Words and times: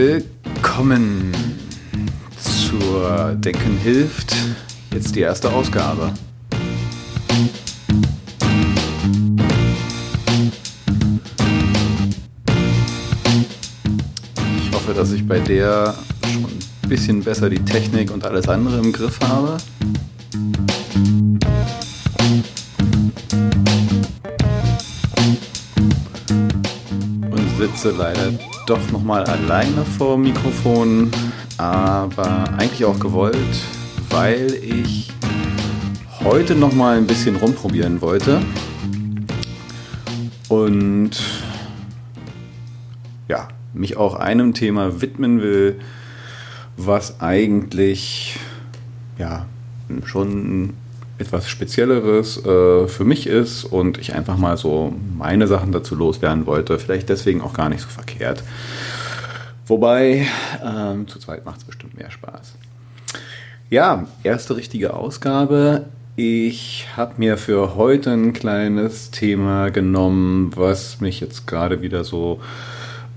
Willkommen 0.00 1.32
zur 2.40 3.34
Denken 3.34 3.76
hilft. 3.78 4.32
Jetzt 4.92 5.16
die 5.16 5.22
erste 5.22 5.52
Ausgabe. 5.52 6.14
Ich 14.62 14.72
hoffe, 14.72 14.94
dass 14.94 15.10
ich 15.10 15.26
bei 15.26 15.40
der 15.40 15.96
schon 16.32 16.44
ein 16.44 16.88
bisschen 16.88 17.24
besser 17.24 17.50
die 17.50 17.64
Technik 17.64 18.12
und 18.12 18.24
alles 18.24 18.48
andere 18.48 18.78
im 18.78 18.92
Griff 18.92 19.18
habe. 19.26 19.56
Und 27.32 27.58
sitze 27.58 27.90
leider 27.98 28.30
doch 28.68 28.90
nochmal 28.90 29.24
alleine 29.24 29.84
vor 29.96 30.16
dem 30.16 30.24
Mikrofon, 30.24 31.10
aber 31.56 32.50
eigentlich 32.58 32.84
auch 32.84 33.00
gewollt, 33.00 33.36
weil 34.10 34.52
ich 34.62 35.10
heute 36.22 36.54
nochmal 36.54 36.98
ein 36.98 37.06
bisschen 37.06 37.36
rumprobieren 37.36 38.02
wollte. 38.02 38.42
Und 40.48 41.12
ja, 43.28 43.48
mich 43.72 43.96
auch 43.96 44.14
einem 44.14 44.52
Thema 44.52 45.00
widmen 45.00 45.40
will, 45.40 45.80
was 46.76 47.20
eigentlich 47.20 48.38
ja 49.18 49.46
schon 50.04 50.74
etwas 51.18 51.48
Spezielleres 51.48 52.38
äh, 52.44 52.86
für 52.86 53.04
mich 53.04 53.26
ist 53.26 53.64
und 53.64 53.98
ich 53.98 54.14
einfach 54.14 54.36
mal 54.36 54.56
so 54.56 54.94
meine 55.16 55.46
Sachen 55.46 55.72
dazu 55.72 55.94
loswerden 55.94 56.46
wollte. 56.46 56.78
Vielleicht 56.78 57.08
deswegen 57.08 57.40
auch 57.40 57.52
gar 57.52 57.68
nicht 57.68 57.82
so 57.82 57.88
verkehrt. 57.88 58.42
Wobei, 59.66 60.26
ähm, 60.64 61.06
zu 61.08 61.18
zweit 61.18 61.44
macht 61.44 61.58
es 61.58 61.64
bestimmt 61.64 61.98
mehr 61.98 62.10
Spaß. 62.10 62.54
Ja, 63.68 64.06
erste 64.22 64.56
richtige 64.56 64.94
Ausgabe. 64.94 65.86
Ich 66.16 66.86
habe 66.96 67.14
mir 67.18 67.36
für 67.36 67.76
heute 67.76 68.10
ein 68.10 68.32
kleines 68.32 69.10
Thema 69.10 69.70
genommen, 69.70 70.52
was 70.56 71.00
mich 71.00 71.20
jetzt 71.20 71.46
gerade 71.46 71.82
wieder 71.82 72.02
so 72.02 72.40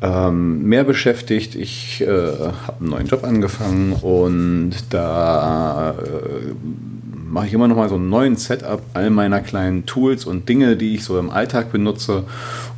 ähm, 0.02 0.64
mehr 0.64 0.84
beschäftigt. 0.84 1.56
Ich 1.56 2.02
äh, 2.02 2.06
habe 2.08 2.80
einen 2.80 2.90
neuen 2.90 3.08
Job 3.08 3.24
angefangen 3.24 3.94
und 3.94 4.72
da 4.90 5.92
äh, 5.92 6.54
mache 7.30 7.48
ich 7.48 7.54
immer 7.54 7.68
noch 7.68 7.78
mal 7.78 7.88
so 7.88 7.96
einen 7.96 8.10
neuen 8.10 8.36
Setup 8.36 8.82
all 8.94 9.10
meiner 9.10 9.40
kleinen 9.42 9.86
Tools 9.86 10.26
und 10.26 10.50
Dinge, 10.50 10.76
die 10.76 10.96
ich 10.96 11.04
so 11.04 11.18
im 11.20 11.30
Alltag 11.30 11.72
benutze, 11.72 12.24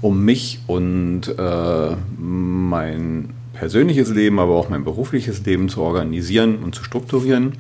um 0.02 0.24
mich 0.24 0.60
und 0.68 1.22
äh, 1.38 1.96
mein 2.20 3.30
persönliches 3.54 4.10
Leben, 4.10 4.40
aber 4.40 4.56
auch 4.56 4.70
mein 4.70 4.84
berufliches 4.84 5.46
Leben 5.46 5.70
zu 5.70 5.82
organisieren 5.82 6.58
und 6.58 6.76
zu 6.76 6.84
strukturieren. 6.84 7.54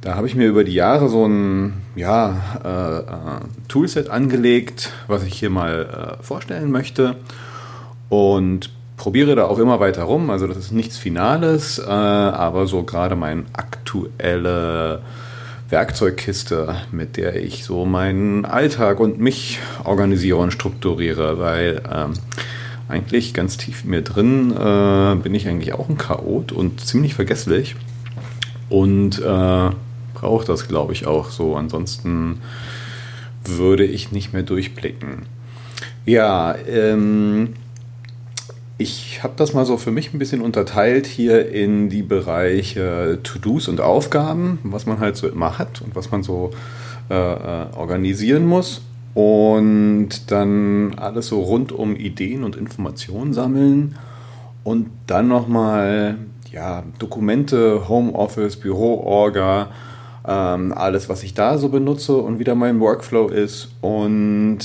Da 0.00 0.14
habe 0.14 0.26
ich 0.26 0.34
mir 0.34 0.46
über 0.46 0.64
die 0.64 0.74
Jahre 0.74 1.08
so 1.08 1.26
ein 1.26 1.74
ja, 1.96 2.36
äh, 2.64 2.98
äh 2.98 3.40
Toolset 3.68 4.08
angelegt, 4.08 4.92
was 5.08 5.24
ich 5.24 5.38
hier 5.38 5.50
mal 5.50 6.18
äh, 6.20 6.22
vorstellen 6.22 6.70
möchte. 6.70 7.16
Und 8.08 8.70
probiere 8.96 9.34
da 9.34 9.44
auch 9.44 9.58
immer 9.58 9.80
weiter 9.80 10.04
rum. 10.04 10.30
Also 10.30 10.46
das 10.46 10.56
ist 10.56 10.72
nichts 10.72 10.96
Finales, 10.96 11.78
äh, 11.78 11.90
aber 11.90 12.66
so 12.66 12.82
gerade 12.82 13.16
meine 13.16 13.44
aktuelle 13.52 15.02
Werkzeugkiste, 15.68 16.76
mit 16.92 17.16
der 17.16 17.36
ich 17.36 17.64
so 17.64 17.84
meinen 17.84 18.44
Alltag 18.44 19.00
und 19.00 19.18
mich 19.18 19.58
organisiere 19.84 20.38
und 20.38 20.52
strukturiere, 20.52 21.38
weil 21.38 21.82
ähm, 21.92 22.12
eigentlich 22.88 23.34
ganz 23.34 23.56
tief 23.56 23.84
in 23.84 23.90
mir 23.90 24.02
drin 24.02 24.52
äh, 24.52 25.16
bin 25.16 25.34
ich 25.34 25.48
eigentlich 25.48 25.74
auch 25.74 25.88
ein 25.88 25.98
Chaot 25.98 26.52
und 26.52 26.80
ziemlich 26.80 27.14
vergesslich 27.14 27.74
und 28.68 29.18
äh, 29.18 29.70
brauche 30.14 30.46
das, 30.46 30.68
glaube 30.68 30.92
ich, 30.92 31.06
auch 31.06 31.30
so. 31.30 31.56
Ansonsten 31.56 32.40
würde 33.44 33.84
ich 33.84 34.12
nicht 34.12 34.32
mehr 34.32 34.42
durchblicken. 34.42 35.26
Ja, 36.04 36.54
ähm, 36.68 37.54
ich 38.78 39.22
habe 39.22 39.34
das 39.36 39.54
mal 39.54 39.64
so 39.64 39.78
für 39.78 39.90
mich 39.90 40.12
ein 40.12 40.18
bisschen 40.18 40.42
unterteilt 40.42 41.06
hier 41.06 41.50
in 41.50 41.88
die 41.88 42.02
Bereiche 42.02 43.18
To-Dos 43.22 43.68
und 43.68 43.80
Aufgaben, 43.80 44.58
was 44.64 44.84
man 44.84 45.00
halt 45.00 45.16
so 45.16 45.28
immer 45.28 45.58
hat 45.58 45.80
und 45.80 45.96
was 45.96 46.10
man 46.10 46.22
so 46.22 46.50
äh, 47.08 47.14
äh, 47.14 47.66
organisieren 47.74 48.46
muss. 48.46 48.82
Und 49.14 50.30
dann 50.30 50.94
alles 50.96 51.28
so 51.28 51.40
rund 51.40 51.72
um 51.72 51.96
Ideen 51.96 52.44
und 52.44 52.54
Informationen 52.54 53.32
sammeln. 53.32 53.96
Und 54.62 54.90
dann 55.06 55.28
nochmal 55.28 56.18
ja, 56.52 56.82
Dokumente, 56.98 57.88
Homeoffice, 57.88 58.56
Büro-Orga, 58.56 59.70
ähm, 60.26 60.74
alles, 60.76 61.08
was 61.08 61.22
ich 61.22 61.32
da 61.32 61.56
so 61.56 61.70
benutze 61.70 62.16
und 62.16 62.38
wieder 62.38 62.54
mein 62.54 62.78
Workflow 62.80 63.28
ist. 63.28 63.70
Und 63.80 64.58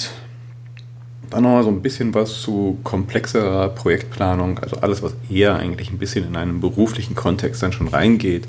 dann 1.32 1.44
nochmal 1.44 1.64
so 1.64 1.70
ein 1.70 1.82
bisschen 1.82 2.14
was 2.14 2.42
zu 2.42 2.78
komplexerer 2.84 3.70
Projektplanung, 3.70 4.60
also 4.60 4.78
alles, 4.78 5.02
was 5.02 5.14
eher 5.30 5.56
eigentlich 5.56 5.90
ein 5.90 5.98
bisschen 5.98 6.28
in 6.28 6.36
einen 6.36 6.60
beruflichen 6.60 7.16
Kontext 7.16 7.64
dann 7.64 7.72
schon 7.72 7.88
reingeht. 7.88 8.46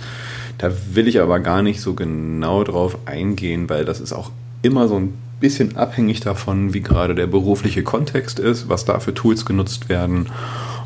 Da 0.59 0.70
will 0.93 1.09
ich 1.09 1.20
aber 1.20 1.41
gar 1.41 1.62
nicht 1.62 1.81
so 1.81 1.94
genau 1.94 2.65
drauf 2.65 2.98
eingehen, 3.06 3.70
weil 3.70 3.84
das 3.84 4.00
ist 4.00 4.12
auch 4.12 4.31
immer 4.62 4.88
so 4.88 4.97
ein 4.97 5.15
bisschen 5.41 5.76
abhängig 5.76 6.20
davon, 6.20 6.75
wie 6.75 6.82
gerade 6.82 7.15
der 7.15 7.26
berufliche 7.26 7.82
Kontext 7.82 8.38
ist, 8.38 8.69
was 8.69 8.84
da 8.84 8.99
für 8.99 9.14
Tools 9.14 9.44
genutzt 9.44 9.88
werden. 9.88 10.26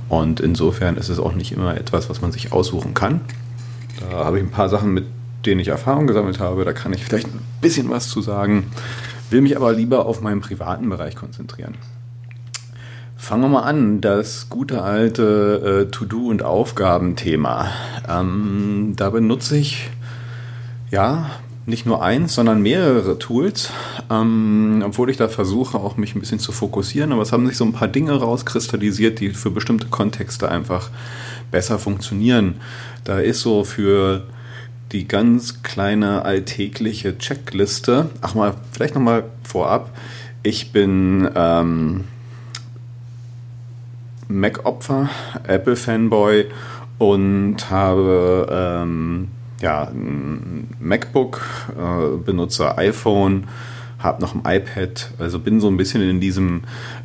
Und 0.08 0.40
insofern 0.40 0.96
ist 0.96 1.08
es 1.08 1.18
auch 1.18 1.34
nicht 1.34 1.52
immer 1.52 1.76
etwas, 1.76 2.08
was 2.08 2.20
man 2.20 2.30
sich 2.30 2.52
aussuchen 2.52 2.94
kann. 2.94 3.22
Da 4.00 4.24
habe 4.24 4.38
ich 4.38 4.44
ein 4.44 4.50
paar 4.50 4.68
Sachen, 4.68 4.92
mit 4.92 5.06
denen 5.46 5.60
ich 5.60 5.68
Erfahrung 5.68 6.06
gesammelt 6.06 6.40
habe. 6.40 6.64
Da 6.64 6.72
kann 6.72 6.92
ich 6.92 7.04
vielleicht 7.04 7.26
ein 7.26 7.40
bisschen 7.60 7.88
was 7.90 8.08
zu 8.08 8.20
sagen 8.20 8.66
will 9.30 9.40
mich 9.40 9.56
aber 9.56 9.72
lieber 9.72 10.06
auf 10.06 10.20
meinen 10.20 10.40
privaten 10.40 10.88
Bereich 10.88 11.16
konzentrieren. 11.16 11.74
Fangen 13.16 13.42
wir 13.42 13.48
mal 13.48 13.62
an, 13.62 14.00
das 14.00 14.48
gute 14.50 14.82
alte 14.82 15.86
äh, 15.86 15.90
To-Do- 15.90 16.28
und 16.28 16.42
Aufgabenthema. 16.42 17.68
Ähm, 18.08 18.92
da 18.96 19.10
benutze 19.10 19.56
ich 19.56 19.90
ja 20.90 21.30
nicht 21.64 21.86
nur 21.86 22.02
eins, 22.02 22.34
sondern 22.34 22.62
mehrere 22.62 23.18
Tools, 23.18 23.70
ähm, 24.10 24.82
obwohl 24.86 25.10
ich 25.10 25.16
da 25.16 25.28
versuche, 25.28 25.78
auch 25.78 25.96
mich 25.96 26.14
ein 26.14 26.20
bisschen 26.20 26.38
zu 26.38 26.52
fokussieren. 26.52 27.12
Aber 27.12 27.22
es 27.22 27.32
haben 27.32 27.46
sich 27.46 27.56
so 27.56 27.64
ein 27.64 27.72
paar 27.72 27.88
Dinge 27.88 28.12
rauskristallisiert, 28.12 29.18
die 29.18 29.30
für 29.30 29.50
bestimmte 29.50 29.88
Kontexte 29.88 30.48
einfach 30.48 30.90
besser 31.50 31.78
funktionieren. 31.78 32.56
Da 33.04 33.18
ist 33.18 33.40
so 33.40 33.64
für 33.64 34.24
die 34.92 35.08
ganz 35.08 35.62
kleine 35.62 36.24
alltägliche 36.24 37.18
Checkliste. 37.18 38.10
Ach 38.20 38.34
mal, 38.34 38.54
vielleicht 38.72 38.94
nochmal 38.94 39.24
vorab. 39.42 39.90
Ich 40.42 40.72
bin 40.72 41.28
ähm, 41.34 42.04
Mac-Opfer, 44.28 45.10
Apple-Fanboy 45.46 46.46
und 46.98 47.70
habe 47.70 48.46
ähm, 48.50 49.28
ja, 49.60 49.84
ein 49.84 50.68
MacBook, 50.80 51.40
äh, 51.76 52.16
benutze 52.18 52.78
iPhone, 52.78 53.48
habe 53.98 54.20
noch 54.20 54.34
ein 54.34 54.42
iPad, 54.44 55.10
also 55.18 55.38
bin 55.38 55.60
so 55.60 55.68
ein 55.68 55.76
bisschen 55.76 56.02
in 56.02 56.20
diesem 56.20 56.62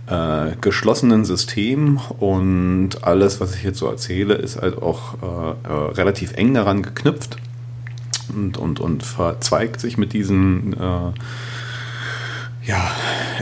äh, 0.08 0.52
geschlossenen 0.60 1.26
System 1.26 2.00
und 2.20 3.04
alles, 3.04 3.40
was 3.40 3.56
ich 3.56 3.64
jetzt 3.64 3.80
so 3.80 3.88
erzähle, 3.88 4.36
ist 4.36 4.62
halt 4.62 4.82
auch 4.82 5.16
äh, 5.16 5.68
äh 5.68 5.92
relativ 5.94 6.34
eng 6.34 6.54
daran 6.54 6.84
geknüpft 6.84 7.38
und, 8.34 8.58
und, 8.58 8.80
und 8.80 9.04
verzweigt 9.04 9.80
sich 9.80 9.98
mit 9.98 10.14
diesem 10.14 10.74
äh, 10.74 11.12
ja, 12.68 12.92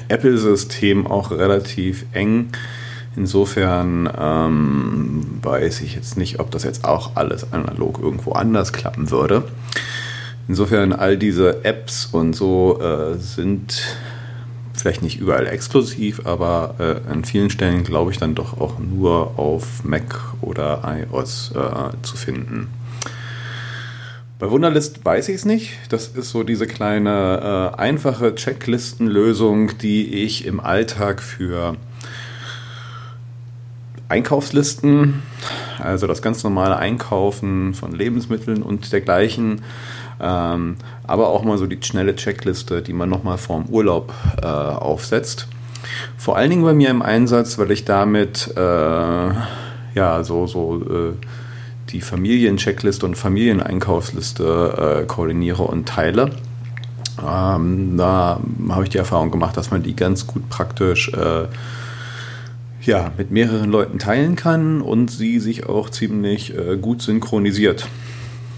Apple-System 0.07 1.07
auch 1.07 1.31
relativ 1.31 2.05
eng. 2.13 2.49
Insofern 3.15 4.09
ähm, 4.17 5.25
weiß 5.41 5.81
ich 5.81 5.95
jetzt 5.95 6.17
nicht, 6.17 6.39
ob 6.39 6.51
das 6.51 6.63
jetzt 6.63 6.85
auch 6.85 7.15
alles 7.15 7.51
analog 7.51 7.99
irgendwo 8.01 8.31
anders 8.33 8.71
klappen 8.71 9.11
würde. 9.11 9.43
Insofern 10.47 10.93
all 10.93 11.17
diese 11.17 11.63
Apps 11.65 12.07
und 12.11 12.33
so 12.33 12.79
äh, 12.81 13.17
sind 13.17 13.97
vielleicht 14.73 15.01
nicht 15.03 15.19
überall 15.19 15.45
exklusiv, 15.47 16.25
aber 16.25 16.75
äh, 16.79 17.11
an 17.11 17.25
vielen 17.25 17.49
Stellen 17.49 17.83
glaube 17.83 18.11
ich 18.11 18.17
dann 18.17 18.35
doch 18.35 18.59
auch 18.59 18.79
nur 18.79 19.37
auf 19.37 19.83
Mac 19.83 20.33
oder 20.41 20.81
iOS 20.85 21.51
äh, 21.51 22.01
zu 22.01 22.15
finden. 22.15 22.67
Bei 24.39 24.49
Wunderlist 24.49 25.03
weiß 25.03 25.27
ich 25.27 25.35
es 25.35 25.43
nicht. 25.43 25.71
Das 25.89 26.07
ist 26.07 26.29
so 26.29 26.43
diese 26.43 26.65
kleine 26.65 27.73
äh, 27.75 27.77
einfache 27.77 28.35
Checklistenlösung, 28.35 29.77
die 29.79 30.23
ich 30.23 30.45
im 30.45 30.61
Alltag 30.61 31.21
für 31.21 31.75
Einkaufslisten, 34.07 35.23
also 35.77 36.07
das 36.07 36.21
ganz 36.21 36.45
normale 36.45 36.77
Einkaufen 36.77 37.73
von 37.73 37.91
Lebensmitteln 37.91 38.63
und 38.63 38.93
dergleichen, 38.93 39.61
ähm, 40.21 40.77
aber 41.05 41.27
auch 41.27 41.43
mal 41.43 41.57
so 41.57 41.67
die 41.67 41.77
schnelle 41.81 42.15
Checkliste, 42.15 42.81
die 42.81 42.93
man 42.93 43.09
nochmal 43.09 43.37
vorm 43.37 43.65
Urlaub 43.65 44.13
äh, 44.41 44.45
aufsetzt. 44.45 45.49
Vor 46.17 46.37
allen 46.37 46.49
Dingen 46.49 46.63
bei 46.63 46.73
mir 46.73 46.91
im 46.91 47.01
Einsatz, 47.01 47.57
weil 47.57 47.71
ich 47.71 47.83
damit 47.83 48.53
äh, 48.55 48.59
ja, 48.59 50.23
so, 50.23 50.47
so 50.47 50.81
äh, 50.81 51.13
die 51.89 52.01
Familiencheckliste 52.01 53.05
und 53.05 53.15
Familieneinkaufsliste 53.15 55.01
äh, 55.01 55.05
koordiniere 55.05 55.63
und 55.63 55.87
teile. 55.87 56.31
Ähm, 57.25 57.97
da 57.97 58.39
habe 58.69 58.83
ich 58.83 58.89
die 58.89 58.97
Erfahrung 58.97 59.31
gemacht, 59.31 59.57
dass 59.57 59.71
man 59.71 59.83
die 59.83 59.95
ganz 59.95 60.27
gut 60.27 60.49
praktisch 60.49 61.11
äh, 61.13 61.47
ja, 62.81 63.11
mit 63.17 63.31
mehreren 63.31 63.71
Leuten 63.71 63.99
teilen 63.99 64.35
kann 64.35 64.81
und 64.81 65.11
sie 65.11 65.39
sich 65.39 65.65
auch 65.65 65.89
ziemlich 65.89 66.55
äh, 66.57 66.77
gut 66.77 67.01
synchronisiert. 67.01 67.87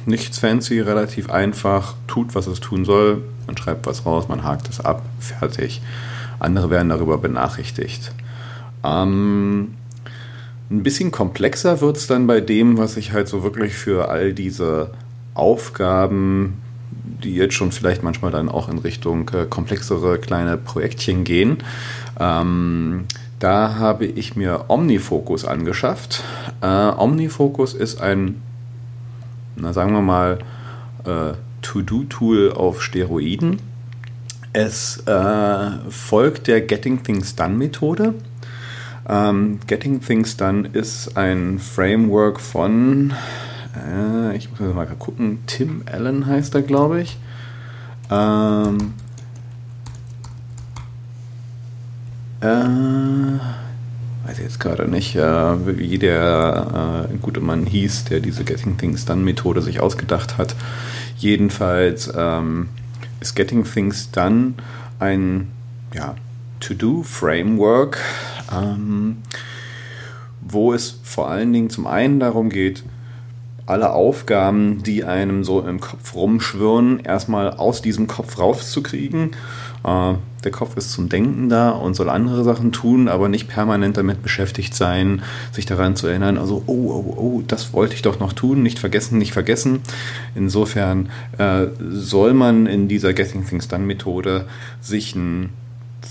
Nichts 0.06 0.40
fancy, 0.40 0.80
relativ 0.80 1.30
einfach, 1.30 1.96
tut, 2.08 2.36
was 2.36 2.48
es 2.48 2.60
tun 2.60 2.86
soll, 2.86 3.24
man 3.48 3.58
schreibt 3.58 3.86
was 3.86 4.06
raus, 4.06 4.28
man 4.28 4.44
hakt 4.44 4.70
es 4.70 4.80
ab, 4.80 5.04
fertig. 5.20 5.82
Andere 6.40 6.70
werden 6.70 6.90
darüber 6.90 7.18
benachrichtigt. 7.18 8.14
Ähm, 8.84 9.76
ein 10.72 10.84
bisschen 10.84 11.12
komplexer 11.12 11.82
wird 11.82 11.98
es 11.98 12.08
dann 12.08 12.28
bei 12.28 12.40
dem, 12.40 12.78
was 12.78 12.98
ich 12.98 13.12
halt 13.12 13.28
so 13.28 13.44
wirklich 13.44 13.74
für 13.74 14.10
all 14.10 14.34
diese 14.34 14.92
Aufgaben, 15.34 16.62
die 17.24 17.36
jetzt 17.36 17.54
schon 17.54 17.72
vielleicht 17.72 18.04
manchmal 18.04 18.32
dann 18.32 18.50
auch 18.50 18.70
in 18.70 18.78
Richtung 18.78 19.30
äh, 19.30 19.46
komplexere 19.46 20.18
kleine 20.18 20.58
Projektchen 20.58 21.24
gehen. 21.24 21.58
Ähm, 22.20 23.06
da 23.40 23.76
habe 23.76 24.06
ich 24.06 24.36
mir 24.36 24.66
Omnifocus 24.70 25.46
angeschafft. 25.46 26.24
Äh, 26.62 26.66
Omnifocus 26.68 27.74
ist 27.74 28.00
ein, 28.00 28.42
na 29.56 29.74
sagen 29.74 29.94
wir 29.94 30.02
mal, 30.02 30.40
äh, 31.06 31.34
To-Do-Tool 31.62 32.54
auf 32.54 32.82
Steroiden. 32.82 33.60
Es 34.54 35.04
äh, 35.06 35.70
folgt 35.90 36.48
der 36.48 36.62
Getting 36.62 37.04
Things 37.04 37.36
Done 37.36 37.56
Methode. 37.56 38.14
Ähm, 39.08 39.60
Getting 39.68 40.02
Things 40.02 40.38
Done 40.38 40.70
ist 40.74 41.18
ein 41.18 41.60
Framework 41.60 42.40
von 42.40 43.14
äh, 43.76 44.36
ich 44.36 44.50
muss 44.50 44.60
mal 44.74 44.86
gucken, 44.86 45.40
Tim 45.48 45.84
Allen 45.92 46.26
heißt 46.26 46.56
er, 46.56 46.62
glaube 46.62 47.02
ich. 47.02 47.18
Ähm, 48.10 48.94
äh, 52.42 52.48
weiß 54.28 54.38
ich 54.38 54.44
jetzt 54.44 54.60
gerade 54.60 54.90
nicht, 54.90 55.16
äh, 55.16 55.78
wie 55.78 55.98
der 55.98 57.08
äh, 57.10 57.18
gute 57.18 57.40
Mann 57.40 57.66
hieß, 57.66 58.06
der 58.06 58.20
diese 58.20 58.44
Getting 58.44 58.78
Things 58.78 59.06
Done 59.06 59.22
Methode 59.22 59.62
sich 59.62 59.80
ausgedacht 59.80 60.38
hat. 60.38 60.56
Jedenfalls 61.18 62.12
ähm, 62.16 62.70
ist 63.20 63.36
Getting 63.36 63.64
Things 63.64 64.12
Done 64.12 64.56
ein 65.00 65.48
ja, 65.94 66.16
To-Do-Framework, 66.60 68.00
ähm, 68.54 69.18
wo 70.42 70.74
es 70.74 71.00
vor 71.04 71.30
allen 71.30 71.54
Dingen 71.54 71.70
zum 71.70 71.88
einen 71.88 72.20
darum 72.20 72.50
geht, 72.50 72.84
alle 73.72 73.94
Aufgaben, 73.94 74.84
die 74.84 75.06
einem 75.06 75.44
so 75.44 75.62
im 75.62 75.80
Kopf 75.80 76.14
rumschwirren, 76.14 77.00
erstmal 77.00 77.52
aus 77.52 77.82
diesem 77.82 78.08
Kopf 78.08 78.38
rauszukriegen. 78.38 79.32
Äh, 79.86 80.14
der 80.44 80.52
Kopf 80.52 80.76
ist 80.76 80.92
zum 80.92 81.08
Denken 81.08 81.50
da 81.50 81.70
und 81.70 81.94
soll 81.94 82.10
andere 82.10 82.44
Sachen 82.44 82.72
tun, 82.72 83.08
aber 83.08 83.30
nicht 83.30 83.48
permanent 83.48 83.96
damit 83.96 84.24
beschäftigt 84.24 84.76
sein, 84.76 85.22
sich 85.52 85.66
daran 85.66 85.96
zu 85.96 86.08
erinnern, 86.08 86.38
also, 86.38 86.64
oh, 86.66 86.74
oh, 86.74 87.16
oh, 87.18 87.44
das 87.48 87.74
wollte 87.74 87.94
ich 87.94 88.02
doch 88.02 88.20
noch 88.20 88.34
tun, 88.34 88.64
nicht 88.64 88.80
vergessen, 88.80 89.20
nicht 89.20 89.34
vergessen. 89.34 89.82
Insofern 90.36 91.10
äh, 91.38 91.68
soll 91.80 92.34
man 92.34 92.66
in 92.66 92.88
dieser 92.88 93.14
Getting 93.14 93.46
Things 93.46 93.68
Done 93.68 93.86
Methode 93.86 94.48
sich 94.82 95.16
ein 95.16 95.50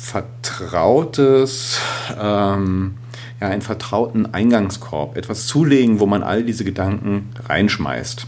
vertrautes, 0.00 1.79
ähm, 2.19 2.94
ja, 3.41 3.49
einen 3.49 3.62
vertrauten 3.62 4.32
Eingangskorb, 4.32 5.17
etwas 5.17 5.47
zulegen, 5.47 6.00
wo 6.00 6.06
man 6.06 6.23
all 6.23 6.43
diese 6.43 6.64
Gedanken 6.64 7.29
reinschmeißt. 7.49 8.26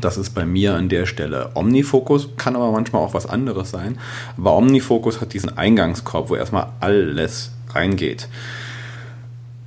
Das 0.00 0.16
ist 0.16 0.30
bei 0.30 0.44
mir 0.44 0.74
an 0.74 0.88
der 0.88 1.06
Stelle 1.06 1.50
Omnifocus, 1.54 2.30
kann 2.36 2.56
aber 2.56 2.72
manchmal 2.72 3.02
auch 3.02 3.14
was 3.14 3.26
anderes 3.26 3.70
sein. 3.70 3.98
Aber 4.36 4.56
Omnifocus 4.56 5.20
hat 5.20 5.32
diesen 5.32 5.56
Eingangskorb, 5.56 6.28
wo 6.28 6.36
erstmal 6.36 6.72
alles 6.80 7.52
reingeht. 7.72 8.28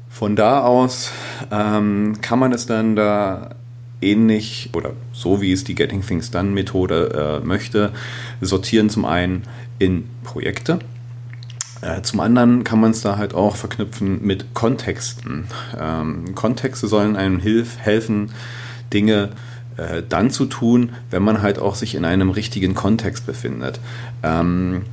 Von 0.10 0.36
da 0.36 0.62
aus 0.62 1.12
ähm, 1.52 2.18
kann 2.22 2.40
man 2.40 2.52
es 2.52 2.66
dann 2.66 2.96
da 2.96 3.56
ähnlich 4.02 4.70
oder 4.74 4.92
so 5.14 5.42
wie 5.42 5.54
es 5.54 5.64
die 5.64 5.76
Getting 5.76 6.06
Things 6.06 6.32
Done 6.32 6.52
Methode 6.52 7.42
äh, 7.42 7.46
möchte, 7.46 7.92
sortieren 8.42 8.90
zum 8.90 9.06
einen 9.06 9.44
in 9.80 10.10
Projekte 10.24 10.80
zum 12.02 12.20
anderen 12.20 12.64
kann 12.64 12.80
man 12.80 12.92
es 12.92 13.02
da 13.02 13.18
halt 13.18 13.34
auch 13.34 13.56
verknüpfen 13.56 14.26
mit 14.26 14.54
Kontexten. 14.54 15.46
Ähm, 15.80 16.36
Kontexte 16.36 16.88
sollen 16.88 17.16
einem 17.16 17.40
hilf 17.40 17.78
helfen, 17.78 18.32
Dinge 18.94 19.30
äh, 19.78 20.04
dann 20.08 20.30
zu 20.32 20.46
tun, 20.46 20.92
wenn 21.10 21.24
man 21.24 21.42
halt 21.42 21.60
auch 21.60 21.76
sich 21.76 21.96
in 21.96 22.06
einem 22.06 22.30
richtigen 22.30 22.74
Kontext 22.74 23.26
befindet. 23.26 23.80
Ähm, 24.22 24.84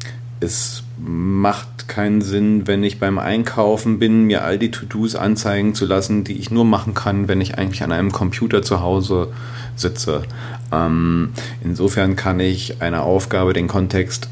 es 0.41 0.83
macht 0.99 1.87
keinen 1.87 2.23
Sinn, 2.23 2.67
wenn 2.67 2.83
ich 2.83 2.99
beim 2.99 3.19
Einkaufen 3.19 3.99
bin, 3.99 4.25
mir 4.25 4.43
all 4.43 4.59
die 4.59 4.71
To-Dos 4.71 5.15
anzeigen 5.15 5.75
zu 5.75 5.87
lassen, 5.87 6.25
die 6.25 6.39
ich 6.39 6.51
nur 6.51 6.65
machen 6.65 6.95
kann, 6.95 7.29
wenn 7.29 7.41
ich 7.41 7.59
eigentlich 7.59 7.83
an 7.83 7.93
einem 7.93 8.11
Computer 8.11 8.63
zu 8.63 8.81
Hause 8.81 9.29
sitze. 9.77 10.23
Ähm, 10.73 11.31
insofern 11.63 12.17
kann 12.17 12.41
ich 12.41 12.81
einer 12.81 13.03
Aufgabe 13.03 13.53
den 13.53 13.69
Kontext 13.69 14.29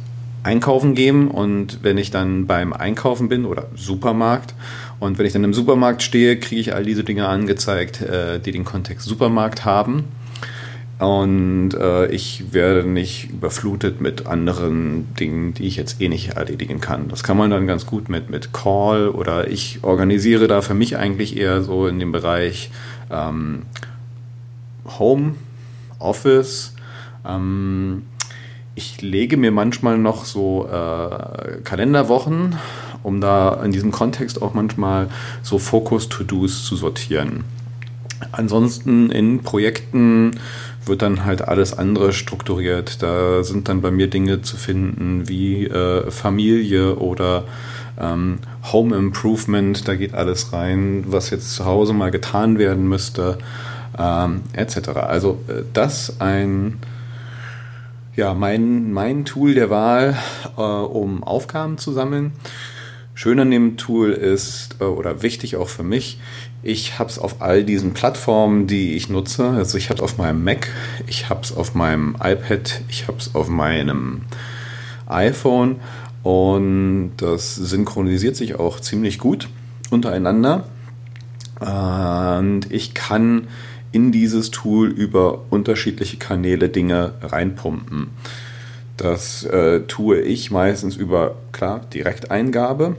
einkaufen 0.49 0.95
gehen 0.95 1.29
und 1.29 1.81
wenn 1.83 1.99
ich 1.99 2.11
dann 2.11 2.47
beim 2.47 2.73
Einkaufen 2.73 3.29
bin 3.29 3.45
oder 3.45 3.67
Supermarkt 3.77 4.55
und 4.99 5.19
wenn 5.19 5.27
ich 5.27 5.35
dann 5.35 5.45
im 5.45 5.53
Supermarkt 5.53 6.03
stehe, 6.03 6.39
kriege 6.39 6.61
ich 6.62 6.75
all 6.75 6.85
diese 6.85 7.05
Dinge 7.05 7.29
angezeigt, 7.29 8.00
äh, 8.00 8.41
die 8.41 8.53
den 8.53 8.65
Kontext 8.65 9.06
Supermarkt 9.06 9.67
haben. 9.67 10.05
Und 10.99 11.75
äh, 11.75 12.06
ich 12.06 12.53
werde 12.53 12.89
nicht 12.89 13.31
überflutet 13.31 14.00
mit 14.00 14.27
anderen 14.27 15.15
Dingen, 15.17 15.53
die 15.53 15.67
ich 15.67 15.77
jetzt 15.77 16.00
eh 16.00 16.09
nicht 16.09 16.31
erledigen 16.31 16.81
kann. 16.81 17.09
Das 17.09 17.23
kann 17.23 17.37
man 17.37 17.50
dann 17.50 17.67
ganz 17.67 17.85
gut 17.85 18.09
mit, 18.09 18.31
mit 18.31 18.55
Call 18.55 19.11
oder 19.11 19.49
ich 19.49 19.81
organisiere 19.83 20.49
da 20.49 20.62
für 20.62 20.75
mich 20.75 20.97
eigentlich 20.97 21.37
eher 21.37 21.62
so 21.62 21.87
in 21.87 21.99
dem 21.99 22.11
Bereich 22.11 22.71
ähm, 23.11 23.67
Home, 24.99 25.35
Office, 25.99 26.75
ähm, 27.25 28.03
ich 28.79 29.03
lege 29.03 29.37
mir 29.37 29.51
manchmal 29.51 29.99
noch 29.99 30.25
so 30.25 30.69
äh, 30.69 31.61
Kalenderwochen, 31.64 32.55
um 33.02 33.21
da 33.21 33.61
in 33.64 33.73
diesem 33.73 33.91
Kontext 33.91 34.41
auch 34.41 34.55
manchmal 34.55 35.09
so 35.43 35.59
Focus-To-Dos 35.59 36.64
zu 36.64 36.76
sortieren. 36.76 37.43
Ansonsten 38.31 39.11
in 39.11 39.43
Projekten 39.43 40.38
wird 40.87 41.02
dann 41.02 41.25
halt 41.25 41.43
alles 41.43 41.76
andere 41.76 42.12
strukturiert. 42.12 43.02
Da 43.02 43.43
sind 43.43 43.69
dann 43.69 43.81
bei 43.81 43.91
mir 43.91 44.09
Dinge 44.09 44.43
zu 44.43 44.57
finden 44.57 45.29
wie 45.29 45.64
äh, 45.67 46.09
Familie 46.12 46.95
oder 46.97 47.45
ähm, 48.00 48.38
Home 48.73 48.97
Improvement. 48.97 49.88
Da 49.88 49.97
geht 49.97 50.14
alles 50.14 50.52
rein, 50.52 51.02
was 51.09 51.31
jetzt 51.31 51.52
zu 51.52 51.64
Hause 51.64 51.95
mal 51.95 52.12
getan 52.12 52.61
werden 52.61 52.88
müsste, 52.88 53.38
ähm, 53.99 54.43
etc. 54.52 54.91
Also 54.91 55.41
äh, 55.49 55.62
das 55.73 56.21
ein 56.21 56.79
ja, 58.19 58.35
mein, 58.35 58.93
mein 58.93 59.25
Tool 59.25 59.55
der 59.55 59.71
Wahl, 59.71 60.17
äh, 60.57 60.61
um 60.61 61.23
Aufgaben 61.23 61.79
zu 61.79 61.93
sammeln. 61.93 62.33
Schön 63.15 63.39
an 63.39 63.53
dem 63.53 63.77
Tool 63.77 64.11
ist, 64.11 64.75
äh, 64.81 64.85
oder 64.85 65.23
wichtig 65.23 65.55
auch 65.55 65.69
für 65.69 65.85
mich, 65.85 66.19
ich 66.65 66.99
habe 66.99 67.09
es 67.09 67.21
auf 67.21 67.41
all 67.41 67.63
diesen 67.63 67.93
Plattformen, 67.95 68.67
die 68.67 68.95
ich 68.95 69.09
nutze. 69.09 69.51
Also 69.51 69.79
ich 69.79 69.89
habe 69.89 69.99
es 69.99 70.03
auf 70.03 70.19
meinem 70.19 70.43
Mac, 70.43 70.69
ich 71.07 71.29
habe 71.29 71.43
es 71.45 71.57
auf 71.57 71.77
meinem 71.77 72.17
iPad, 72.17 72.81
ich 72.89 73.07
habe 73.07 73.19
es 73.19 73.37
auf 73.37 73.49
meinem 73.49 74.23
iPhone 75.07 75.77
und 76.25 77.13
das 77.19 77.55
synchronisiert 77.55 78.35
sich 78.35 78.57
auch 78.57 78.81
ziemlich 78.81 79.21
gut 79.21 79.49
untereinander. 79.91 80.65
Und 81.61 82.67
ich 82.71 82.95
kann 82.95 83.47
in 83.99 84.12
dieses 84.12 84.52
Tool 84.52 84.88
über 84.90 85.40
unterschiedliche 85.50 86.19
Kanäle 86.19 86.69
Dinge 86.69 87.14
reinpumpen. 87.21 88.11
Das 88.97 89.45
äh, 89.45 89.81
tue 89.88 90.21
ich 90.21 90.52
meistens 90.52 90.95
über, 90.95 91.35
klar, 91.50 91.81
Direkteingabe. 91.93 92.95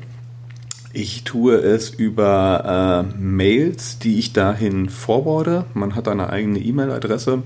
Ich 0.91 1.23
tue 1.23 1.55
es 1.55 1.89
über 1.89 3.05
äh, 3.15 3.17
Mails, 3.17 3.99
die 3.99 4.19
ich 4.19 4.33
dahin 4.33 4.89
forwarde. 4.89 5.65
Man 5.73 5.95
hat 5.95 6.09
eine 6.09 6.29
eigene 6.31 6.59
E-Mail-Adresse 6.59 7.43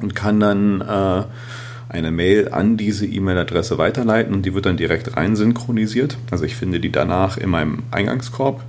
und 0.00 0.16
kann 0.16 0.40
dann 0.40 0.80
äh, 0.80 1.22
eine 1.88 2.10
Mail 2.10 2.48
an 2.48 2.76
diese 2.76 3.06
E-Mail-Adresse 3.06 3.78
weiterleiten 3.78 4.34
und 4.34 4.46
die 4.46 4.54
wird 4.54 4.66
dann 4.66 4.76
direkt 4.76 5.16
rein 5.16 5.36
synchronisiert. 5.36 6.16
Also 6.32 6.44
ich 6.44 6.56
finde 6.56 6.80
die 6.80 6.90
danach 6.90 7.36
in 7.36 7.50
meinem 7.50 7.84
Eingangskorb 7.92 8.64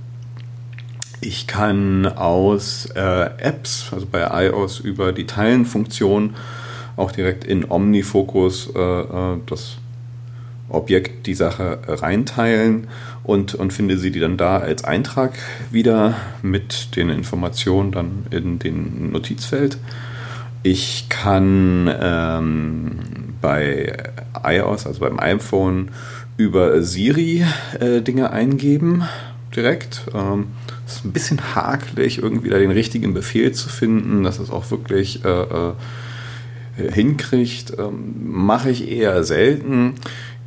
ich 1.20 1.46
kann 1.46 2.06
aus 2.06 2.86
äh, 2.94 3.30
Apps, 3.38 3.90
also 3.92 4.06
bei 4.06 4.46
iOS 4.46 4.80
über 4.80 5.12
die 5.12 5.26
Teilen-Funktion 5.26 6.34
auch 6.96 7.12
direkt 7.12 7.44
in 7.44 7.70
OmniFocus 7.70 8.70
äh, 8.74 8.80
äh, 8.80 9.38
das 9.46 9.78
Objekt 10.68 11.26
die 11.26 11.34
Sache 11.34 11.78
reinteilen 11.86 12.88
und, 13.22 13.54
und 13.54 13.72
finde 13.72 13.98
sie 13.98 14.10
die 14.10 14.20
dann 14.20 14.36
da 14.36 14.58
als 14.58 14.84
Eintrag 14.84 15.34
wieder 15.70 16.14
mit 16.42 16.96
den 16.96 17.08
Informationen 17.08 17.92
dann 17.92 18.26
in 18.30 18.58
den 18.58 19.12
Notizfeld. 19.12 19.78
Ich 20.62 21.08
kann 21.08 21.88
ähm, 22.00 22.98
bei 23.40 23.96
iOS, 24.42 24.86
also 24.86 25.00
beim 25.00 25.20
iPhone, 25.20 25.90
über 26.36 26.82
Siri 26.82 27.44
äh, 27.78 28.00
Dinge 28.00 28.30
eingeben 28.30 29.04
direkt. 29.54 30.06
Ähm, 30.12 30.48
ist 30.86 31.04
ein 31.04 31.12
bisschen 31.12 31.54
hakelig, 31.54 32.18
irgendwie 32.18 32.48
da 32.48 32.58
den 32.58 32.70
richtigen 32.70 33.12
Befehl 33.12 33.52
zu 33.52 33.68
finden, 33.68 34.22
dass 34.22 34.38
es 34.38 34.50
auch 34.50 34.70
wirklich 34.70 35.24
äh, 35.24 35.28
äh, 35.28 35.72
hinkriegt. 36.92 37.72
Ähm, 37.78 38.14
Mache 38.28 38.70
ich 38.70 38.88
eher 38.88 39.24
selten. 39.24 39.94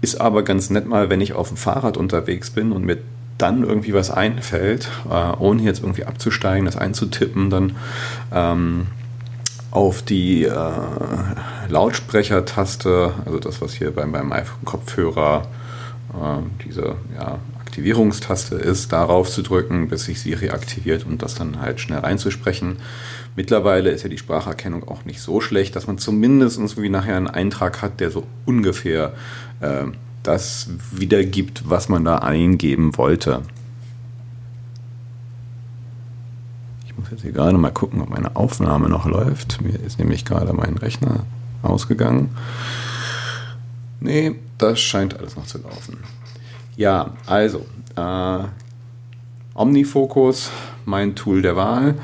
Ist 0.01 0.21
aber 0.21 0.43
ganz 0.43 0.69
nett 0.69 0.87
mal, 0.87 1.09
wenn 1.09 1.19
ich 1.19 1.33
auf 1.33 1.49
dem 1.49 1.57
Fahrrad 1.57 1.97
unterwegs 1.97 2.51
bin 2.51 2.71
und 2.71 2.85
mir 2.85 2.97
dann 3.37 3.63
irgendwie 3.63 3.93
was 3.93 4.11
einfällt, 4.11 4.89
äh, 5.09 5.31
ohne 5.39 5.63
jetzt 5.63 5.81
irgendwie 5.81 6.05
abzusteigen, 6.05 6.65
das 6.65 6.77
einzutippen, 6.77 7.49
dann 7.49 7.75
ähm, 8.33 8.87
auf 9.71 10.01
die 10.01 10.45
äh, 10.45 10.71
Lautsprechertaste, 11.67 13.13
also 13.25 13.39
das, 13.39 13.61
was 13.61 13.73
hier 13.73 13.91
beim, 13.91 14.11
beim 14.11 14.31
iPhone-Kopfhörer 14.31 15.47
äh, 16.13 16.65
diese 16.65 16.95
ja, 17.15 17.39
Aktivierungstaste 17.69 18.55
ist, 18.55 18.91
darauf 18.91 19.29
zu 19.29 19.43
drücken, 19.43 19.89
bis 19.89 20.05
sich 20.05 20.19
Siri 20.19 20.49
aktiviert 20.49 21.05
und 21.05 21.21
das 21.21 21.35
dann 21.35 21.61
halt 21.61 21.79
schnell 21.79 21.99
reinzusprechen. 21.99 22.77
Mittlerweile 23.35 23.91
ist 23.91 24.01
ja 24.01 24.09
die 24.09 24.17
Spracherkennung 24.17 24.87
auch 24.87 25.05
nicht 25.05 25.21
so 25.21 25.39
schlecht, 25.39 25.75
dass 25.75 25.85
man 25.85 25.99
zumindest 25.99 26.81
wie 26.81 26.89
nachher 26.89 27.15
einen 27.15 27.27
Eintrag 27.27 27.83
hat, 27.83 27.99
der 27.99 28.09
so 28.09 28.25
ungefähr 28.47 29.13
äh, 29.59 29.85
das 30.23 30.71
wiedergibt, 30.91 31.69
was 31.69 31.89
man 31.89 32.03
da 32.03 32.17
eingeben 32.17 32.97
wollte. 32.97 33.43
Ich 36.87 36.97
muss 36.97 37.11
jetzt 37.11 37.21
hier 37.21 37.33
gerade 37.33 37.55
mal 37.59 37.69
gucken, 37.69 38.01
ob 38.01 38.09
meine 38.09 38.35
Aufnahme 38.35 38.89
noch 38.89 39.05
läuft. 39.05 39.61
Mir 39.61 39.79
ist 39.79 39.99
nämlich 39.99 40.25
gerade 40.25 40.53
mein 40.53 40.75
Rechner 40.75 41.23
ausgegangen. 41.61 42.31
Nee, 43.99 44.33
das 44.57 44.79
scheint 44.79 45.19
alles 45.19 45.35
noch 45.35 45.45
zu 45.45 45.59
laufen. 45.59 45.99
Ja, 46.79 47.11
also, 47.25 47.65
äh, 47.97 48.39
Omnifocus, 49.53 50.49
mein 50.85 51.13
Tool 51.13 51.41
der 51.41 51.57
Wahl. 51.57 51.95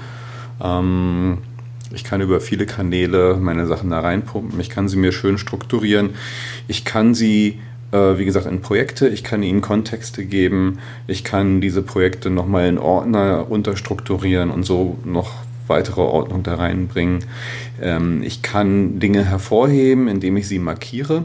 Ähm, 0.62 1.38
ich 1.94 2.04
kann 2.04 2.20
über 2.20 2.42
viele 2.42 2.66
Kanäle 2.66 3.38
meine 3.40 3.68
Sachen 3.68 3.92
da 3.92 4.02
reinpumpen. 4.02 4.60
Ich 4.60 4.70
kann 4.70 4.90
sie 4.90 4.98
mir 4.98 5.14
schön 5.14 5.38
strukturieren. 5.38 6.10
Ich 6.68 6.84
kann 6.84 7.16
sie, 7.16 7.62
äh, 7.94 8.18
wie 8.18 8.26
gesagt, 8.26 8.48
in 8.48 8.60
Projekte, 8.60 9.08
ich 9.08 9.24
kann 9.24 9.44
ihnen 9.44 9.62
Kontexte 9.62 10.26
geben. 10.26 10.80
Ich 11.08 11.24
kann 11.24 11.62
diese 11.62 11.82
Projekte 11.82 12.30
nochmal 12.30 12.68
in 12.68 12.78
Ordner 12.78 13.50
unterstrukturieren 13.50 14.52
und 14.52 14.64
so 14.64 14.98
noch 15.06 15.32
weitere 15.68 16.02
Ordnung 16.02 16.44
da 16.44 16.56
reinbringen. 16.56 17.24
Ähm, 17.82 18.24
ich 18.24 18.42
kann 18.42 19.00
Dinge 19.00 19.24
hervorheben, 19.24 20.10
indem 20.10 20.36
ich 20.36 20.50
sie 20.50 20.60
markiere. 20.60 21.24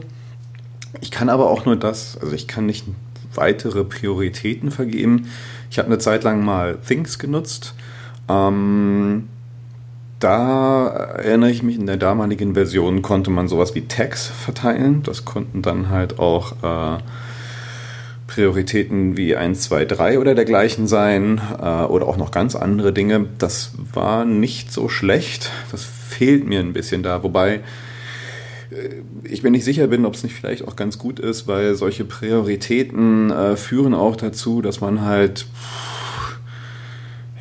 Ich 1.00 1.10
kann 1.10 1.28
aber 1.28 1.50
auch 1.50 1.64
nur 1.64 1.74
das, 1.74 2.16
also 2.16 2.32
ich 2.32 2.46
kann 2.46 2.66
nicht 2.66 2.84
weitere 3.40 3.82
Prioritäten 3.82 4.70
vergeben. 4.70 5.26
Ich 5.70 5.78
habe 5.78 5.86
eine 5.86 5.98
Zeit 5.98 6.22
lang 6.22 6.44
mal 6.44 6.78
Things 6.86 7.18
genutzt. 7.18 7.74
Ähm, 8.28 9.28
da 10.20 10.86
erinnere 10.86 11.50
ich 11.50 11.62
mich, 11.62 11.78
in 11.78 11.86
der 11.86 11.96
damaligen 11.96 12.54
Version 12.54 13.00
konnte 13.00 13.30
man 13.30 13.48
sowas 13.48 13.74
wie 13.74 13.88
Tags 13.88 14.26
verteilen. 14.26 15.02
Das 15.02 15.24
konnten 15.24 15.62
dann 15.62 15.88
halt 15.88 16.18
auch 16.18 16.52
äh, 16.62 17.02
Prioritäten 18.26 19.16
wie 19.16 19.34
1, 19.34 19.62
2, 19.62 19.86
3 19.86 20.18
oder 20.18 20.34
dergleichen 20.34 20.86
sein 20.86 21.40
äh, 21.58 21.84
oder 21.84 22.06
auch 22.06 22.18
noch 22.18 22.30
ganz 22.30 22.54
andere 22.54 22.92
Dinge. 22.92 23.26
Das 23.38 23.72
war 23.94 24.26
nicht 24.26 24.72
so 24.72 24.88
schlecht. 24.90 25.50
Das 25.72 25.84
fehlt 25.84 26.46
mir 26.46 26.60
ein 26.60 26.74
bisschen 26.74 27.02
da. 27.02 27.22
Wobei 27.22 27.60
ich 29.24 29.42
mir 29.42 29.50
nicht 29.50 29.64
sicher 29.64 29.86
bin, 29.88 30.06
ob 30.06 30.14
es 30.14 30.22
nicht 30.22 30.34
vielleicht 30.34 30.66
auch 30.66 30.76
ganz 30.76 30.98
gut 30.98 31.18
ist, 31.18 31.48
weil 31.48 31.74
solche 31.74 32.04
Prioritäten 32.04 33.30
äh, 33.30 33.56
führen 33.56 33.94
auch 33.94 34.16
dazu, 34.16 34.62
dass 34.62 34.80
man 34.80 35.02
halt 35.02 35.46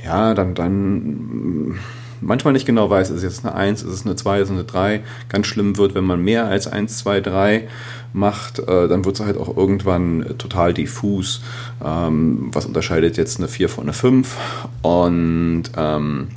ja, 0.03 0.33
dann, 0.33 0.55
dann 0.55 1.79
manchmal 2.21 2.53
nicht 2.53 2.65
genau 2.65 2.89
weiß, 2.89 3.09
ist 3.09 3.17
es 3.17 3.23
jetzt 3.23 3.45
eine 3.45 3.55
1, 3.55 3.83
ist 3.83 3.93
es 3.93 4.05
eine 4.05 4.15
2, 4.15 4.39
ist 4.39 4.49
es 4.49 4.51
eine 4.51 4.63
3. 4.63 5.01
Ganz 5.29 5.47
schlimm 5.47 5.77
wird, 5.77 5.93
wenn 5.95 6.03
man 6.03 6.23
mehr 6.23 6.45
als 6.45 6.67
1, 6.67 6.97
2, 6.99 7.21
3 7.21 7.67
macht, 8.13 8.59
äh, 8.59 8.87
dann 8.87 9.05
wird 9.05 9.19
es 9.19 9.25
halt 9.25 9.37
auch 9.37 9.55
irgendwann 9.55 10.25
total 10.37 10.73
diffus. 10.73 11.41
Ähm, 11.83 12.49
was 12.51 12.65
unterscheidet 12.65 13.17
jetzt 13.17 13.37
eine 13.37 13.47
4 13.47 13.69
von 13.69 13.83
einer 13.83 13.93
5? 13.93 14.35
Und 14.81 15.63
ähm, 15.77 16.29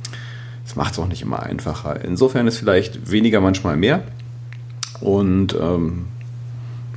das 0.63 0.75
macht 0.75 0.93
es 0.93 0.99
auch 0.99 1.07
nicht 1.07 1.21
immer 1.21 1.41
einfacher. 1.41 2.03
Insofern 2.03 2.47
ist 2.47 2.57
vielleicht 2.57 3.11
weniger 3.11 3.41
manchmal 3.41 3.75
mehr. 3.75 4.03
Und 5.03 5.55
ähm, 5.59 6.05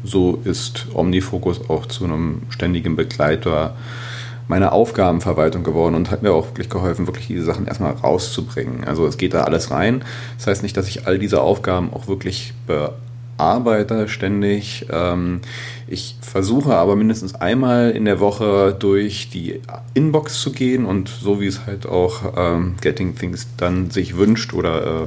so 0.05 0.41
ist 0.45 0.87
Omnifocus 0.95 1.69
auch 1.69 1.87
zu 1.87 2.05
einem 2.05 2.43
ständigen 2.51 2.95
Begleiter 2.95 3.75
meiner 4.49 4.73
Aufgabenverwaltung 4.73 5.65
geworden 5.65 5.97
und 5.97 6.13
hat 6.13 6.23
mir 6.23 6.33
auch 6.33 6.47
wirklich 6.47 6.71
geholfen, 6.71 7.09
wirklich 7.09 7.27
diese 7.27 7.45
Sachen 7.45 7.67
erstmal 7.67 7.93
rauszubringen. 7.93 8.85
Also 8.85 9.05
es 9.07 9.17
geht 9.17 9.35
da 9.35 9.43
alles 9.43 9.73
rein. 9.73 10.05
Das 10.39 10.47
heißt 10.47 10.63
nicht, 10.63 10.77
dass 10.77 10.87
ich 10.87 11.09
all 11.09 11.19
diese 11.19 11.41
Aufgaben 11.41 11.93
auch 11.93 12.07
wirklich 12.07 12.55
bearbeite 12.69 14.09
ständig. 14.09 14.87
Ähm, 14.89 15.41
ich 15.89 16.15
versuche 16.21 16.77
aber 16.77 16.95
mindestens 16.95 17.35
einmal 17.35 17.91
in 17.91 18.05
der 18.05 18.21
Woche 18.21 18.77
durch 18.79 19.31
die 19.31 19.61
Inbox 19.95 20.41
zu 20.41 20.53
gehen 20.53 20.85
und 20.85 21.09
so 21.09 21.41
wie 21.41 21.49
es 21.49 21.67
halt 21.67 21.87
auch 21.87 22.21
ähm, 22.37 22.77
Getting 22.81 23.17
Things 23.17 23.49
dann 23.57 23.91
sich 23.91 24.17
wünscht 24.17 24.55
oder 24.55 25.03
äh, 25.03 25.07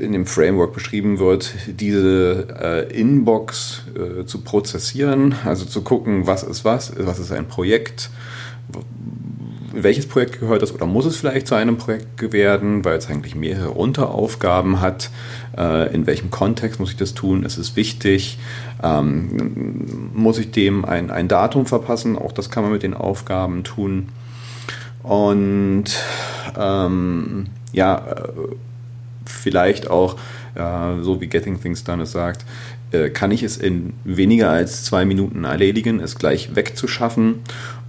in 0.00 0.12
dem 0.12 0.26
Framework 0.26 0.72
beschrieben 0.72 1.18
wird, 1.18 1.54
diese 1.66 2.46
äh, 2.60 3.00
Inbox 3.00 3.82
äh, 3.94 4.24
zu 4.26 4.42
prozessieren, 4.42 5.34
also 5.44 5.64
zu 5.64 5.82
gucken, 5.82 6.26
was 6.26 6.42
ist 6.42 6.64
was, 6.64 6.92
was 6.98 7.18
ist 7.18 7.32
ein 7.32 7.48
Projekt, 7.48 8.10
welches 9.72 10.06
Projekt 10.06 10.38
gehört 10.38 10.62
das 10.62 10.72
oder 10.72 10.86
muss 10.86 11.04
es 11.04 11.16
vielleicht 11.16 11.48
zu 11.48 11.56
einem 11.56 11.76
Projekt 11.78 12.32
werden, 12.32 12.84
weil 12.84 12.96
es 12.96 13.08
eigentlich 13.08 13.34
mehrere 13.34 13.70
Unteraufgaben 13.70 14.80
hat, 14.80 15.10
äh, 15.56 15.92
in 15.92 16.06
welchem 16.06 16.30
Kontext 16.30 16.78
muss 16.78 16.92
ich 16.92 16.96
das 16.96 17.14
tun, 17.14 17.44
ist 17.44 17.58
es 17.58 17.74
wichtig, 17.74 18.38
ähm, 18.82 20.10
muss 20.14 20.38
ich 20.38 20.52
dem 20.52 20.84
ein, 20.84 21.10
ein 21.10 21.28
Datum 21.28 21.66
verpassen, 21.66 22.16
auch 22.16 22.32
das 22.32 22.50
kann 22.50 22.62
man 22.62 22.72
mit 22.72 22.82
den 22.82 22.94
Aufgaben 22.94 23.64
tun. 23.64 24.10
Und 25.02 25.84
ähm, 26.56 27.46
ja, 27.72 27.98
äh, 27.98 28.54
vielleicht 29.26 29.90
auch, 29.90 30.16
äh, 30.54 31.02
so 31.02 31.20
wie 31.20 31.26
Getting 31.26 31.60
Things 31.60 31.84
Done 31.84 32.04
es 32.04 32.12
sagt, 32.12 32.44
äh, 32.92 33.10
kann 33.10 33.30
ich 33.30 33.42
es 33.42 33.56
in 33.56 33.94
weniger 34.04 34.50
als 34.50 34.84
zwei 34.84 35.04
Minuten 35.04 35.44
erledigen, 35.44 36.00
es 36.00 36.16
gleich 36.16 36.54
wegzuschaffen 36.54 37.40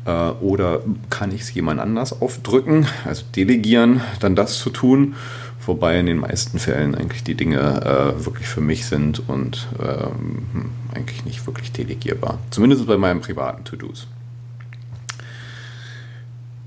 äh, 0.05 0.09
oder 0.11 0.81
kann 1.09 1.31
ich 1.31 1.41
es 1.41 1.53
jemand 1.53 1.79
anders 1.79 2.21
aufdrücken, 2.21 2.87
also 3.05 3.23
delegieren, 3.35 4.01
dann 4.19 4.35
das 4.35 4.59
zu 4.59 4.69
tun, 4.69 5.15
wobei 5.65 5.99
in 5.99 6.05
den 6.05 6.17
meisten 6.17 6.59
Fällen 6.59 6.95
eigentlich 6.95 7.23
die 7.23 7.35
Dinge 7.35 7.57
äh, 7.59 8.25
wirklich 8.25 8.47
für 8.47 8.61
mich 8.61 8.85
sind 8.85 9.27
und 9.27 9.67
ähm, 9.79 10.71
eigentlich 10.93 11.25
nicht 11.25 11.45
wirklich 11.45 11.71
delegierbar. 11.71 12.39
Zumindest 12.51 12.85
bei 12.87 12.97
meinen 12.97 13.21
privaten 13.21 13.63
To-Dos. 13.63 14.07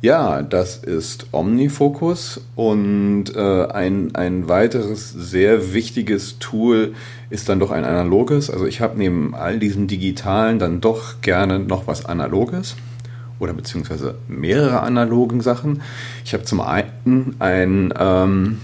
Ja, 0.01 0.43
das 0.43 0.77
ist 0.77 1.27
Omnifocus 1.33 2.41
und 2.55 3.35
äh, 3.35 3.67
ein, 3.67 4.15
ein 4.15 4.49
weiteres 4.49 5.11
sehr 5.11 5.75
wichtiges 5.75 6.39
Tool 6.39 6.95
ist 7.31 7.49
dann 7.49 7.59
doch 7.59 7.73
ein 7.73 7.85
analoges. 7.85 8.49
Also 8.49 8.67
ich 8.67 8.81
habe 8.81 8.97
neben 8.97 9.35
all 9.35 9.59
diesem 9.59 9.89
digitalen 9.89 10.61
dann 10.61 10.81
doch 10.81 11.21
gerne 11.21 11.59
noch 11.59 11.89
was 11.89 12.07
analoges 12.07 12.77
oder 13.41 13.53
beziehungsweise 13.53 14.15
mehrere 14.29 14.83
analogen 14.83 15.41
Sachen. 15.41 15.83
Ich 16.25 16.33
habe 16.33 16.45
zum 16.45 16.61
einen 16.61 17.35
ein, 17.41 17.93
ähm, 17.99 18.61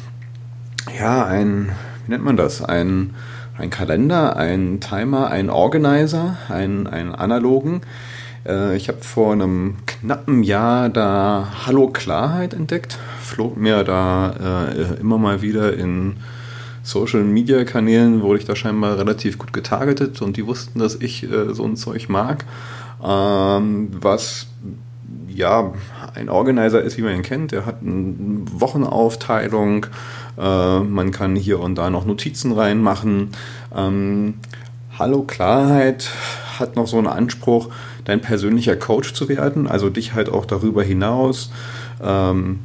ja, 0.97 1.27
ein, 1.27 1.73
wie 2.07 2.13
nennt 2.13 2.25
man 2.25 2.37
das? 2.37 2.63
Ein, 2.63 3.11
ein 3.59 3.71
Kalender, 3.71 4.37
ein 4.37 4.79
Timer, 4.79 5.31
ein 5.33 5.51
Organizer, 5.51 6.37
ein, 6.49 6.87
ein 6.87 7.13
analogen 7.13 7.81
äh, 8.47 8.77
ich 8.77 8.89
habe 8.89 9.01
vor 9.03 9.33
einem 9.33 9.77
knappen 9.87 10.43
Jahr 10.43 10.89
da 10.89 11.49
Hallo 11.67 11.89
Klarheit 11.89 12.55
entdeckt. 12.55 12.99
Flog 13.21 13.57
mir 13.57 13.85
da 13.85 14.69
äh, 14.69 15.01
immer 15.01 15.19
mal 15.19 15.43
wieder 15.43 15.75
in 15.75 16.17
Social 16.83 17.25
Media 17.25 17.65
Kanälen, 17.65 18.21
wurde 18.23 18.41
ich 18.41 18.45
da 18.45 18.55
scheinbar 18.55 18.99
relativ 18.99 19.39
gut 19.39 19.53
getargetet 19.53 20.21
und 20.21 20.37
die 20.37 20.47
wussten, 20.47 20.79
dass 20.79 20.97
ich 20.97 21.25
äh, 21.25 21.55
so 21.55 21.65
ein 21.65 21.77
Zeug 21.77 22.09
mag. 22.09 22.45
Ähm, 23.03 23.89
was 23.93 24.47
ja 25.29 25.73
ein 26.15 26.29
Organizer 26.29 26.83
ist, 26.83 26.97
wie 26.97 27.03
man 27.03 27.15
ihn 27.15 27.23
kennt. 27.23 27.53
Der 27.53 27.67
hat 27.67 27.83
eine 27.83 28.45
Wochenaufteilung. 28.53 29.87
Äh, 30.39 30.81
man 30.81 31.11
kann 31.11 31.37
hier 31.37 31.61
und 31.61 31.77
da 31.77 31.91
noch 31.91 32.05
Notizen 32.05 32.53
reinmachen. 32.53 33.31
Ähm, 33.75 34.35
Hallo 34.97 35.23
Klarheit 35.23 36.11
hat 36.59 36.77
noch 36.77 36.87
so 36.87 36.99
einen 36.99 37.07
Anspruch, 37.07 37.69
dein 38.05 38.21
persönlicher 38.21 38.77
Coach 38.77 39.13
zu 39.13 39.29
werden, 39.29 39.67
also 39.67 39.91
dich 39.91 40.15
halt 40.15 40.29
auch 40.29 40.47
darüber 40.47 40.83
hinaus 40.83 41.51
ähm, 42.03 42.61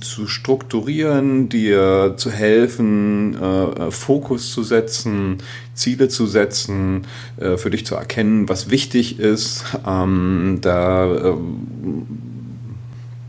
zu 0.00 0.26
strukturieren, 0.26 1.48
dir 1.48 2.14
zu 2.16 2.30
helfen, 2.30 3.36
äh, 3.40 3.90
Fokus 3.90 4.52
zu 4.52 4.62
setzen, 4.62 5.38
Ziele 5.74 6.08
zu 6.08 6.26
setzen, 6.26 7.06
äh, 7.38 7.56
für 7.56 7.70
dich 7.70 7.84
zu 7.84 7.94
erkennen, 7.94 8.48
was 8.48 8.70
wichtig 8.70 9.18
ist. 9.18 9.64
Ähm, 9.86 10.58
da 10.60 11.12
äh, 11.14 11.34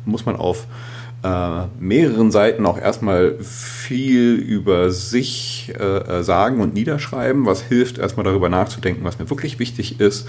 muss 0.06 0.26
man 0.26 0.36
auf 0.36 0.68
äh, 1.24 1.68
mehreren 1.80 2.32
Seiten 2.32 2.66
auch 2.66 2.78
erstmal 2.78 3.36
viel 3.40 4.34
über 4.34 4.92
sich 4.92 5.74
äh, 5.80 6.22
sagen 6.22 6.60
und 6.62 6.74
niederschreiben, 6.74 7.46
was 7.46 7.62
hilft, 7.62 7.98
erstmal 7.98 8.26
darüber 8.26 8.50
nachzudenken, 8.50 9.04
was 9.04 9.20
mir 9.20 9.30
wirklich 9.30 9.60
wichtig 9.60 10.00
ist. 10.00 10.28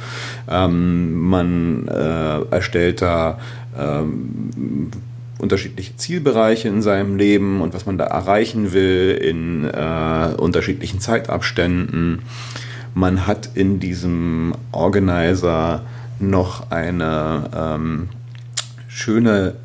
Ähm, 0.49 1.21
man 1.21 1.89
äh, 1.89 2.43
erstellt 2.51 3.03
da 3.03 3.39
ähm, 3.77 4.91
unterschiedliche 5.39 5.97
Zielbereiche 5.97 6.69
in 6.69 6.81
seinem 6.81 7.17
Leben 7.17 7.61
und 7.61 7.75
was 7.75 7.87
man 7.87 7.99
da 7.99 8.05
erreichen 8.05 8.73
will 8.73 9.19
in 9.21 9.65
äh, 9.65 10.35
unterschiedlichen 10.37 11.01
Zeitabständen. 11.01 12.23
Man 12.95 13.27
hat 13.27 13.51
in 13.55 13.81
diesem 13.81 14.55
Organizer 14.71 15.83
noch 16.21 16.71
eine 16.71 17.51
ähm, 17.57 18.09
schöne 18.95 19.57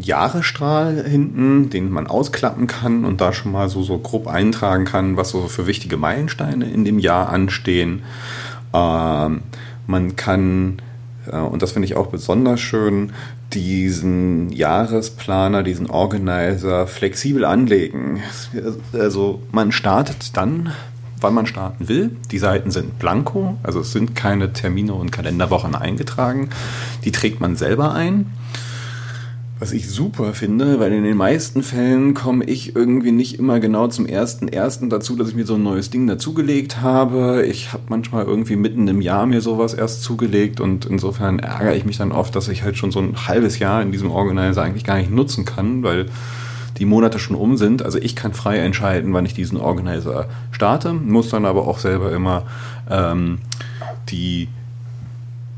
Jahresstrahl 0.00 1.04
hinten, 1.04 1.68
den 1.68 1.90
man 1.90 2.06
ausklappen 2.06 2.66
kann 2.66 3.04
und 3.04 3.20
da 3.20 3.34
schon 3.34 3.52
mal 3.52 3.68
so, 3.68 3.82
so 3.82 3.98
grob 3.98 4.26
eintragen 4.26 4.86
kann, 4.86 5.18
was 5.18 5.28
so 5.28 5.46
für 5.46 5.66
wichtige 5.66 5.98
Meilensteine 5.98 6.70
in 6.70 6.86
dem 6.86 6.98
Jahr 6.98 7.28
anstehen. 7.28 8.02
Ähm, 8.72 9.42
man 9.86 10.16
kann, 10.16 10.78
äh, 11.30 11.36
und 11.36 11.60
das 11.60 11.72
finde 11.72 11.84
ich 11.84 11.96
auch 11.96 12.06
besonders 12.06 12.60
schön, 12.60 13.12
diesen 13.52 14.50
Jahresplaner, 14.50 15.62
diesen 15.62 15.90
Organizer 15.90 16.86
flexibel 16.86 17.44
anlegen. 17.44 18.22
Also 18.94 19.42
man 19.52 19.72
startet 19.72 20.34
dann, 20.34 20.72
wann 21.22 21.34
man 21.34 21.46
starten 21.46 21.88
will. 21.88 22.16
Die 22.30 22.38
Seiten 22.38 22.70
sind 22.70 22.98
blanko, 22.98 23.56
also 23.62 23.80
es 23.80 23.92
sind 23.92 24.14
keine 24.14 24.52
Termine 24.52 24.94
und 24.94 25.12
Kalenderwochen 25.12 25.74
eingetragen. 25.74 26.50
Die 27.04 27.12
trägt 27.12 27.40
man 27.40 27.56
selber 27.56 27.92
ein. 27.92 28.26
Was 29.62 29.70
ich 29.70 29.88
super 29.88 30.34
finde, 30.34 30.80
weil 30.80 30.92
in 30.92 31.04
den 31.04 31.16
meisten 31.16 31.62
Fällen 31.62 32.14
komme 32.14 32.44
ich 32.46 32.74
irgendwie 32.74 33.12
nicht 33.12 33.38
immer 33.38 33.60
genau 33.60 33.86
zum 33.86 34.06
ersten 34.06 34.48
ersten 34.48 34.90
dazu, 34.90 35.14
dass 35.14 35.28
ich 35.28 35.36
mir 35.36 35.46
so 35.46 35.54
ein 35.54 35.62
neues 35.62 35.88
Ding 35.88 36.08
dazugelegt 36.08 36.80
habe. 36.80 37.46
Ich 37.46 37.72
habe 37.72 37.84
manchmal 37.88 38.24
irgendwie 38.24 38.56
mitten 38.56 38.88
im 38.88 39.00
Jahr 39.00 39.24
mir 39.24 39.40
sowas 39.40 39.72
erst 39.72 40.02
zugelegt 40.02 40.58
und 40.58 40.86
insofern 40.86 41.38
ärgere 41.38 41.76
ich 41.76 41.84
mich 41.84 41.96
dann 41.96 42.10
oft, 42.10 42.34
dass 42.34 42.48
ich 42.48 42.64
halt 42.64 42.76
schon 42.76 42.90
so 42.90 42.98
ein 42.98 43.28
halbes 43.28 43.60
Jahr 43.60 43.82
in 43.82 43.92
diesem 43.92 44.10
Organizer 44.10 44.62
eigentlich 44.62 44.82
gar 44.82 44.98
nicht 44.98 45.12
nutzen 45.12 45.44
kann, 45.44 45.84
weil 45.84 46.06
die 46.78 46.84
Monate 46.84 47.18
schon 47.18 47.36
um 47.36 47.56
sind. 47.56 47.82
Also 47.82 47.98
ich 47.98 48.16
kann 48.16 48.32
frei 48.34 48.58
entscheiden, 48.58 49.12
wann 49.12 49.26
ich 49.26 49.34
diesen 49.34 49.58
Organizer 49.58 50.26
starte, 50.50 50.92
muss 50.92 51.28
dann 51.28 51.44
aber 51.44 51.66
auch 51.66 51.78
selber 51.78 52.12
immer 52.12 52.44
ähm, 52.90 53.38
die 54.08 54.48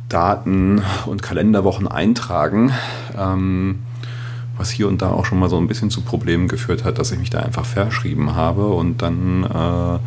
Daten 0.08 0.82
und 1.06 1.22
Kalenderwochen 1.22 1.88
eintragen. 1.88 2.72
Ähm, 3.16 3.80
was 4.56 4.70
hier 4.70 4.88
und 4.88 5.02
da 5.02 5.10
auch 5.10 5.24
schon 5.24 5.38
mal 5.38 5.48
so 5.48 5.56
ein 5.56 5.66
bisschen 5.66 5.90
zu 5.90 6.02
Problemen 6.02 6.46
geführt 6.46 6.84
hat, 6.84 6.98
dass 6.98 7.10
ich 7.10 7.18
mich 7.18 7.30
da 7.30 7.40
einfach 7.40 7.64
verschrieben 7.64 8.36
habe 8.36 8.68
und 8.68 9.02
dann 9.02 9.44
äh, 9.44 9.98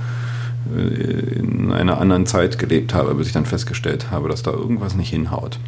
in 0.76 1.72
einer 1.72 2.00
anderen 2.00 2.26
Zeit 2.26 2.58
gelebt 2.58 2.94
habe, 2.94 3.14
bis 3.16 3.28
ich 3.28 3.34
dann 3.34 3.46
festgestellt 3.46 4.12
habe, 4.12 4.30
dass 4.30 4.44
da 4.44 4.52
irgendwas 4.52 4.96
nicht 4.96 5.10
hinhaut. 5.10 5.60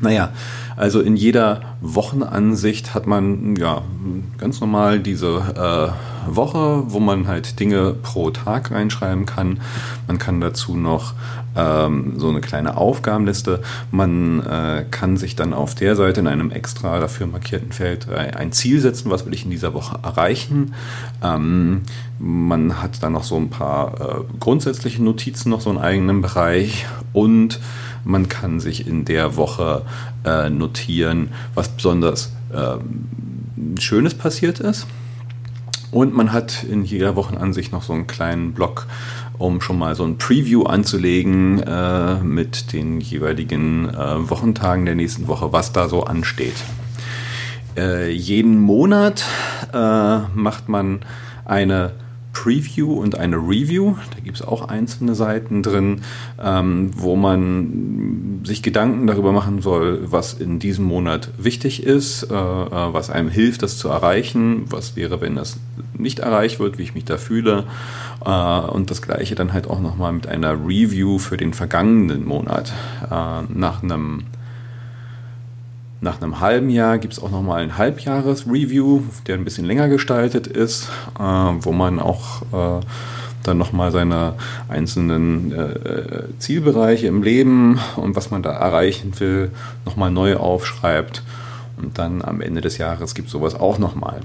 Naja, 0.00 0.30
also 0.76 1.00
in 1.00 1.16
jeder 1.16 1.62
Wochenansicht 1.80 2.94
hat 2.94 3.06
man 3.06 3.56
ja 3.56 3.82
ganz 4.38 4.60
normal 4.60 5.00
diese 5.00 5.92
äh, 6.28 6.36
Woche, 6.36 6.84
wo 6.86 7.00
man 7.00 7.26
halt 7.26 7.58
Dinge 7.58 7.94
pro 7.94 8.30
Tag 8.30 8.70
reinschreiben 8.70 9.26
kann. 9.26 9.60
Man 10.06 10.18
kann 10.18 10.40
dazu 10.40 10.76
noch 10.76 11.14
ähm, 11.56 12.14
so 12.16 12.28
eine 12.28 12.40
kleine 12.40 12.76
Aufgabenliste. 12.76 13.62
Man 13.90 14.40
äh, 14.46 14.84
kann 14.90 15.16
sich 15.16 15.34
dann 15.34 15.52
auf 15.52 15.74
der 15.74 15.96
Seite 15.96 16.20
in 16.20 16.28
einem 16.28 16.50
extra 16.50 17.00
dafür 17.00 17.26
markierten 17.26 17.72
Feld 17.72 18.06
äh, 18.08 18.36
ein 18.36 18.52
Ziel 18.52 18.80
setzen, 18.80 19.10
was 19.10 19.26
will 19.26 19.34
ich 19.34 19.44
in 19.44 19.50
dieser 19.50 19.74
Woche 19.74 19.98
erreichen. 20.02 20.74
Ähm, 21.22 21.82
man 22.18 22.80
hat 22.80 23.02
dann 23.02 23.12
noch 23.12 23.24
so 23.24 23.36
ein 23.36 23.50
paar 23.50 23.94
äh, 24.00 24.24
grundsätzliche 24.38 25.02
Notizen, 25.02 25.50
noch 25.50 25.60
so 25.60 25.70
einen 25.70 25.78
eigenen 25.78 26.22
Bereich 26.22 26.86
und 27.12 27.58
man 28.08 28.28
kann 28.28 28.58
sich 28.58 28.86
in 28.86 29.04
der 29.04 29.36
Woche 29.36 29.82
äh, 30.24 30.48
notieren, 30.48 31.28
was 31.54 31.68
besonders 31.68 32.32
äh, 32.52 32.78
Schönes 33.80 34.14
passiert 34.14 34.60
ist. 34.60 34.86
Und 35.90 36.14
man 36.14 36.32
hat 36.32 36.64
in 36.64 36.84
jeder 36.84 37.16
Wochenansicht 37.16 37.70
noch 37.72 37.82
so 37.82 37.92
einen 37.92 38.06
kleinen 38.06 38.52
Block, 38.52 38.86
um 39.36 39.60
schon 39.60 39.78
mal 39.78 39.94
so 39.94 40.04
ein 40.04 40.16
Preview 40.16 40.64
anzulegen 40.64 41.62
äh, 41.62 42.20
mit 42.20 42.72
den 42.72 43.00
jeweiligen 43.00 43.88
äh, 43.90 44.30
Wochentagen 44.30 44.86
der 44.86 44.94
nächsten 44.94 45.28
Woche, 45.28 45.52
was 45.52 45.72
da 45.72 45.88
so 45.88 46.04
ansteht. 46.04 46.56
Äh, 47.76 48.10
jeden 48.10 48.58
Monat 48.58 49.24
äh, 49.72 50.18
macht 50.34 50.68
man 50.68 51.00
eine 51.44 51.92
Preview 52.32 52.92
und 52.92 53.18
eine 53.18 53.36
Review. 53.36 53.96
Da 54.14 54.20
gibt 54.22 54.36
es 54.36 54.46
auch 54.46 54.68
einzelne 54.68 55.14
Seiten 55.14 55.62
drin, 55.62 56.02
ähm, 56.42 56.90
wo 56.96 57.16
man 57.16 58.40
sich 58.44 58.62
Gedanken 58.62 59.06
darüber 59.06 59.32
machen 59.32 59.60
soll, 59.60 60.00
was 60.10 60.34
in 60.34 60.58
diesem 60.58 60.84
Monat 60.84 61.30
wichtig 61.38 61.82
ist, 61.82 62.24
äh, 62.24 62.34
äh, 62.34 62.70
was 62.92 63.10
einem 63.10 63.28
hilft, 63.28 63.62
das 63.62 63.78
zu 63.78 63.88
erreichen, 63.88 64.64
was 64.70 64.96
wäre, 64.96 65.20
wenn 65.20 65.34
das 65.34 65.58
nicht 65.96 66.20
erreicht 66.20 66.60
wird, 66.60 66.78
wie 66.78 66.82
ich 66.82 66.94
mich 66.94 67.04
da 67.04 67.16
fühle. 67.16 67.64
Äh, 68.24 68.30
und 68.30 68.90
das 68.90 69.02
gleiche 69.02 69.34
dann 69.34 69.52
halt 69.52 69.68
auch 69.68 69.80
nochmal 69.80 70.12
mit 70.12 70.26
einer 70.26 70.52
Review 70.52 71.18
für 71.18 71.36
den 71.36 71.54
vergangenen 71.54 72.24
Monat. 72.24 72.72
Äh, 73.10 73.42
nach 73.52 73.82
einem 73.82 74.24
nach 76.00 76.22
einem 76.22 76.40
halben 76.40 76.70
Jahr 76.70 76.98
gibt 76.98 77.14
es 77.14 77.22
auch 77.22 77.30
nochmal 77.30 77.62
ein 77.62 77.76
Halbjahres-Review, 77.76 79.02
der 79.26 79.34
ein 79.34 79.44
bisschen 79.44 79.64
länger 79.64 79.88
gestaltet 79.88 80.46
ist, 80.46 80.88
äh, 81.18 81.22
wo 81.22 81.72
man 81.72 81.98
auch 81.98 82.42
äh, 82.52 82.84
dann 83.42 83.58
nochmal 83.58 83.90
seine 83.90 84.34
einzelnen 84.68 85.52
äh, 85.52 86.22
Zielbereiche 86.38 87.06
im 87.08 87.22
Leben 87.22 87.80
und 87.96 88.14
was 88.14 88.30
man 88.30 88.42
da 88.42 88.52
erreichen 88.52 89.18
will, 89.18 89.50
nochmal 89.84 90.10
neu 90.10 90.36
aufschreibt. 90.36 91.22
Und 91.76 91.98
dann 91.98 92.22
am 92.22 92.40
Ende 92.40 92.60
des 92.60 92.78
Jahres 92.78 93.14
gibt 93.14 93.28
es 93.28 93.32
sowas 93.32 93.54
auch 93.54 93.78
nochmal. 93.78 94.20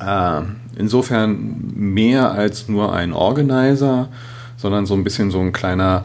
Äh, 0.00 0.42
insofern 0.76 1.72
mehr 1.74 2.30
als 2.30 2.68
nur 2.68 2.92
ein 2.92 3.12
Organizer, 3.12 4.08
sondern 4.56 4.86
so 4.86 4.94
ein 4.94 5.04
bisschen 5.04 5.30
so 5.30 5.40
ein 5.40 5.52
kleiner 5.52 6.04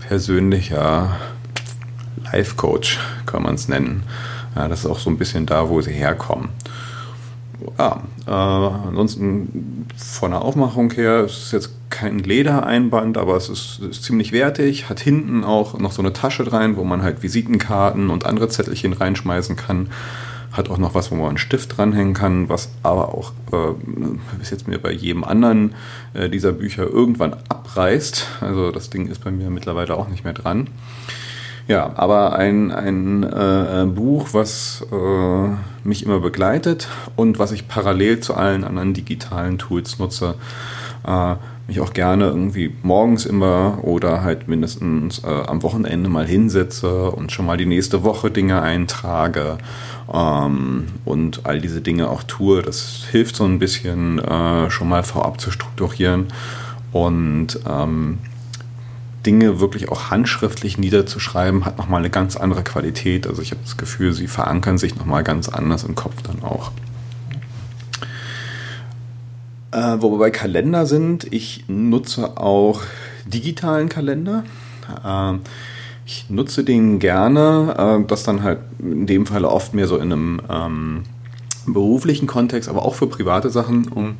persönlicher 0.00 1.16
Life-Coach, 2.32 2.98
kann 3.26 3.42
man 3.42 3.54
es 3.54 3.68
nennen. 3.68 4.02
Ja, 4.54 4.68
das 4.68 4.80
ist 4.80 4.86
auch 4.86 4.98
so 4.98 5.10
ein 5.10 5.18
bisschen 5.18 5.46
da, 5.46 5.68
wo 5.68 5.80
sie 5.80 5.92
herkommen. 5.92 6.48
Ja, 7.78 8.02
äh, 8.26 8.30
ansonsten 8.30 9.86
von 9.96 10.30
der 10.30 10.42
Aufmachung 10.42 10.90
her 10.92 11.24
ist 11.24 11.38
es 11.38 11.52
jetzt 11.52 11.70
kein 11.90 12.18
Ledereinband, 12.18 13.16
aber 13.16 13.36
es 13.36 13.48
ist, 13.48 13.80
ist, 13.80 14.04
ziemlich 14.04 14.32
wertig. 14.32 14.88
Hat 14.88 15.00
hinten 15.00 15.44
auch 15.44 15.78
noch 15.78 15.92
so 15.92 16.02
eine 16.02 16.12
Tasche 16.12 16.52
rein, 16.52 16.76
wo 16.76 16.84
man 16.84 17.02
halt 17.02 17.22
Visitenkarten 17.22 18.10
und 18.10 18.26
andere 18.26 18.48
Zettelchen 18.48 18.92
reinschmeißen 18.92 19.56
kann. 19.56 19.88
Hat 20.52 20.70
auch 20.70 20.78
noch 20.78 20.94
was, 20.94 21.10
wo 21.10 21.16
man 21.16 21.28
einen 21.28 21.38
Stift 21.38 21.76
dranhängen 21.76 22.14
kann, 22.14 22.48
was 22.48 22.70
aber 22.82 23.14
auch 23.14 23.32
äh, 23.52 23.74
bis 24.38 24.50
jetzt 24.50 24.68
mir 24.68 24.78
bei 24.78 24.92
jedem 24.92 25.24
anderen 25.24 25.74
äh, 26.14 26.28
dieser 26.28 26.52
Bücher 26.52 26.84
irgendwann 26.84 27.34
abreißt. 27.48 28.26
Also 28.40 28.70
das 28.70 28.90
Ding 28.90 29.06
ist 29.08 29.22
bei 29.22 29.30
mir 29.30 29.50
mittlerweile 29.50 29.96
auch 29.96 30.08
nicht 30.08 30.24
mehr 30.24 30.32
dran. 30.32 30.68
Ja, 31.68 31.92
aber 31.96 32.36
ein, 32.36 32.70
ein 32.70 33.24
äh, 33.24 33.86
Buch, 33.86 34.28
was 34.32 34.86
äh, 34.92 35.48
mich 35.86 36.04
immer 36.04 36.20
begleitet 36.20 36.86
und 37.16 37.40
was 37.40 37.50
ich 37.50 37.66
parallel 37.66 38.20
zu 38.20 38.34
allen 38.34 38.62
anderen 38.62 38.94
digitalen 38.94 39.58
Tools 39.58 39.98
nutze, 39.98 40.36
äh, 41.04 41.34
mich 41.66 41.80
auch 41.80 41.92
gerne 41.92 42.26
irgendwie 42.26 42.72
morgens 42.84 43.26
immer 43.26 43.78
oder 43.82 44.22
halt 44.22 44.46
mindestens 44.46 45.24
äh, 45.24 45.26
am 45.26 45.64
Wochenende 45.64 46.08
mal 46.08 46.24
hinsetze 46.24 47.10
und 47.10 47.32
schon 47.32 47.46
mal 47.46 47.56
die 47.56 47.66
nächste 47.66 48.04
Woche 48.04 48.30
Dinge 48.30 48.62
eintrage 48.62 49.58
ähm, 50.12 50.86
und 51.04 51.46
all 51.46 51.60
diese 51.60 51.80
Dinge 51.80 52.10
auch 52.10 52.22
tue. 52.22 52.62
Das 52.62 53.06
hilft 53.10 53.34
so 53.34 53.44
ein 53.44 53.58
bisschen 53.58 54.20
äh, 54.20 54.70
schon 54.70 54.88
mal 54.88 55.02
vorab 55.02 55.40
zu 55.40 55.50
strukturieren 55.50 56.28
und 56.92 57.58
ähm, 57.68 58.18
Dinge 59.26 59.60
wirklich 59.60 59.90
auch 59.90 60.10
handschriftlich 60.10 60.78
niederzuschreiben, 60.78 61.64
hat 61.64 61.78
nochmal 61.78 62.00
eine 62.00 62.10
ganz 62.10 62.36
andere 62.36 62.62
Qualität. 62.62 63.26
Also 63.26 63.42
ich 63.42 63.50
habe 63.50 63.60
das 63.64 63.76
Gefühl, 63.76 64.12
sie 64.12 64.28
verankern 64.28 64.78
sich 64.78 64.96
nochmal 64.96 65.24
ganz 65.24 65.48
anders 65.48 65.82
im 65.82 65.96
Kopf 65.96 66.22
dann 66.22 66.42
auch. 66.42 66.70
Äh, 69.72 70.00
wo 70.00 70.12
wir 70.12 70.18
bei 70.18 70.30
Kalender 70.30 70.86
sind, 70.86 71.30
ich 71.32 71.64
nutze 71.66 72.36
auch 72.36 72.82
digitalen 73.26 73.88
Kalender. 73.88 74.44
Äh, 75.04 75.38
ich 76.06 76.30
nutze 76.30 76.62
den 76.62 77.00
gerne, 77.00 77.74
äh, 77.76 78.06
das 78.06 78.22
dann 78.22 78.44
halt 78.44 78.60
in 78.78 79.06
dem 79.06 79.26
Fall 79.26 79.44
oft 79.44 79.74
mehr 79.74 79.88
so 79.88 79.96
in 79.96 80.12
einem 80.12 80.40
ähm, 80.48 81.02
beruflichen 81.66 82.28
Kontext, 82.28 82.68
aber 82.68 82.84
auch 82.84 82.94
für 82.94 83.08
private 83.08 83.50
Sachen, 83.50 83.88
um 83.88 84.16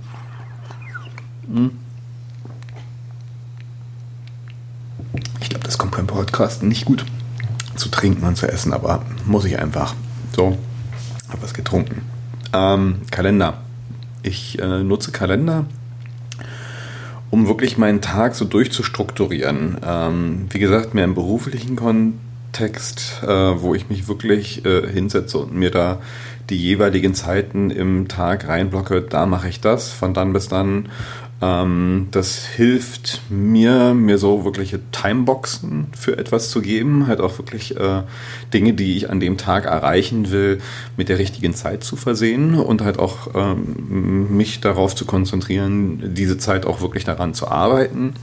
hm. 1.49 1.86
Glaube, 5.57 5.67
das 5.67 5.79
kommt 5.79 5.97
beim 5.97 6.07
Podcast 6.07 6.63
nicht 6.63 6.85
gut 6.85 7.05
zu 7.77 7.89
trinken 7.89 8.27
und 8.27 8.37
zu 8.37 8.47
essen, 8.47 8.75
aber 8.75 9.03
muss 9.25 9.47
ich 9.47 9.59
einfach. 9.59 9.95
So, 10.35 10.59
habe 11.29 11.43
was 11.43 11.55
getrunken. 11.55 12.03
Ähm, 12.53 12.97
Kalender. 13.11 13.63
Ich 14.23 14.59
äh, 14.59 14.83
nutze 14.83 15.13
Kalender, 15.13 15.65
um 17.31 17.49
wirklich 17.49 17.79
meinen 17.79 18.03
Tag 18.03 18.35
so 18.35 18.45
durchzustrukturieren. 18.45 19.79
Ähm, 19.83 20.47
wie 20.51 20.59
gesagt, 20.59 20.93
mehr 20.93 21.05
im 21.05 21.15
beruflichen 21.15 21.77
Kontext, 21.77 23.23
äh, 23.23 23.27
wo 23.27 23.75
ich 23.75 23.89
mich 23.89 24.09
wirklich 24.09 24.65
äh, 24.67 24.87
hinsetze 24.87 25.39
und 25.39 25.55
mir 25.55 25.71
da 25.71 26.01
die 26.51 26.59
jeweiligen 26.59 27.15
Zeiten 27.15 27.71
im 27.71 28.09
Tag 28.09 28.47
reinblocke, 28.47 29.01
da 29.01 29.27
mache 29.27 29.49
ich 29.49 29.61
das, 29.61 29.91
von 29.93 30.13
dann 30.13 30.33
bis 30.33 30.49
dann. 30.49 30.89
Ähm, 31.43 32.09
das 32.13 32.47
hilft 32.47 33.21
mir, 33.29 33.93
mir 33.93 34.17
so 34.17 34.45
wirkliche 34.45 34.81
Timeboxen 34.91 35.89
für 35.97 36.17
etwas 36.17 36.51
zu 36.51 36.63
geben, 36.63 37.07
halt 37.07 37.21
auch 37.21 37.39
wirklich 37.39 37.77
äh, 37.77 38.03
Dinge, 38.55 38.73
die 38.73 38.97
ich 38.97 39.11
an 39.11 39.21
dem 39.21 39.37
Tag 39.37 39.67
erreichen 39.67 40.31
will, 40.31 40.61
mit 40.97 41.09
der 41.09 41.19
richtigen 41.19 41.55
Zeit 41.55 41.85
zu 41.85 41.97
versehen 41.97 42.55
und 42.55 42.81
halt 42.81 42.99
auch 42.99 43.35
ähm, 43.35 44.37
mich 44.37 44.61
darauf 44.61 44.95
zu 44.95 45.05
konzentrieren, 45.05 46.15
diese 46.15 46.39
Zeit 46.39 46.65
auch 46.65 46.81
wirklich 46.81 47.05
daran 47.05 47.35
zu 47.35 47.49
arbeiten 47.49 48.15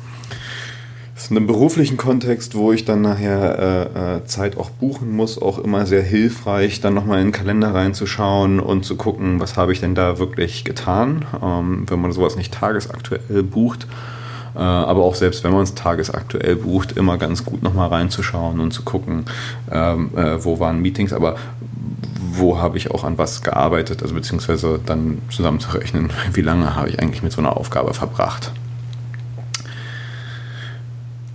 ist 1.15 1.30
in 1.30 1.38
einem 1.38 1.47
beruflichen 1.47 1.97
Kontext, 1.97 2.56
wo 2.56 2.71
ich 2.71 2.86
dann 2.86 3.02
nachher 3.02 3.60
äh, 3.95 4.17
äh, 4.17 4.26
Zeit 4.26 4.58
auch 4.58 4.71
buchen 4.71 5.15
muss, 5.15 5.39
auch 5.39 5.60
immer 5.60 5.86
sehr 5.86 6.02
hilfreich, 6.02 6.82
dann 6.82 6.95
nochmal 6.95 7.19
in 7.19 7.28
den 7.28 7.32
Kalender 7.32 7.73
reinzuschauen 7.73 8.60
und 8.60 8.84
zu 8.84 8.95
gucken, 8.95 9.39
was 9.39 9.56
habe 9.56 9.73
ich 9.73 9.80
denn 9.80 9.93
da 9.93 10.17
wirklich 10.17 10.63
getan, 10.63 11.26
ähm, 11.41 11.86
wenn 11.88 12.02
man 12.02 12.12
sowas 12.12 12.36
nicht 12.36 12.54
tagesaktuell 12.54 13.43
bucht. 13.43 13.88
Äh, 14.56 14.60
aber 14.60 15.04
auch 15.04 15.15
selbst 15.15 15.43
wenn 15.43 15.52
man 15.52 15.63
es 15.63 15.76
tagesaktuell 15.76 16.56
bucht, 16.56 16.93
immer 16.93 17.17
ganz 17.17 17.45
gut 17.45 17.62
nochmal 17.62 17.89
reinzuschauen 17.89 18.60
und 18.60 18.71
zu 18.71 18.84
gucken, 18.84 19.26
ähm, 19.71 20.12
äh, 20.15 20.43
wo 20.43 20.60
waren 20.60 20.82
Meetings, 20.82 21.13
aber 21.13 21.36
wo 22.36 22.58
habe 22.58 22.78
ich 22.78 22.89
auch 22.89 23.04
an 23.04 23.17
was 23.19 23.43
gearbeitet, 23.43 24.02
also 24.02 24.15
beziehungsweise 24.15 24.80
dann 24.84 25.21
zusammenzurechnen, 25.30 26.12
wie 26.34 26.41
lange 26.41 26.76
habe 26.76 26.89
ich 26.89 26.99
eigentlich 26.99 27.21
mit 27.21 27.32
so 27.32 27.41
einer 27.41 27.56
Aufgabe 27.56 27.93
verbracht. 27.93 28.52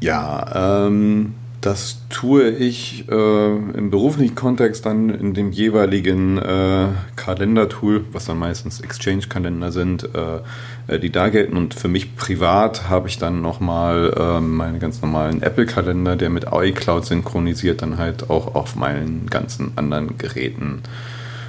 Ja, 0.00 0.86
ähm, 0.86 1.34
das 1.60 2.02
tue 2.08 2.50
ich 2.50 3.08
äh, 3.08 3.56
im 3.56 3.90
beruflichen 3.90 4.36
Kontext 4.36 4.86
dann 4.86 5.10
in 5.10 5.34
dem 5.34 5.50
jeweiligen 5.50 6.38
äh, 6.38 6.86
Kalendertool, 7.16 8.04
was 8.12 8.26
dann 8.26 8.38
meistens 8.38 8.80
Exchange-Kalender 8.80 9.72
sind, 9.72 10.08
äh, 10.14 10.94
äh 10.94 11.00
die 11.00 11.10
da 11.10 11.28
gelten. 11.30 11.56
Und 11.56 11.74
für 11.74 11.88
mich 11.88 12.16
privat 12.16 12.88
habe 12.88 13.08
ich 13.08 13.18
dann 13.18 13.42
nochmal 13.42 14.14
äh, 14.16 14.40
meinen 14.40 14.78
ganz 14.78 15.02
normalen 15.02 15.42
Apple-Kalender, 15.42 16.14
der 16.14 16.30
mit 16.30 16.46
iCloud 16.52 17.04
synchronisiert, 17.04 17.82
dann 17.82 17.98
halt 17.98 18.30
auch 18.30 18.54
auf 18.54 18.76
meinen 18.76 19.26
ganzen 19.28 19.72
anderen 19.76 20.16
Geräten 20.16 20.82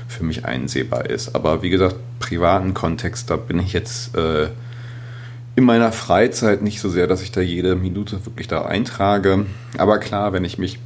für 0.08 0.24
mich 0.24 0.44
einsehbar 0.44 1.08
ist. 1.08 1.36
Aber 1.36 1.62
wie 1.62 1.70
gesagt, 1.70 1.98
privaten 2.20 2.74
Kontext, 2.74 3.30
da 3.30 3.36
bin 3.36 3.60
ich 3.60 3.74
jetzt 3.74 4.16
äh, 4.18 4.48
in 5.60 5.66
meiner 5.66 5.92
Freizeit 5.92 6.62
nicht 6.62 6.80
so 6.80 6.88
sehr, 6.88 7.06
dass 7.06 7.22
ich 7.22 7.34
da 7.34 7.42
jede 7.42 7.76
Minute 7.76 8.26
wirklich 8.26 8.48
da 8.48 8.64
eintrage. 8.64 9.46
Aber 9.78 10.00
klar, 10.00 10.32
wenn 10.32 10.46
ich 10.46 10.58
mich 10.58 10.80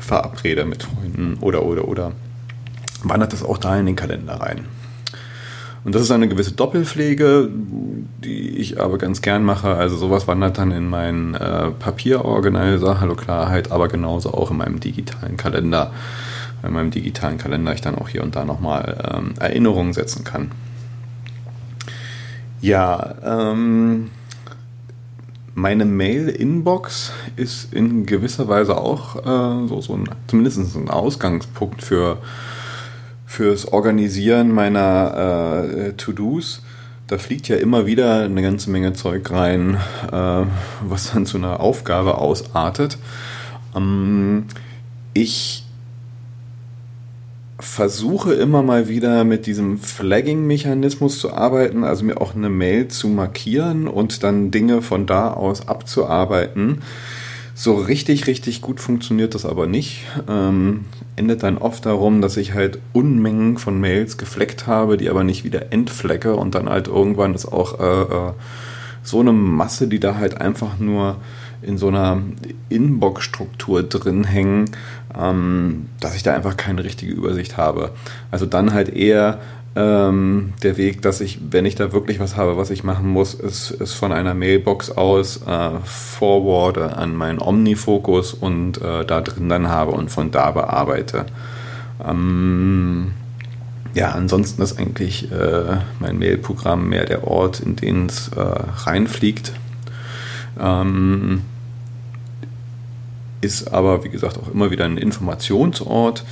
verabrede 0.00 0.64
mit 0.64 0.82
Freunden 0.82 1.36
oder 1.40 1.64
oder 1.64 1.86
oder, 1.86 2.12
wandert 3.04 3.32
das 3.32 3.44
auch 3.44 3.58
da 3.58 3.78
in 3.78 3.86
den 3.86 3.94
Kalender 3.94 4.34
rein. 4.34 4.64
Und 5.84 5.94
das 5.94 6.02
ist 6.02 6.10
eine 6.10 6.26
gewisse 6.26 6.50
Doppelpflege, 6.50 7.48
die 8.24 8.56
ich 8.58 8.80
aber 8.80 8.98
ganz 8.98 9.22
gern 9.22 9.44
mache. 9.44 9.68
Also 9.68 9.96
sowas 9.96 10.26
wandert 10.26 10.58
dann 10.58 10.72
in 10.72 10.88
meinen 10.88 11.34
äh, 11.34 11.70
Papierorganizer, 11.70 13.00
hallo 13.00 13.14
Klarheit, 13.14 13.70
aber 13.70 13.86
genauso 13.86 14.34
auch 14.34 14.50
in 14.50 14.56
meinem 14.56 14.80
digitalen 14.80 15.36
Kalender. 15.36 15.92
In 16.64 16.72
meinem 16.72 16.90
digitalen 16.90 17.38
Kalender 17.38 17.72
ich 17.72 17.82
dann 17.82 17.94
auch 17.94 18.08
hier 18.08 18.24
und 18.24 18.34
da 18.34 18.44
nochmal 18.44 19.14
ähm, 19.14 19.34
Erinnerungen 19.38 19.92
setzen 19.92 20.24
kann. 20.24 20.50
Ja, 22.60 23.14
ähm, 23.24 24.10
meine 25.54 25.84
Mail-Inbox 25.84 27.12
ist 27.36 27.72
in 27.72 28.06
gewisser 28.06 28.48
Weise 28.48 28.76
auch 28.76 29.16
äh, 29.16 29.68
so, 29.68 29.80
so 29.80 29.94
ein, 29.94 30.08
zumindest 30.26 30.76
ein 30.76 30.88
Ausgangspunkt 30.88 31.82
für 31.82 32.18
fürs 33.28 33.66
Organisieren 33.70 34.50
meiner 34.52 35.66
äh, 35.68 35.92
To-Dos. 35.92 36.62
Da 37.06 37.18
fliegt 37.18 37.46
ja 37.48 37.56
immer 37.56 37.86
wieder 37.86 38.22
eine 38.22 38.40
ganze 38.40 38.70
Menge 38.70 38.94
Zeug 38.94 39.30
rein, 39.30 39.76
äh, 40.10 40.44
was 40.80 41.12
dann 41.12 41.26
zu 41.26 41.36
einer 41.36 41.60
Aufgabe 41.60 42.16
ausartet. 42.18 42.96
Ähm, 43.76 44.46
ich 45.12 45.64
versuche 47.60 48.34
immer 48.34 48.62
mal 48.62 48.88
wieder 48.88 49.24
mit 49.24 49.46
diesem 49.46 49.78
Flagging-Mechanismus 49.78 51.18
zu 51.18 51.32
arbeiten, 51.32 51.82
also 51.82 52.04
mir 52.04 52.20
auch 52.20 52.34
eine 52.34 52.50
Mail 52.50 52.88
zu 52.88 53.08
markieren 53.08 53.88
und 53.88 54.22
dann 54.22 54.50
Dinge 54.50 54.80
von 54.80 55.06
da 55.06 55.32
aus 55.32 55.66
abzuarbeiten. 55.66 56.82
So 57.54 57.74
richtig, 57.74 58.28
richtig 58.28 58.62
gut 58.62 58.78
funktioniert 58.78 59.34
das 59.34 59.44
aber 59.44 59.66
nicht. 59.66 60.04
Ähm, 60.28 60.84
endet 61.16 61.42
dann 61.42 61.58
oft 61.58 61.84
darum, 61.84 62.20
dass 62.20 62.36
ich 62.36 62.54
halt 62.54 62.78
Unmengen 62.92 63.58
von 63.58 63.80
Mails 63.80 64.16
gefleckt 64.16 64.68
habe, 64.68 64.96
die 64.96 65.10
aber 65.10 65.24
nicht 65.24 65.42
wieder 65.42 65.72
entflecke 65.72 66.36
und 66.36 66.54
dann 66.54 66.68
halt 66.68 66.86
irgendwann 66.86 67.34
ist 67.34 67.46
auch 67.46 67.80
äh, 67.80 68.28
äh, 68.28 68.32
so 69.02 69.18
eine 69.18 69.32
Masse, 69.32 69.88
die 69.88 69.98
da 69.98 70.14
halt 70.14 70.40
einfach 70.40 70.78
nur 70.78 71.16
in 71.60 71.78
so 71.78 71.88
einer 71.88 72.22
Inbox-Struktur 72.68 73.82
drin 73.82 74.22
hängen, 74.22 74.70
ähm, 75.16 75.86
dass 76.00 76.14
ich 76.14 76.22
da 76.22 76.34
einfach 76.34 76.56
keine 76.56 76.84
richtige 76.84 77.12
Übersicht 77.12 77.56
habe. 77.56 77.92
Also 78.30 78.46
dann 78.46 78.72
halt 78.72 78.88
eher 78.88 79.40
ähm, 79.76 80.54
der 80.62 80.76
Weg, 80.76 81.02
dass 81.02 81.20
ich, 81.20 81.38
wenn 81.50 81.64
ich 81.64 81.74
da 81.74 81.92
wirklich 81.92 82.18
was 82.20 82.36
habe, 82.36 82.56
was 82.56 82.70
ich 82.70 82.84
machen 82.84 83.08
muss, 83.08 83.34
ist, 83.34 83.70
ist 83.70 83.94
von 83.94 84.12
einer 84.12 84.34
Mailbox 84.34 84.90
aus 84.90 85.42
äh, 85.46 85.70
forwarde 85.84 86.96
an 86.96 87.14
meinen 87.14 87.40
Omnifocus 87.40 88.34
und 88.34 88.80
äh, 88.82 89.04
da 89.04 89.20
drin 89.20 89.48
dann 89.48 89.68
habe 89.68 89.92
und 89.92 90.10
von 90.10 90.30
da 90.30 90.50
bearbeite. 90.50 91.26
Ähm, 92.04 93.12
ja, 93.94 94.10
ansonsten 94.10 94.62
ist 94.62 94.78
eigentlich 94.78 95.30
äh, 95.32 95.78
mein 96.00 96.18
Mailprogramm 96.18 96.88
mehr 96.88 97.04
der 97.04 97.26
Ort, 97.26 97.60
in 97.60 97.76
den 97.76 98.06
es 98.06 98.28
äh, 98.28 98.40
reinfliegt. 98.40 99.52
Ähm, 100.60 101.42
ist 103.40 103.72
aber, 103.72 104.04
wie 104.04 104.08
gesagt, 104.08 104.38
auch 104.38 104.52
immer 104.52 104.70
wieder 104.70 104.84
ein 104.84 104.98
Informationsort. 104.98 106.24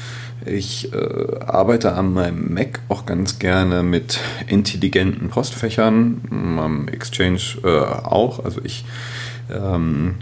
Ich 0.45 0.92
äh, 0.92 1.40
arbeite 1.40 1.92
an 1.95 2.12
meinem 2.12 2.53
Mac 2.53 2.81
auch 2.88 3.07
ganz 3.07 3.38
gerne 3.38 3.83
mit 3.83 4.21
intelligenten 4.47 5.29
Postfächern, 5.29 6.21
am 6.31 6.88
Exchange 6.88 7.40
äh, 7.64 7.69
auch. 7.69 8.45
Also 8.45 8.61
ich 8.62 8.85
ähm, 9.51 10.16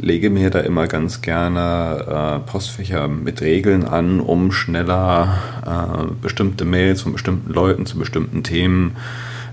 lege 0.00 0.30
mir 0.30 0.50
da 0.50 0.60
immer 0.60 0.86
ganz 0.86 1.22
gerne 1.22 2.40
äh, 2.44 2.50
Postfächer 2.50 3.08
mit 3.08 3.40
Regeln 3.40 3.84
an, 3.84 4.20
um 4.20 4.52
schneller 4.52 5.38
äh, 5.64 6.12
bestimmte 6.20 6.64
Mails 6.64 7.02
von 7.02 7.12
bestimmten 7.12 7.52
Leuten 7.52 7.86
zu 7.86 7.98
bestimmten 7.98 8.42
Themen 8.42 8.96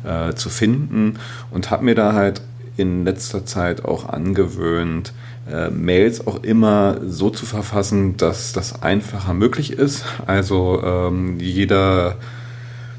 äh, 0.04 0.34
zu 0.34 0.50
finden 0.50 1.20
und 1.52 1.72
habe 1.72 1.86
mir 1.86 1.96
da 1.96 2.14
halt 2.14 2.42
in 2.78 3.06
letzter 3.06 3.46
Zeit 3.46 3.86
auch 3.86 4.10
angewöhnt, 4.10 5.14
äh, 5.50 5.70
Mails 5.70 6.26
auch 6.28 6.44
immer 6.44 7.00
so 7.06 7.30
zu 7.30 7.46
verfassen, 7.46 8.18
dass 8.18 8.54
das 8.54 8.84
einfacher 8.84 9.34
möglich 9.34 9.74
ist. 9.74 10.06
Also 10.28 10.82
ähm, 10.84 11.40
jeder, 11.40 12.18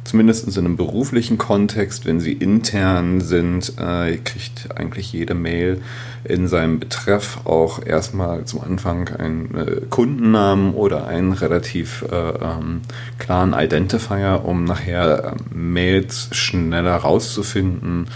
zumindest 0.05 0.49
in 0.49 0.65
einem 0.65 0.77
beruflichen 0.77 1.39
Kontext, 1.39 2.05
wenn 2.05 2.21
sie 2.21 2.33
intern 2.33 3.21
sind, 3.21 3.75
äh, 3.79 4.17
kriegt 4.17 4.77
eigentlich 4.77 5.13
jede 5.13 5.35
Mail 5.35 5.81
in 6.25 6.49
seinem 6.49 6.81
Betreff 6.81 7.41
auch 7.45 7.85
erstmal 7.85 8.45
zum 8.45 8.61
Anfang 8.61 9.09
einen 9.09 9.55
äh, 9.55 9.81
Kundennamen 9.89 10.75
oder 10.75 11.07
einen 11.07 11.33
relativ 11.33 12.05
äh, 12.11 12.15
ähm, 12.17 12.83
klaren 13.19 13.55
Identifier, 13.55 14.43
um 14.45 14.65
nachher 14.65 15.37
äh, 15.37 15.55
Mails 15.55 16.29
schneller 16.33 16.97
rauszufinden 16.97 18.09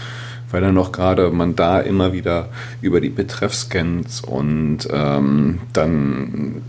weil 0.51 0.61
dann 0.61 0.75
noch 0.75 0.91
gerade 0.91 1.29
man 1.31 1.55
da 1.55 1.79
immer 1.79 2.13
wieder 2.13 2.49
über 2.81 3.01
die 3.01 3.09
Betreffscans 3.09 4.21
und 4.21 4.87
ähm, 4.91 5.59
dann, 5.73 6.61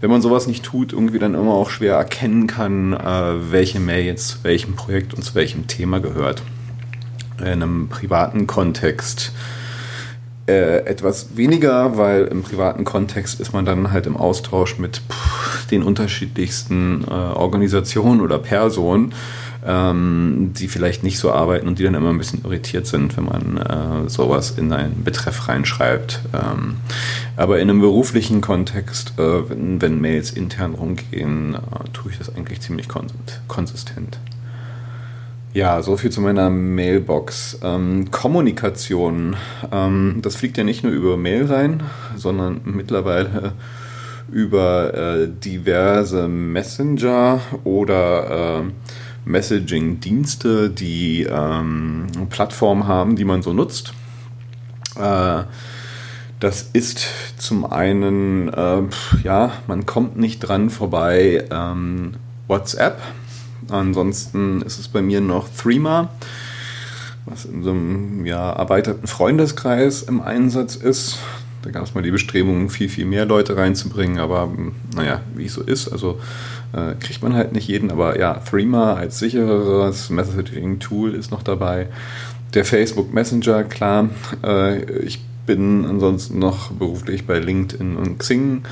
wenn 0.00 0.10
man 0.10 0.22
sowas 0.22 0.46
nicht 0.46 0.64
tut, 0.64 0.92
irgendwie 0.92 1.18
dann 1.18 1.34
immer 1.34 1.52
auch 1.52 1.70
schwer 1.70 1.96
erkennen 1.96 2.46
kann, 2.46 2.92
äh, 2.92 3.52
welche 3.52 3.80
Mail 3.80 4.04
jetzt 4.04 4.28
zu 4.28 4.38
welchem 4.42 4.74
Projekt 4.74 5.14
und 5.14 5.22
zu 5.22 5.34
welchem 5.34 5.66
Thema 5.66 6.00
gehört. 6.00 6.42
in 7.38 7.46
einem 7.46 7.88
privaten 7.88 8.46
Kontext 8.46 9.32
äh, 10.46 10.86
etwas 10.86 11.36
weniger, 11.36 11.98
weil 11.98 12.26
im 12.26 12.42
privaten 12.42 12.84
Kontext 12.84 13.40
ist 13.40 13.52
man 13.52 13.64
dann 13.64 13.90
halt 13.90 14.06
im 14.06 14.16
Austausch 14.16 14.78
mit 14.78 15.02
pff, 15.10 15.66
den 15.66 15.82
unterschiedlichsten 15.82 17.04
äh, 17.04 17.10
Organisationen 17.10 18.20
oder 18.20 18.38
Personen, 18.38 19.12
ähm, 19.66 20.52
die 20.56 20.68
vielleicht 20.68 21.02
nicht 21.02 21.18
so 21.18 21.32
arbeiten 21.32 21.66
und 21.66 21.78
die 21.78 21.84
dann 21.84 21.94
immer 21.94 22.10
ein 22.10 22.18
bisschen 22.18 22.44
irritiert 22.44 22.86
sind, 22.86 23.16
wenn 23.16 23.24
man 23.24 23.56
äh, 23.56 24.08
sowas 24.08 24.52
in 24.52 24.72
einen 24.72 25.02
Betreff 25.02 25.48
reinschreibt. 25.48 26.20
Ähm, 26.32 26.76
aber 27.36 27.58
in 27.58 27.68
einem 27.68 27.80
beruflichen 27.80 28.40
Kontext, 28.40 29.14
äh, 29.18 29.50
wenn, 29.50 29.82
wenn, 29.82 30.00
Mails 30.00 30.30
intern 30.30 30.74
rumgehen, 30.74 31.54
äh, 31.54 31.58
tue 31.92 32.12
ich 32.12 32.18
das 32.18 32.34
eigentlich 32.34 32.60
ziemlich 32.60 32.86
konsistent. 33.48 34.18
Ja, 35.52 35.82
so 35.82 35.96
viel 35.96 36.10
zu 36.10 36.20
meiner 36.20 36.50
Mailbox. 36.50 37.60
Ähm, 37.62 38.10
Kommunikation. 38.10 39.36
Ähm, 39.72 40.18
das 40.20 40.36
fliegt 40.36 40.58
ja 40.58 40.64
nicht 40.64 40.84
nur 40.84 40.92
über 40.92 41.16
Mail 41.16 41.46
rein, 41.46 41.82
sondern 42.14 42.60
mittlerweile 42.64 43.54
über 44.30 44.94
äh, 44.94 45.28
diverse 45.28 46.28
Messenger 46.28 47.40
oder 47.64 48.60
äh, 48.60 48.62
Messaging-Dienste, 49.26 50.70
die 50.70 51.24
ähm, 51.28 52.06
Plattformen 52.30 52.86
haben, 52.86 53.16
die 53.16 53.24
man 53.24 53.42
so 53.42 53.52
nutzt. 53.52 53.92
Äh, 54.98 55.42
das 56.40 56.70
ist 56.72 57.06
zum 57.36 57.70
einen, 57.70 58.48
äh, 58.48 58.82
ja, 59.22 59.52
man 59.66 59.84
kommt 59.84 60.16
nicht 60.16 60.40
dran 60.40 60.70
vorbei, 60.70 61.44
ähm, 61.50 62.14
WhatsApp 62.48 63.02
Ansonsten 63.68 64.62
ist 64.62 64.78
es 64.78 64.88
bei 64.88 65.02
mir 65.02 65.20
noch 65.20 65.48
Threema, 65.48 66.10
was 67.24 67.44
in 67.44 67.62
so 67.62 67.70
einem 67.70 68.24
ja, 68.24 68.52
erweiterten 68.52 69.06
Freundeskreis 69.06 70.02
im 70.02 70.20
Einsatz 70.20 70.76
ist. 70.76 71.18
Da 71.62 71.70
gab 71.70 71.82
es 71.82 71.94
mal 71.94 72.02
die 72.02 72.12
Bestrebungen, 72.12 72.70
viel, 72.70 72.88
viel 72.88 73.06
mehr 73.06 73.24
Leute 73.24 73.56
reinzubringen, 73.56 74.18
aber 74.18 74.48
naja, 74.94 75.20
wie 75.34 75.46
es 75.46 75.54
so 75.54 75.62
ist, 75.62 75.88
also 75.88 76.20
äh, 76.72 76.94
kriegt 76.98 77.22
man 77.22 77.34
halt 77.34 77.52
nicht 77.52 77.68
jeden. 77.68 77.90
Aber 77.90 78.18
ja, 78.18 78.34
Threema 78.34 78.94
als 78.94 79.18
sichereres 79.18 80.10
Messaging-Tool 80.10 81.14
ist 81.14 81.30
noch 81.30 81.42
dabei. 81.42 81.88
Der 82.54 82.64
Facebook 82.64 83.12
Messenger, 83.12 83.64
klar. 83.64 84.08
Äh, 84.44 84.82
ich 85.00 85.20
bin 85.46 85.84
ansonsten 85.84 86.38
noch 86.38 86.72
beruflich 86.72 87.26
bei 87.26 87.38
LinkedIn 87.38 87.96
und 87.96 88.18
Xing 88.18 88.62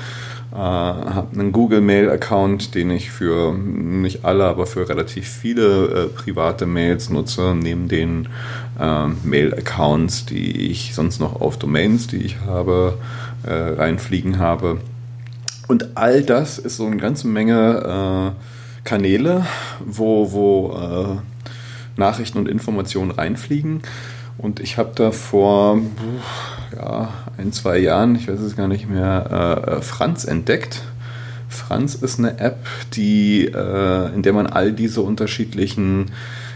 äh, 0.55 0.57
habe 0.57 1.37
einen 1.37 1.51
Google 1.51 1.81
Mail 1.81 2.09
Account, 2.09 2.75
den 2.75 2.89
ich 2.89 3.11
für 3.11 3.53
nicht 3.53 4.23
alle, 4.23 4.45
aber 4.45 4.65
für 4.65 4.87
relativ 4.87 5.27
viele 5.27 5.87
äh, 5.87 6.07
private 6.07 6.65
Mails 6.65 7.09
nutze, 7.09 7.53
neben 7.61 7.89
den 7.89 8.29
äh, 8.79 9.07
Mail 9.23 9.53
Accounts, 9.53 10.25
die 10.25 10.71
ich 10.71 10.95
sonst 10.95 11.19
noch 11.19 11.41
auf 11.41 11.59
Domains, 11.59 12.07
die 12.07 12.23
ich 12.23 12.39
habe, 12.47 12.97
äh, 13.43 13.51
reinfliegen 13.51 14.39
habe. 14.39 14.77
Und 15.67 15.97
all 15.97 16.21
das 16.21 16.59
ist 16.59 16.77
so 16.77 16.85
eine 16.85 16.97
ganze 16.97 17.27
Menge 17.27 18.33
äh, 18.35 18.83
Kanäle, 18.83 19.45
wo, 19.83 20.31
wo 20.31 20.77
äh, 20.77 21.99
Nachrichten 21.99 22.37
und 22.37 22.47
Informationen 22.47 23.11
reinfliegen. 23.11 23.81
Und 24.37 24.59
ich 24.59 24.77
habe 24.77 24.91
da 24.95 25.11
vor 25.11 25.79
ja, 26.75 27.13
ein, 27.37 27.51
zwei 27.51 27.77
Jahren, 27.77 28.15
ich 28.15 28.27
weiß 28.27 28.39
es 28.39 28.55
gar 28.55 28.67
nicht 28.67 28.89
mehr, 28.89 29.65
äh, 29.67 29.81
Franz 29.81 30.25
entdeckt. 30.25 30.83
Franz 31.47 31.95
ist 31.95 32.19
eine 32.19 32.39
App, 32.39 32.65
die, 32.93 33.45
äh, 33.45 34.13
in 34.13 34.21
der 34.21 34.33
man 34.33 34.47
all 34.47 34.73
diese 34.73 35.01
unterschiedlichen 35.01 36.11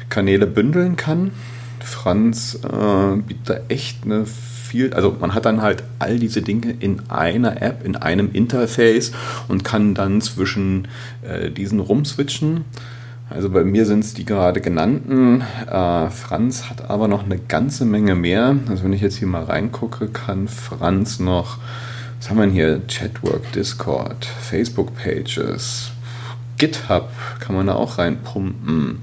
Kanäle 0.10 0.46
bündeln 0.46 0.98
kann. 0.98 1.32
Franz 1.80 2.60
äh, 2.64 3.16
bietet 3.16 3.50
da 3.50 3.60
echt 3.70 4.04
eine 4.04 4.26
viel, 4.70 4.94
also 4.94 5.16
man 5.20 5.34
hat 5.34 5.46
dann 5.46 5.62
halt 5.62 5.84
all 5.98 6.20
diese 6.20 6.42
Dinge 6.42 6.76
in 6.80 7.10
einer 7.10 7.62
App, 7.62 7.86
in 7.86 7.96
einem 7.96 8.32
Interface 8.32 9.12
und 9.48 9.64
kann 9.64 9.96
dann 9.96 10.22
zwischen 10.22 10.88
äh, 11.24 11.50
diesen 11.50 11.80
rumswitchen. 11.80 12.66
Also 13.30 13.50
bei 13.50 13.64
mir 13.64 13.86
sind 13.86 14.04
es 14.04 14.14
die 14.14 14.26
gerade 14.26 14.62
genannten. 14.62 15.42
Äh, 15.68 16.10
Franz 16.10 16.70
hat 16.70 16.90
aber 16.90 17.08
noch 17.08 17.24
eine 17.24 17.38
ganze 17.38 17.86
Menge 17.86 18.16
mehr. 18.16 18.56
Also 18.68 18.84
wenn 18.84 18.94
ich 18.94 19.02
jetzt 19.02 19.18
hier 19.18 19.28
mal 19.28 19.44
reingucke, 19.44 20.08
kann 20.08 20.48
Franz 20.48 21.20
noch, 21.20 21.58
was 22.20 22.30
haben 22.30 22.38
wir 22.38 22.46
denn 22.46 22.54
hier? 22.54 22.82
Chatwork, 22.88 23.52
Discord, 23.52 24.26
Facebook 24.26 24.96
Pages, 24.96 25.92
GitHub 26.58 27.10
kann 27.40 27.56
man 27.56 27.68
da 27.68 27.74
auch 27.74 27.98
reinpumpen. 27.98 29.00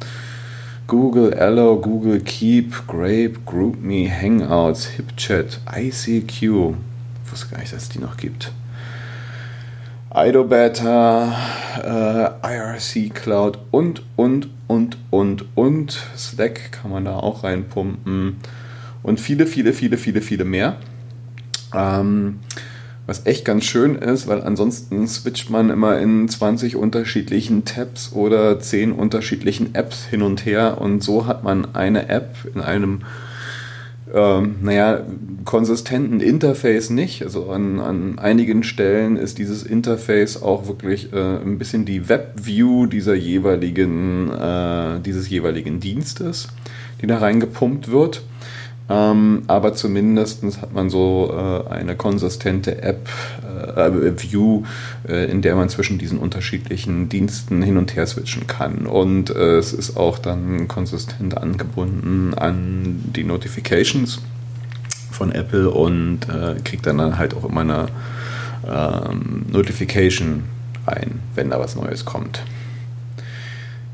Google 0.86 1.34
Allo, 1.34 1.80
Google 1.80 2.20
Keep, 2.20 2.86
Grape, 2.86 3.40
GroupMe, 3.44 4.08
Hangouts, 4.08 4.86
HipChat, 4.86 5.60
ICQ. 5.76 6.42
Ich 6.42 7.32
wusste 7.32 7.48
gar 7.50 7.58
nicht, 7.58 7.72
dass 7.72 7.84
es 7.84 7.88
die 7.88 7.98
noch 7.98 8.16
gibt. 8.16 8.52
IDOBeta, 10.14 11.36
äh, 11.82 12.54
IRC 12.54 13.12
Cloud 13.12 13.58
und, 13.72 14.02
und, 14.14 14.48
und, 14.68 14.96
und, 15.10 15.44
und. 15.56 16.06
Slack 16.16 16.70
kann 16.70 16.92
man 16.92 17.04
da 17.04 17.16
auch 17.16 17.42
reinpumpen. 17.42 18.36
Und 19.02 19.20
viele, 19.20 19.46
viele, 19.46 19.72
viele, 19.72 19.98
viele, 19.98 20.22
viele 20.22 20.44
mehr. 20.44 20.76
Ähm, 21.74 22.38
was 23.06 23.24
echt 23.24 23.44
ganz 23.44 23.64
schön 23.64 23.94
ist, 23.94 24.26
weil 24.26 24.42
ansonsten 24.42 25.06
switcht 25.06 25.48
man 25.50 25.70
immer 25.70 25.98
in 25.98 26.28
20 26.28 26.76
unterschiedlichen 26.76 27.64
Tabs 27.64 28.12
oder 28.12 28.58
10 28.58 28.92
unterschiedlichen 28.92 29.74
Apps 29.74 30.04
hin 30.04 30.22
und 30.22 30.44
her 30.44 30.78
und 30.80 31.02
so 31.02 31.26
hat 31.26 31.44
man 31.44 31.74
eine 31.74 32.08
App 32.08 32.34
in 32.52 32.60
einem 32.60 33.00
ähm, 34.12 34.56
naja, 34.62 35.04
konsistenten 35.44 36.20
Interface 36.20 36.90
nicht. 36.90 37.22
Also 37.22 37.50
an, 37.50 37.80
an 37.80 38.18
einigen 38.18 38.62
Stellen 38.62 39.16
ist 39.16 39.38
dieses 39.38 39.62
Interface 39.62 40.42
auch 40.42 40.68
wirklich 40.68 41.12
äh, 41.12 41.38
ein 41.38 41.58
bisschen 41.58 41.84
die 41.84 42.08
Webview 42.08 42.86
dieser 42.86 43.14
jeweiligen, 43.14 44.30
äh, 44.30 45.00
dieses 45.00 45.28
jeweiligen 45.28 45.80
Dienstes, 45.80 46.48
die 47.02 47.06
da 47.06 47.18
reingepumpt 47.18 47.90
wird. 47.90 48.22
Ähm, 48.88 49.42
aber 49.48 49.74
zumindest 49.74 50.44
hat 50.60 50.72
man 50.72 50.90
so 50.90 51.32
äh, 51.32 51.68
eine 51.72 51.96
konsistente 51.96 52.82
App, 52.82 53.08
äh, 53.76 54.12
View, 54.16 54.62
äh, 55.08 55.28
in 55.30 55.42
der 55.42 55.56
man 55.56 55.68
zwischen 55.68 55.98
diesen 55.98 56.18
unterschiedlichen 56.18 57.08
Diensten 57.08 57.62
hin 57.62 57.78
und 57.78 57.96
her 57.96 58.06
switchen 58.06 58.46
kann. 58.46 58.86
Und 58.86 59.30
äh, 59.30 59.56
es 59.56 59.72
ist 59.72 59.96
auch 59.96 60.18
dann 60.18 60.68
konsistent 60.68 61.36
angebunden 61.36 62.34
an 62.34 63.02
die 63.14 63.24
Notifications 63.24 64.20
von 65.10 65.32
Apple 65.32 65.70
und 65.70 66.28
äh, 66.28 66.60
kriegt 66.62 66.86
dann 66.86 67.18
halt 67.18 67.34
auch 67.34 67.44
immer 67.44 67.62
eine 67.62 67.86
ähm, 68.68 69.46
Notification 69.50 70.44
ein, 70.84 71.20
wenn 71.34 71.50
da 71.50 71.58
was 71.58 71.74
Neues 71.74 72.04
kommt. 72.04 72.42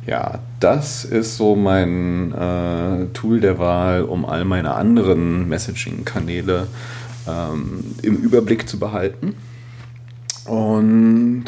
Ja, 0.07 0.41
das 0.59 1.05
ist 1.05 1.37
so 1.37 1.55
mein 1.55 2.33
äh, 2.33 3.07
Tool 3.13 3.41
der 3.41 3.59
Wahl, 3.59 4.03
um 4.03 4.25
all 4.25 4.45
meine 4.45 4.75
anderen 4.75 5.49
Messaging-Kanäle 5.49 6.67
ähm, 7.29 7.85
im 8.03 8.17
Überblick 8.17 8.69
zu 8.69 8.81
behalten. 8.81 9.37
Und 10.45 11.45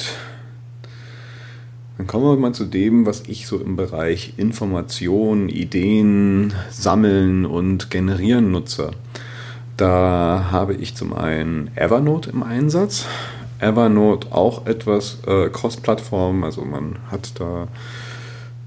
dann 1.98 2.06
kommen 2.06 2.24
wir 2.24 2.36
mal 2.36 2.52
zu 2.52 2.64
dem, 2.64 3.06
was 3.06 3.24
ich 3.26 3.48
so 3.48 3.58
im 3.58 3.74
Bereich 3.74 4.34
Information, 4.36 5.48
Ideen, 5.48 6.54
Sammeln 6.70 7.46
und 7.46 7.90
Generieren 7.90 8.52
nutze. 8.52 8.92
Da 9.76 10.48
habe 10.52 10.74
ich 10.74 10.94
zum 10.94 11.12
einen 11.12 11.70
Evernote 11.76 12.30
im 12.30 12.44
Einsatz. 12.44 13.06
Evernote 13.58 14.32
auch 14.32 14.66
etwas 14.66 15.18
äh, 15.26 15.48
Cross-Plattform, 15.48 16.44
also 16.44 16.64
man 16.64 16.96
hat 17.10 17.40
da 17.40 17.66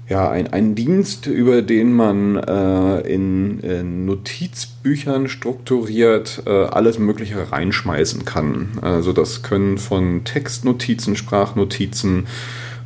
ja, 0.08 0.30
ein, 0.30 0.52
ein 0.52 0.74
Dienst, 0.74 1.26
über 1.26 1.60
den 1.60 1.92
man 1.92 2.36
äh, 2.36 3.00
in, 3.00 3.60
in, 3.60 4.06
Notizbüchern 4.06 5.28
strukturiert 5.28 6.42
äh, 6.46 6.50
alles 6.50 6.98
Mögliche 6.98 7.52
reinschmeißen 7.52 8.24
kann. 8.24 8.78
Also 8.80 9.12
das 9.12 9.42
können 9.42 9.76
von 9.76 10.24
Textnotizen, 10.24 11.14
Sprachnotizen, 11.14 12.26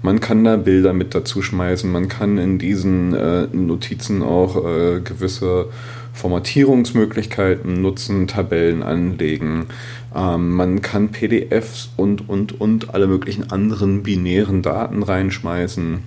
man 0.03 0.19
kann 0.19 0.43
da 0.43 0.57
Bilder 0.57 0.93
mit 0.93 1.15
dazu 1.15 1.43
schmeißen, 1.43 1.91
man 1.91 2.09
kann 2.09 2.37
in 2.39 2.59
diesen 2.59 3.15
äh, 3.15 3.47
Notizen 3.53 4.25
auch 4.25 4.57
äh, 4.57 5.01
gewisse 5.01 5.67
Formatierungsmöglichkeiten 6.13 7.81
nutzen, 7.81 8.27
Tabellen 8.27 8.83
anlegen. 8.83 9.67
Ähm, 10.13 10.51
man 10.51 10.83
kann 10.83 11.11
PDFs 11.11 11.91
und, 11.97 12.29
und, 12.29 12.61
und 12.61 12.93
alle 12.93 13.07
möglichen 13.07 13.53
anderen 13.53 14.03
binären 14.03 14.63
Daten 14.63 15.05
reinschmeißen 15.05 16.03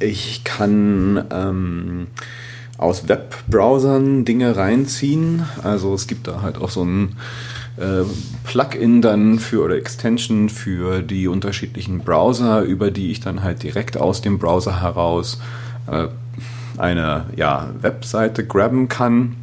ich 0.00 0.44
kann 0.44 1.24
ähm, 1.30 2.06
aus 2.78 3.08
Webbrowsern 3.08 4.24
Dinge 4.24 4.56
reinziehen. 4.56 5.44
Also 5.62 5.94
es 5.94 6.06
gibt 6.06 6.26
da 6.26 6.42
halt 6.42 6.58
auch 6.58 6.70
so 6.70 6.84
ein 6.84 7.16
äh, 7.76 8.04
Plugin 8.44 9.02
dann 9.02 9.38
für 9.38 9.64
oder 9.64 9.76
Extension 9.76 10.48
für 10.48 11.02
die 11.02 11.28
unterschiedlichen 11.28 12.00
Browser, 12.00 12.62
über 12.62 12.90
die 12.90 13.10
ich 13.10 13.20
dann 13.20 13.42
halt 13.42 13.62
direkt 13.62 13.96
aus 13.96 14.22
dem 14.22 14.38
Browser 14.38 14.80
heraus 14.82 15.40
äh, 15.90 16.08
eine 16.78 17.26
ja, 17.36 17.70
Webseite 17.80 18.46
grabben 18.46 18.88
kann. 18.88 19.36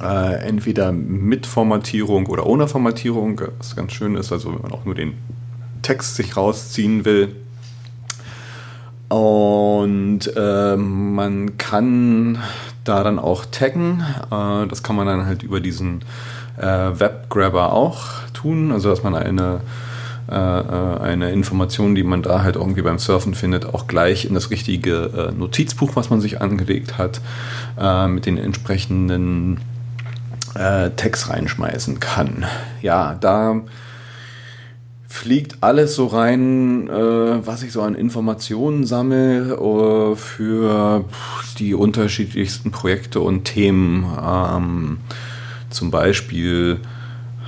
Äh, 0.00 0.46
entweder 0.46 0.92
mit 0.92 1.46
Formatierung 1.46 2.26
oder 2.26 2.46
ohne 2.46 2.66
Formatierung, 2.66 3.40
was 3.58 3.76
ganz 3.76 3.92
schön 3.92 4.16
ist, 4.16 4.32
also 4.32 4.54
wenn 4.54 4.62
man 4.62 4.72
auch 4.72 4.84
nur 4.84 4.94
den 4.94 5.14
Text 5.82 6.16
sich 6.16 6.36
rausziehen 6.36 7.04
will. 7.04 7.36
Und 9.12 10.20
äh, 10.36 10.76
man 10.76 11.58
kann 11.58 12.38
da 12.84 13.02
dann 13.02 13.18
auch 13.18 13.44
taggen. 13.44 14.02
Äh, 14.30 14.66
das 14.68 14.82
kann 14.82 14.96
man 14.96 15.06
dann 15.06 15.26
halt 15.26 15.42
über 15.42 15.60
diesen 15.60 16.02
äh, 16.56 16.62
Webgrabber 16.66 17.72
auch 17.74 18.06
tun, 18.32 18.72
also 18.72 18.88
dass 18.88 19.02
man 19.02 19.14
eine 19.14 19.60
äh, 20.30 20.34
äh, 20.34 21.00
eine 21.00 21.30
Information, 21.30 21.94
die 21.94 22.04
man 22.04 22.22
da 22.22 22.42
halt 22.42 22.56
irgendwie 22.56 22.80
beim 22.80 22.98
Surfen 22.98 23.34
findet, 23.34 23.66
auch 23.66 23.86
gleich 23.86 24.24
in 24.24 24.32
das 24.32 24.50
richtige 24.50 25.30
äh, 25.30 25.32
Notizbuch, 25.32 25.94
was 25.94 26.08
man 26.08 26.22
sich 26.22 26.40
angelegt 26.40 26.96
hat, 26.96 27.20
mit 28.08 28.26
den 28.26 28.38
entsprechenden 28.38 29.58
Text 30.96 31.30
reinschmeißen 31.30 32.00
kann. 32.00 32.44
Ja, 32.82 33.16
da 33.18 33.62
fliegt 35.12 35.58
alles 35.60 35.94
so 35.94 36.06
rein, 36.06 36.88
äh, 36.88 37.46
was 37.46 37.62
ich 37.62 37.72
so 37.72 37.82
an 37.82 37.94
Informationen 37.94 38.86
sammle 38.86 39.52
äh, 39.52 40.16
für 40.16 41.04
die 41.58 41.74
unterschiedlichsten 41.74 42.70
Projekte 42.70 43.20
und 43.20 43.44
Themen. 43.44 44.06
Ähm, 44.26 44.98
zum 45.68 45.90
Beispiel 45.90 46.80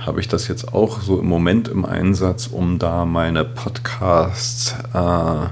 habe 0.05 0.19
ich 0.19 0.27
das 0.27 0.47
jetzt 0.47 0.75
auch 0.75 1.01
so 1.01 1.19
im 1.19 1.25
Moment 1.25 1.67
im 1.67 1.85
Einsatz, 1.85 2.45
um 2.45 2.77
da 2.77 3.03
meine 3.03 3.43
Podcasts, 3.43 4.75
äh, 4.93 5.47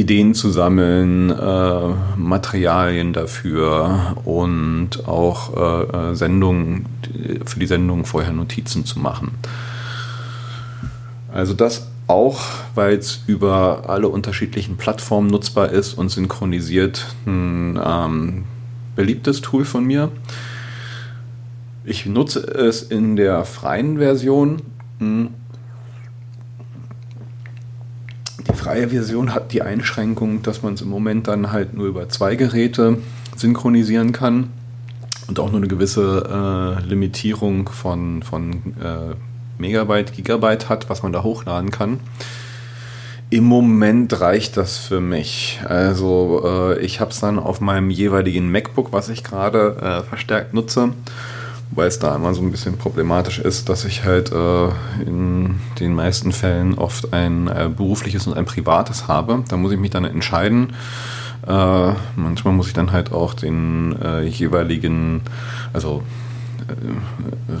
Ideen 0.00 0.32
zu 0.32 0.50
sammeln, 0.50 1.30
äh, 1.30 1.88
Materialien 2.16 3.12
dafür 3.12 4.16
und 4.24 5.08
auch 5.08 5.56
äh, 5.56 6.10
äh 6.10 6.14
Sendungen, 6.14 6.86
für 7.44 7.58
die 7.58 7.66
Sendungen 7.66 8.04
vorher 8.04 8.32
Notizen 8.32 8.84
zu 8.84 9.00
machen. 9.00 9.32
Also 11.36 11.52
das 11.52 11.88
auch, 12.06 12.40
weil 12.74 12.96
es 12.96 13.22
über 13.26 13.90
alle 13.90 14.08
unterschiedlichen 14.08 14.78
Plattformen 14.78 15.28
nutzbar 15.28 15.68
ist 15.68 15.92
und 15.92 16.08
synchronisiert 16.08 17.14
ein 17.26 17.78
ähm, 17.84 18.44
beliebtes 18.94 19.42
Tool 19.42 19.66
von 19.66 19.84
mir. 19.84 20.10
Ich 21.84 22.06
nutze 22.06 22.40
es 22.40 22.82
in 22.82 23.16
der 23.16 23.44
freien 23.44 23.98
Version. 23.98 24.62
Hm. 24.98 25.28
Die 28.48 28.54
freie 28.54 28.88
Version 28.88 29.34
hat 29.34 29.52
die 29.52 29.60
Einschränkung, 29.60 30.42
dass 30.42 30.62
man 30.62 30.72
es 30.72 30.80
im 30.80 30.88
Moment 30.88 31.28
dann 31.28 31.52
halt 31.52 31.74
nur 31.74 31.86
über 31.86 32.08
zwei 32.08 32.34
Geräte 32.36 32.96
synchronisieren 33.36 34.12
kann 34.12 34.48
und 35.28 35.38
auch 35.38 35.50
nur 35.50 35.58
eine 35.58 35.68
gewisse 35.68 36.78
äh, 36.80 36.88
Limitierung 36.88 37.68
von, 37.68 38.22
von 38.22 38.52
äh, 38.80 39.14
Megabyte, 39.58 40.12
Gigabyte 40.12 40.68
hat, 40.68 40.88
was 40.88 41.02
man 41.02 41.12
da 41.12 41.22
hochladen 41.22 41.70
kann. 41.70 42.00
Im 43.28 43.44
Moment 43.44 44.20
reicht 44.20 44.56
das 44.56 44.78
für 44.78 45.00
mich. 45.00 45.60
Also 45.64 46.42
äh, 46.44 46.78
ich 46.78 47.00
habe 47.00 47.10
es 47.10 47.20
dann 47.20 47.38
auf 47.38 47.60
meinem 47.60 47.90
jeweiligen 47.90 48.50
MacBook, 48.52 48.92
was 48.92 49.08
ich 49.08 49.24
gerade 49.24 49.76
äh, 49.80 50.08
verstärkt 50.08 50.54
nutze 50.54 50.92
Wobei 51.70 51.86
es 51.86 51.98
da 51.98 52.14
immer 52.14 52.32
so 52.32 52.42
ein 52.42 52.50
bisschen 52.50 52.78
problematisch 52.78 53.38
ist, 53.38 53.68
dass 53.68 53.84
ich 53.84 54.04
halt 54.04 54.32
äh, 54.32 54.68
in 55.04 55.60
den 55.80 55.94
meisten 55.94 56.32
Fällen 56.32 56.78
oft 56.78 57.12
ein 57.12 57.48
äh, 57.48 57.68
berufliches 57.68 58.26
und 58.26 58.34
ein 58.34 58.44
privates 58.44 59.08
habe. 59.08 59.42
Da 59.48 59.56
muss 59.56 59.72
ich 59.72 59.78
mich 59.78 59.90
dann 59.90 60.04
entscheiden. 60.04 60.74
Äh, 61.46 61.92
manchmal 62.16 62.54
muss 62.54 62.68
ich 62.68 62.72
dann 62.72 62.92
halt 62.92 63.12
auch 63.12 63.34
den 63.34 63.96
äh, 64.00 64.22
jeweiligen, 64.22 65.22
also 65.72 66.02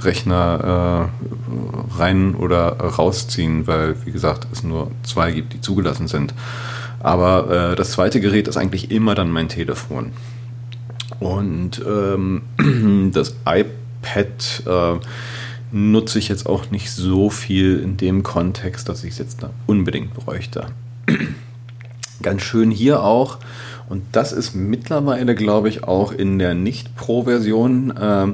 Rechner 0.02 1.10
äh, 1.12 1.98
rein 1.98 2.34
oder 2.34 2.78
rausziehen, 2.78 3.66
weil, 3.66 3.96
wie 4.04 4.12
gesagt, 4.12 4.46
es 4.52 4.62
nur 4.62 4.90
zwei 5.02 5.32
gibt, 5.32 5.52
die 5.52 5.60
zugelassen 5.60 6.08
sind. 6.08 6.34
Aber 7.00 7.74
das 7.76 7.92
zweite 7.92 8.20
Gerät 8.20 8.48
ist 8.48 8.56
eigentlich 8.56 8.90
immer 8.90 9.14
dann 9.14 9.30
mein 9.30 9.48
Telefon. 9.48 10.10
Und 11.20 11.80
ähm, 11.86 12.42
das 13.12 13.36
iPad 13.46 13.70
Pad 14.06 14.62
äh, 14.66 14.98
nutze 15.72 16.18
ich 16.18 16.28
jetzt 16.28 16.46
auch 16.46 16.70
nicht 16.70 16.90
so 16.90 17.28
viel 17.28 17.80
in 17.80 17.96
dem 17.96 18.22
Kontext, 18.22 18.88
dass 18.88 19.04
ich 19.04 19.12
es 19.12 19.18
jetzt 19.18 19.40
unbedingt 19.66 20.14
bräuchte. 20.14 20.68
Ganz 22.22 22.42
schön 22.42 22.70
hier 22.70 23.02
auch, 23.02 23.38
und 23.88 24.02
das 24.12 24.32
ist 24.32 24.54
mittlerweile, 24.54 25.34
glaube 25.34 25.68
ich, 25.68 25.84
auch 25.84 26.10
in 26.10 26.38
der 26.38 26.54
Nicht-Pro-Version. 26.54 27.96
Äh, 27.96 28.26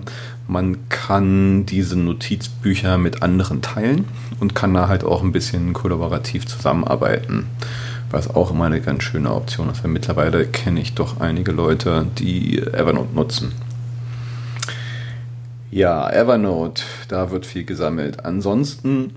man 0.52 0.88
kann 0.90 1.64
diese 1.64 1.98
Notizbücher 1.98 2.98
mit 2.98 3.22
anderen 3.22 3.62
teilen 3.62 4.04
und 4.38 4.54
kann 4.54 4.74
da 4.74 4.86
halt 4.86 5.02
auch 5.02 5.22
ein 5.22 5.32
bisschen 5.32 5.72
kollaborativ 5.72 6.46
zusammenarbeiten. 6.46 7.46
Was 8.10 8.34
auch 8.34 8.50
immer 8.50 8.66
eine 8.66 8.82
ganz 8.82 9.02
schöne 9.04 9.32
Option 9.32 9.70
ist, 9.70 9.82
weil 9.82 9.90
mittlerweile 9.90 10.44
kenne 10.44 10.82
ich 10.82 10.94
doch 10.94 11.20
einige 11.20 11.52
Leute, 11.52 12.06
die 12.18 12.58
Evernote 12.58 13.14
nutzen. 13.14 13.52
Ja, 15.70 16.10
Evernote, 16.10 16.82
da 17.08 17.30
wird 17.30 17.46
viel 17.46 17.64
gesammelt. 17.64 18.26
Ansonsten 18.26 19.14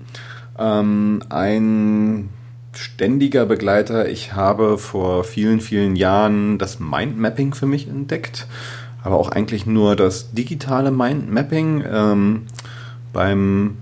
ähm, 0.58 1.22
ein 1.28 2.30
ständiger 2.72 3.44
Begleiter. 3.44 4.08
Ich 4.08 4.32
habe 4.32 4.78
vor 4.78 5.24
vielen, 5.24 5.60
vielen 5.60 5.96
Jahren 5.96 6.56
das 6.56 6.80
Mindmapping 6.80 7.52
für 7.52 7.66
mich 7.66 7.88
entdeckt, 7.88 8.46
aber 9.06 9.18
auch 9.18 9.28
eigentlich 9.28 9.66
nur 9.66 9.94
das 9.94 10.32
digitale 10.32 10.90
Mindmapping. 10.90 11.84
Ähm, 11.88 12.42
beim 13.12 13.78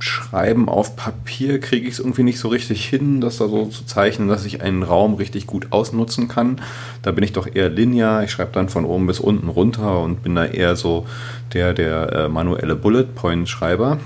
Schreiben 0.00 0.68
auf 0.68 0.96
Papier 0.96 1.58
kriege 1.58 1.88
ich 1.88 1.94
es 1.94 1.98
irgendwie 1.98 2.22
nicht 2.22 2.38
so 2.38 2.48
richtig 2.48 2.84
hin, 2.84 3.22
das 3.22 3.38
da 3.38 3.48
so 3.48 3.64
zu 3.66 3.86
zeichnen, 3.86 4.28
dass 4.28 4.44
ich 4.44 4.60
einen 4.60 4.82
Raum 4.82 5.14
richtig 5.14 5.46
gut 5.46 5.68
ausnutzen 5.70 6.28
kann. 6.28 6.60
Da 7.00 7.10
bin 7.10 7.24
ich 7.24 7.32
doch 7.32 7.48
eher 7.52 7.70
linear. 7.70 8.22
Ich 8.22 8.30
schreibe 8.30 8.52
dann 8.52 8.68
von 8.68 8.84
oben 8.84 9.06
bis 9.06 9.18
unten 9.18 9.48
runter 9.48 10.00
und 10.00 10.22
bin 10.22 10.34
da 10.34 10.44
eher 10.44 10.76
so 10.76 11.06
der, 11.54 11.72
der 11.72 12.12
äh, 12.12 12.28
manuelle 12.28 12.76
Bullet 12.76 13.04
Point 13.14 13.48
Schreiber. 13.48 13.98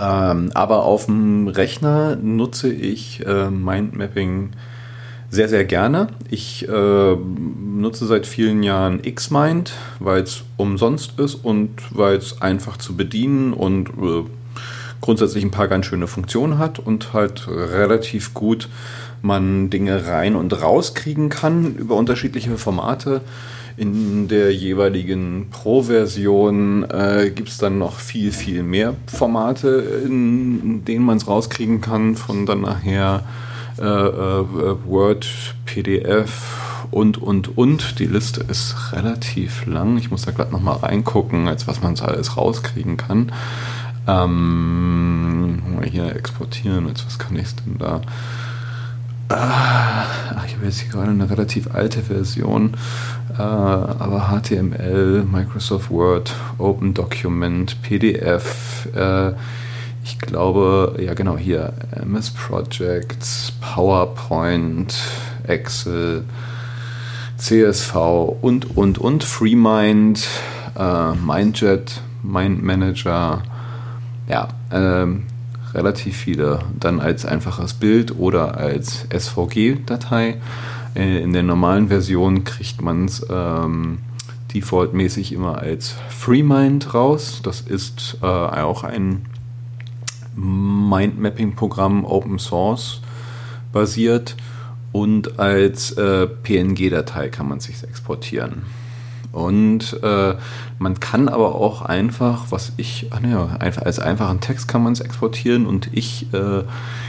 Ähm, 0.00 0.50
aber 0.52 0.82
auf 0.82 1.06
dem 1.06 1.46
Rechner 1.46 2.16
nutze 2.16 2.70
ich 2.72 3.24
äh, 3.24 3.50
Mindmapping 3.50 4.50
sehr, 5.30 5.48
sehr 5.48 5.64
gerne. 5.64 6.08
Ich 6.30 6.68
äh, 6.68 7.16
nutze 7.16 8.06
seit 8.06 8.26
vielen 8.26 8.62
Jahren 8.62 9.02
Xmind, 9.02 9.72
weil 9.98 10.22
es 10.22 10.44
umsonst 10.56 11.18
ist 11.18 11.34
und 11.34 11.70
weil 11.90 12.16
es 12.16 12.40
einfach 12.40 12.76
zu 12.76 12.96
bedienen 12.96 13.52
und 13.52 13.88
äh, 13.88 14.24
grundsätzlich 15.00 15.44
ein 15.44 15.50
paar 15.50 15.68
ganz 15.68 15.86
schöne 15.86 16.06
Funktionen 16.06 16.58
hat 16.58 16.78
und 16.78 17.12
halt 17.12 17.48
relativ 17.48 18.34
gut 18.34 18.68
man 19.22 19.70
Dinge 19.70 20.06
rein 20.06 20.36
und 20.36 20.62
rauskriegen 20.62 21.28
kann 21.28 21.74
über 21.74 21.96
unterschiedliche 21.96 22.56
Formate. 22.56 23.22
In 23.76 24.28
der 24.28 24.54
jeweiligen 24.54 25.48
Pro-Version 25.50 26.84
äh, 26.84 27.30
gibt 27.34 27.50
es 27.50 27.58
dann 27.58 27.78
noch 27.78 27.98
viel, 27.98 28.32
viel 28.32 28.62
mehr 28.62 28.94
Formate, 29.06 30.02
in 30.06 30.84
denen 30.86 31.04
man 31.04 31.18
es 31.18 31.28
rauskriegen 31.28 31.82
kann, 31.82 32.16
von 32.16 32.46
dann 32.46 32.62
nachher 32.62 33.22
äh, 33.78 33.82
äh, 33.82 34.76
Word, 34.86 35.26
PDF 35.64 36.86
und, 36.90 37.18
und, 37.18 37.56
und. 37.58 37.98
Die 37.98 38.06
Liste 38.06 38.42
ist 38.42 38.92
relativ 38.92 39.66
lang. 39.66 39.98
Ich 39.98 40.10
muss 40.10 40.22
da 40.22 40.30
glatt 40.30 40.52
nochmal 40.52 40.76
reingucken, 40.78 41.48
als 41.48 41.66
was 41.66 41.82
man 41.82 41.96
so 41.96 42.04
alles 42.04 42.36
rauskriegen 42.36 42.96
kann. 42.96 43.32
Ähm, 44.06 45.62
hier 45.90 46.14
exportieren, 46.14 46.88
jetzt 46.88 47.06
was 47.06 47.18
kann 47.18 47.36
ich 47.36 47.54
denn 47.56 47.78
da? 47.78 48.00
Ah, 49.28 50.04
ich 50.46 50.54
habe 50.54 50.66
jetzt 50.66 50.80
hier 50.80 50.90
gerade 50.92 51.10
eine 51.10 51.28
relativ 51.28 51.74
alte 51.74 52.02
Version, 52.02 52.74
äh, 53.36 53.42
aber 53.42 54.30
HTML, 54.30 55.24
Microsoft 55.24 55.90
Word, 55.90 56.32
Open 56.58 56.94
Document, 56.94 57.82
PDF, 57.82 58.86
äh, 58.94 59.32
ich 60.06 60.20
glaube, 60.20 60.94
ja 61.00 61.14
genau 61.14 61.36
hier, 61.36 61.72
MS 61.90 62.30
Projects, 62.30 63.52
PowerPoint, 63.60 64.96
Excel, 65.48 66.22
CSV 67.36 67.96
und, 68.40 68.76
und, 68.76 68.98
und, 68.98 69.24
FreeMind, 69.24 70.24
äh, 70.78 71.12
MindJet, 71.12 72.00
MindManager, 72.22 73.42
ja, 74.28 74.48
ähm, 74.70 75.24
relativ 75.74 76.16
viele. 76.16 76.60
Dann 76.78 77.00
als 77.00 77.26
einfaches 77.26 77.74
Bild 77.74 78.16
oder 78.16 78.56
als 78.56 79.08
SVG-Datei. 79.10 80.36
Äh, 80.94 81.18
in 81.18 81.32
der 81.32 81.42
normalen 81.42 81.88
Version 81.88 82.44
kriegt 82.44 82.80
man 82.80 83.06
es 83.06 83.26
ähm, 83.28 83.98
defaultmäßig 84.54 85.32
immer 85.32 85.58
als 85.58 85.96
FreeMind 86.10 86.94
raus. 86.94 87.40
Das 87.42 87.60
ist 87.60 88.18
äh, 88.22 88.26
auch 88.26 88.84
ein 88.84 89.26
Mindmapping-Programm, 90.36 92.04
Open 92.04 92.38
Source 92.38 93.00
basiert. 93.72 94.36
und 94.92 95.38
als 95.38 95.92
äh, 95.92 96.26
PNG-Datei 96.26 97.28
kann 97.28 97.48
man 97.48 97.60
sich 97.60 97.82
exportieren. 97.82 98.62
Und 99.36 100.02
äh, 100.02 100.34
man 100.78 100.98
kann 100.98 101.28
aber 101.28 101.56
auch 101.56 101.82
einfach, 101.82 102.46
was 102.48 102.72
ich, 102.78 103.10
ne, 103.20 103.60
einfach 103.60 103.82
als 103.82 103.98
einfachen 103.98 104.40
Text 104.40 104.66
kann 104.68 104.82
man 104.82 104.94
es 104.94 105.00
exportieren 105.00 105.66
und 105.66 105.90
ich 105.92 106.32
äh, 106.32 106.62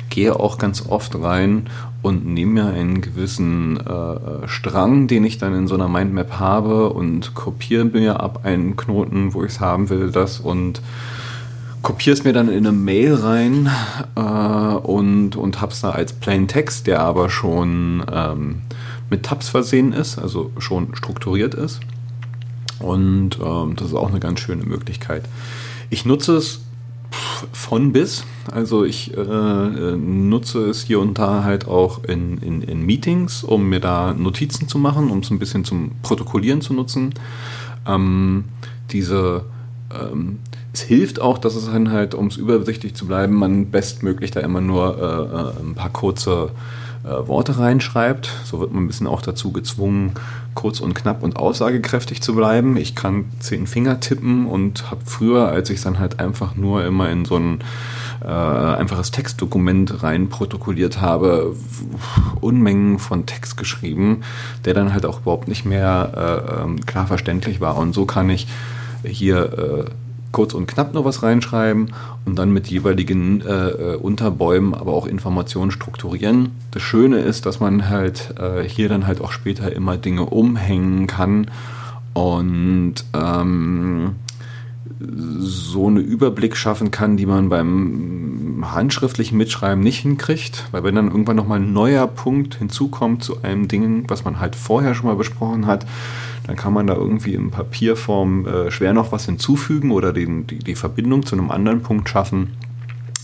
gehe 0.09 0.38
auch 0.38 0.57
ganz 0.57 0.86
oft 0.89 1.15
rein 1.15 1.69
und 2.01 2.25
nehme 2.25 2.63
mir 2.63 2.65
einen 2.73 2.99
gewissen 2.99 3.78
äh, 3.78 4.45
Strang, 4.45 5.07
den 5.07 5.23
ich 5.23 5.38
dann 5.38 5.55
in 5.55 5.67
so 5.67 5.75
einer 5.75 5.88
Mindmap 5.88 6.38
habe 6.38 6.89
und 6.89 7.34
kopiere 7.34 7.86
mir 7.86 8.19
ab 8.19 8.41
einen 8.43 8.75
Knoten, 8.75 9.34
wo 9.34 9.45
ich 9.45 9.53
es 9.53 9.59
haben 9.61 9.89
will, 9.89 10.11
das 10.11 10.41
und 10.41 10.82
kopiere 11.82 12.13
es 12.13 12.23
mir 12.23 12.34
dann 12.34 12.49
in 12.49 12.65
eine 12.65 12.71
Mail 12.71 13.15
rein 13.15 13.69
äh, 14.15 14.19
und, 14.19 15.36
und 15.36 15.61
habe 15.61 15.71
es 15.71 15.82
da 15.82 15.91
als 15.91 16.13
Plain 16.13 16.47
Text, 16.47 16.88
der 16.88 17.01
aber 17.01 17.30
schon 17.30 18.05
ähm, 18.11 18.61
mit 19.09 19.23
Tabs 19.23 19.49
versehen 19.49 19.93
ist, 19.93 20.17
also 20.17 20.51
schon 20.57 20.95
strukturiert 20.95 21.53
ist. 21.53 21.80
Und 22.80 23.39
ähm, 23.43 23.75
das 23.75 23.88
ist 23.88 23.93
auch 23.95 24.09
eine 24.09 24.19
ganz 24.19 24.39
schöne 24.39 24.63
Möglichkeit. 24.63 25.23
Ich 25.89 26.05
nutze 26.05 26.38
es 26.38 26.61
von 27.51 27.93
bis. 27.93 28.25
Also 28.51 28.84
ich 28.84 29.15
äh, 29.15 29.95
nutze 29.95 30.69
es 30.69 30.84
hier 30.84 30.99
und 30.99 31.17
da 31.17 31.43
halt 31.43 31.67
auch 31.67 32.03
in, 32.03 32.38
in, 32.39 32.61
in, 32.61 32.86
Meetings, 32.86 33.43
um 33.43 33.69
mir 33.69 33.80
da 33.80 34.13
Notizen 34.13 34.67
zu 34.67 34.78
machen, 34.78 35.09
um 35.09 35.19
es 35.19 35.32
ein 35.32 35.39
bisschen 35.39 35.63
zum 35.63 35.91
Protokollieren 36.01 36.61
zu 36.61 36.73
nutzen. 36.73 37.13
Ähm, 37.86 38.45
diese 38.91 39.45
ähm, 39.93 40.39
es 40.78 40.84
hilft 40.84 41.19
auch, 41.19 41.39
dass 41.39 41.55
es 41.55 41.65
dann 41.65 41.91
halt, 41.91 42.13
um 42.13 42.28
es 42.28 42.38
übersichtlich 42.38 42.93
zu 42.93 43.07
bleiben, 43.07 43.34
man 43.34 43.71
bestmöglich 43.71 44.30
da 44.30 44.41
immer 44.41 44.61
nur 44.61 44.97
äh, 44.97 45.61
äh 45.63 45.65
ein 45.65 45.73
paar 45.73 45.89
kurze 45.89 46.51
äh, 47.03 47.28
Worte 47.28 47.57
reinschreibt. 47.57 48.30
So 48.43 48.59
wird 48.59 48.71
man 48.71 48.84
ein 48.84 48.88
bisschen 48.88 49.07
auch 49.07 49.23
dazu 49.23 49.51
gezwungen, 49.51 50.11
kurz 50.53 50.80
und 50.80 50.93
knapp 50.93 51.23
und 51.23 51.36
aussagekräftig 51.36 52.21
zu 52.21 52.36
bleiben. 52.36 52.78
Ich 52.78 52.93
kann 52.93 53.25
zehn 53.39 53.65
Finger 53.65 53.99
tippen 53.99 54.45
und 54.45 54.91
habe 54.91 55.01
früher, 55.05 55.47
als 55.47 55.71
ich 55.71 55.78
es 55.78 55.84
dann 55.84 55.97
halt 55.97 56.19
einfach 56.19 56.55
nur 56.55 56.86
immer 56.86 57.09
in 57.09 57.25
so 57.25 57.38
ein 57.38 57.61
äh, 58.23 58.28
einfaches 58.28 59.09
Textdokument 59.09 60.03
rein 60.03 60.30
protokolliert 60.30 61.01
habe, 61.01 61.55
Unmengen 62.39 62.99
von 62.99 63.25
Text 63.25 63.57
geschrieben, 63.57 64.21
der 64.65 64.75
dann 64.75 64.93
halt 64.93 65.07
auch 65.07 65.21
überhaupt 65.21 65.47
nicht 65.47 65.65
mehr 65.65 66.45
äh, 66.55 66.61
ähm, 66.61 66.86
klar 66.86 67.07
verständlich 67.07 67.61
war. 67.61 67.78
Und 67.78 67.95
so 67.95 68.05
kann 68.05 68.30
ich 68.30 68.47
hier 69.03 69.86
äh, 69.88 70.06
kurz 70.32 70.53
und 70.53 70.67
knapp 70.67 70.93
nur 70.93 71.05
was 71.05 71.23
reinschreiben 71.23 71.93
und 72.25 72.38
dann 72.38 72.51
mit 72.51 72.67
jeweiligen 72.67 73.41
äh, 73.41 73.95
Unterbäumen 73.95 74.73
aber 74.73 74.93
auch 74.93 75.07
Informationen 75.07 75.71
strukturieren. 75.71 76.51
Das 76.71 76.82
Schöne 76.82 77.19
ist, 77.19 77.45
dass 77.45 77.59
man 77.59 77.89
halt 77.89 78.34
äh, 78.39 78.63
hier 78.67 78.89
dann 78.89 79.07
halt 79.07 79.21
auch 79.21 79.32
später 79.32 79.71
immer 79.73 79.97
Dinge 79.97 80.25
umhängen 80.25 81.07
kann 81.07 81.49
und 82.13 82.95
ähm, 83.13 84.15
so 84.99 85.88
einen 85.88 85.97
Überblick 85.97 86.55
schaffen 86.55 86.91
kann, 86.91 87.17
die 87.17 87.25
man 87.25 87.49
beim 87.49 88.63
handschriftlichen 88.73 89.38
Mitschreiben 89.38 89.84
nicht 89.84 89.99
hinkriegt, 89.99 90.67
weil 90.71 90.84
wenn 90.84 90.95
dann 90.95 91.07
irgendwann 91.07 91.36
nochmal 91.36 91.59
ein 91.59 91.73
neuer 91.73 92.07
Punkt 92.07 92.55
hinzukommt 92.55 93.23
zu 93.23 93.43
einem 93.43 93.67
Ding, 93.67 94.05
was 94.07 94.25
man 94.25 94.39
halt 94.39 94.55
vorher 94.55 94.95
schon 94.95 95.07
mal 95.07 95.15
besprochen 95.15 95.67
hat, 95.67 95.86
dann 96.47 96.55
kann 96.55 96.73
man 96.73 96.87
da 96.87 96.95
irgendwie 96.95 97.33
in 97.33 97.51
Papierform 97.51 98.47
äh, 98.47 98.71
schwer 98.71 98.93
noch 98.93 99.11
was 99.11 99.25
hinzufügen 99.25 99.91
oder 99.91 100.13
den, 100.13 100.47
die, 100.47 100.59
die 100.59 100.75
Verbindung 100.75 101.25
zu 101.25 101.35
einem 101.35 101.51
anderen 101.51 101.83
Punkt 101.83 102.07
schaffen. 102.07 102.53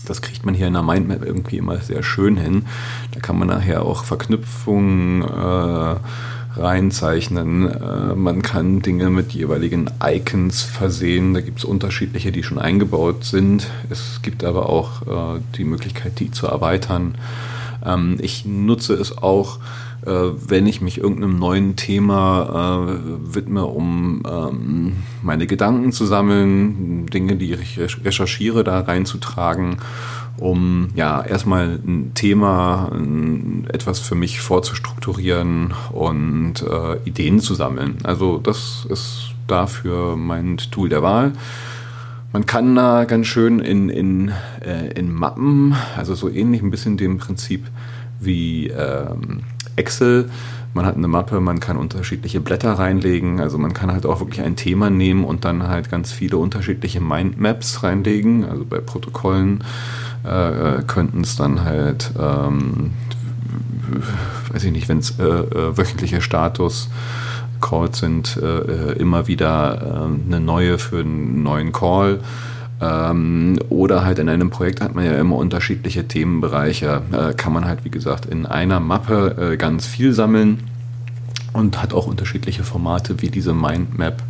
Das 0.06 0.20
kriegt 0.20 0.44
man 0.44 0.54
hier 0.54 0.66
in 0.66 0.74
der 0.74 0.82
Mindmap 0.82 1.24
irgendwie 1.24 1.56
immer 1.56 1.78
sehr 1.78 2.02
schön 2.02 2.36
hin. 2.36 2.66
Da 3.12 3.20
kann 3.20 3.38
man 3.38 3.48
nachher 3.48 3.82
auch 3.82 4.04
Verknüpfungen 4.04 5.22
äh, 5.22 5.96
reinzeichnen. 6.60 7.70
Äh, 7.70 8.14
man 8.14 8.42
kann 8.42 8.82
Dinge 8.82 9.08
mit 9.08 9.32
jeweiligen 9.32 9.90
Icons 10.02 10.62
versehen. 10.62 11.32
Da 11.32 11.40
gibt 11.40 11.58
es 11.60 11.64
unterschiedliche, 11.64 12.32
die 12.32 12.42
schon 12.42 12.58
eingebaut 12.58 13.24
sind. 13.24 13.68
Es 13.88 14.20
gibt 14.22 14.44
aber 14.44 14.68
auch 14.68 15.36
äh, 15.36 15.40
die 15.56 15.64
Möglichkeit, 15.64 16.20
die 16.20 16.30
zu 16.30 16.46
erweitern. 16.46 17.14
Ähm, 17.84 18.18
ich 18.20 18.44
nutze 18.44 18.94
es 18.94 19.16
auch 19.16 19.58
äh, 20.06 20.30
wenn 20.48 20.66
ich 20.66 20.80
mich 20.80 20.98
irgendeinem 20.98 21.38
neuen 21.38 21.76
Thema 21.76 22.88
äh, 22.88 23.34
widme, 23.34 23.66
um 23.66 24.22
ähm, 24.28 24.92
meine 25.22 25.46
Gedanken 25.46 25.92
zu 25.92 26.06
sammeln, 26.06 27.06
Dinge, 27.06 27.36
die 27.36 27.54
ich 27.54 27.78
recherchiere, 27.78 28.64
da 28.64 28.80
reinzutragen, 28.80 29.78
um 30.38 30.88
ja 30.94 31.22
erstmal 31.22 31.78
ein 31.86 32.12
Thema, 32.14 32.90
ein, 32.92 33.66
etwas 33.72 34.00
für 34.00 34.14
mich 34.14 34.40
vorzustrukturieren 34.40 35.74
und 35.92 36.62
äh, 36.62 36.96
Ideen 37.04 37.40
zu 37.40 37.54
sammeln. 37.54 37.98
Also 38.02 38.38
das 38.38 38.86
ist 38.88 39.34
dafür 39.46 40.16
mein 40.16 40.56
Tool 40.56 40.88
der 40.88 41.02
Wahl. 41.02 41.32
Man 42.32 42.46
kann 42.46 42.74
da 42.74 43.04
ganz 43.04 43.28
schön 43.28 43.60
in, 43.60 43.88
in, 43.88 44.32
äh, 44.60 44.92
in 44.98 45.12
Mappen, 45.14 45.76
also 45.96 46.14
so 46.16 46.28
ähnlich 46.28 46.62
ein 46.62 46.70
bisschen 46.70 46.96
dem 46.96 47.18
Prinzip 47.18 47.64
wie 48.18 48.68
ähm, 48.68 49.42
Excel. 49.76 50.30
Man 50.74 50.86
hat 50.86 50.96
eine 50.96 51.06
Mappe, 51.06 51.40
man 51.40 51.60
kann 51.60 51.76
unterschiedliche 51.76 52.40
Blätter 52.40 52.72
reinlegen. 52.72 53.40
Also 53.40 53.58
man 53.58 53.72
kann 53.72 53.92
halt 53.92 54.06
auch 54.06 54.20
wirklich 54.20 54.44
ein 54.44 54.56
Thema 54.56 54.90
nehmen 54.90 55.24
und 55.24 55.44
dann 55.44 55.68
halt 55.68 55.88
ganz 55.88 56.10
viele 56.10 56.36
unterschiedliche 56.36 57.00
Mindmaps 57.00 57.84
reinlegen. 57.84 58.44
Also 58.44 58.64
bei 58.64 58.78
Protokollen 58.78 59.62
äh, 60.24 60.82
könnten 60.86 61.20
es 61.20 61.36
dann 61.36 61.64
halt, 61.64 62.10
ähm, 62.18 62.90
weiß 64.52 64.64
ich 64.64 64.72
nicht, 64.72 64.88
wenn 64.88 64.98
es 64.98 65.18
äh, 65.18 65.22
äh, 65.22 65.76
wöchentliche 65.76 66.20
Status 66.20 66.88
Calls 67.60 67.98
sind, 67.98 68.36
äh, 68.36 68.92
immer 68.94 69.28
wieder 69.28 69.80
äh, 69.80 70.26
eine 70.26 70.40
neue 70.40 70.78
für 70.78 70.98
einen 70.98 71.42
neuen 71.44 71.72
Call. 71.72 72.18
Ähm, 72.80 73.58
oder 73.68 74.04
halt 74.04 74.18
in 74.18 74.28
einem 74.28 74.50
Projekt 74.50 74.80
hat 74.80 74.94
man 74.94 75.04
ja 75.04 75.12
immer 75.12 75.36
unterschiedliche 75.36 76.06
Themenbereiche. 76.06 77.02
Äh, 77.12 77.34
kann 77.34 77.52
man 77.52 77.64
halt, 77.64 77.84
wie 77.84 77.90
gesagt, 77.90 78.26
in 78.26 78.46
einer 78.46 78.80
Mappe 78.80 79.52
äh, 79.52 79.56
ganz 79.56 79.86
viel 79.86 80.12
sammeln 80.12 80.64
und 81.52 81.80
hat 81.80 81.94
auch 81.94 82.06
unterschiedliche 82.06 82.64
Formate, 82.64 83.22
wie 83.22 83.30
diese 83.30 83.54
Mindmap 83.54 84.22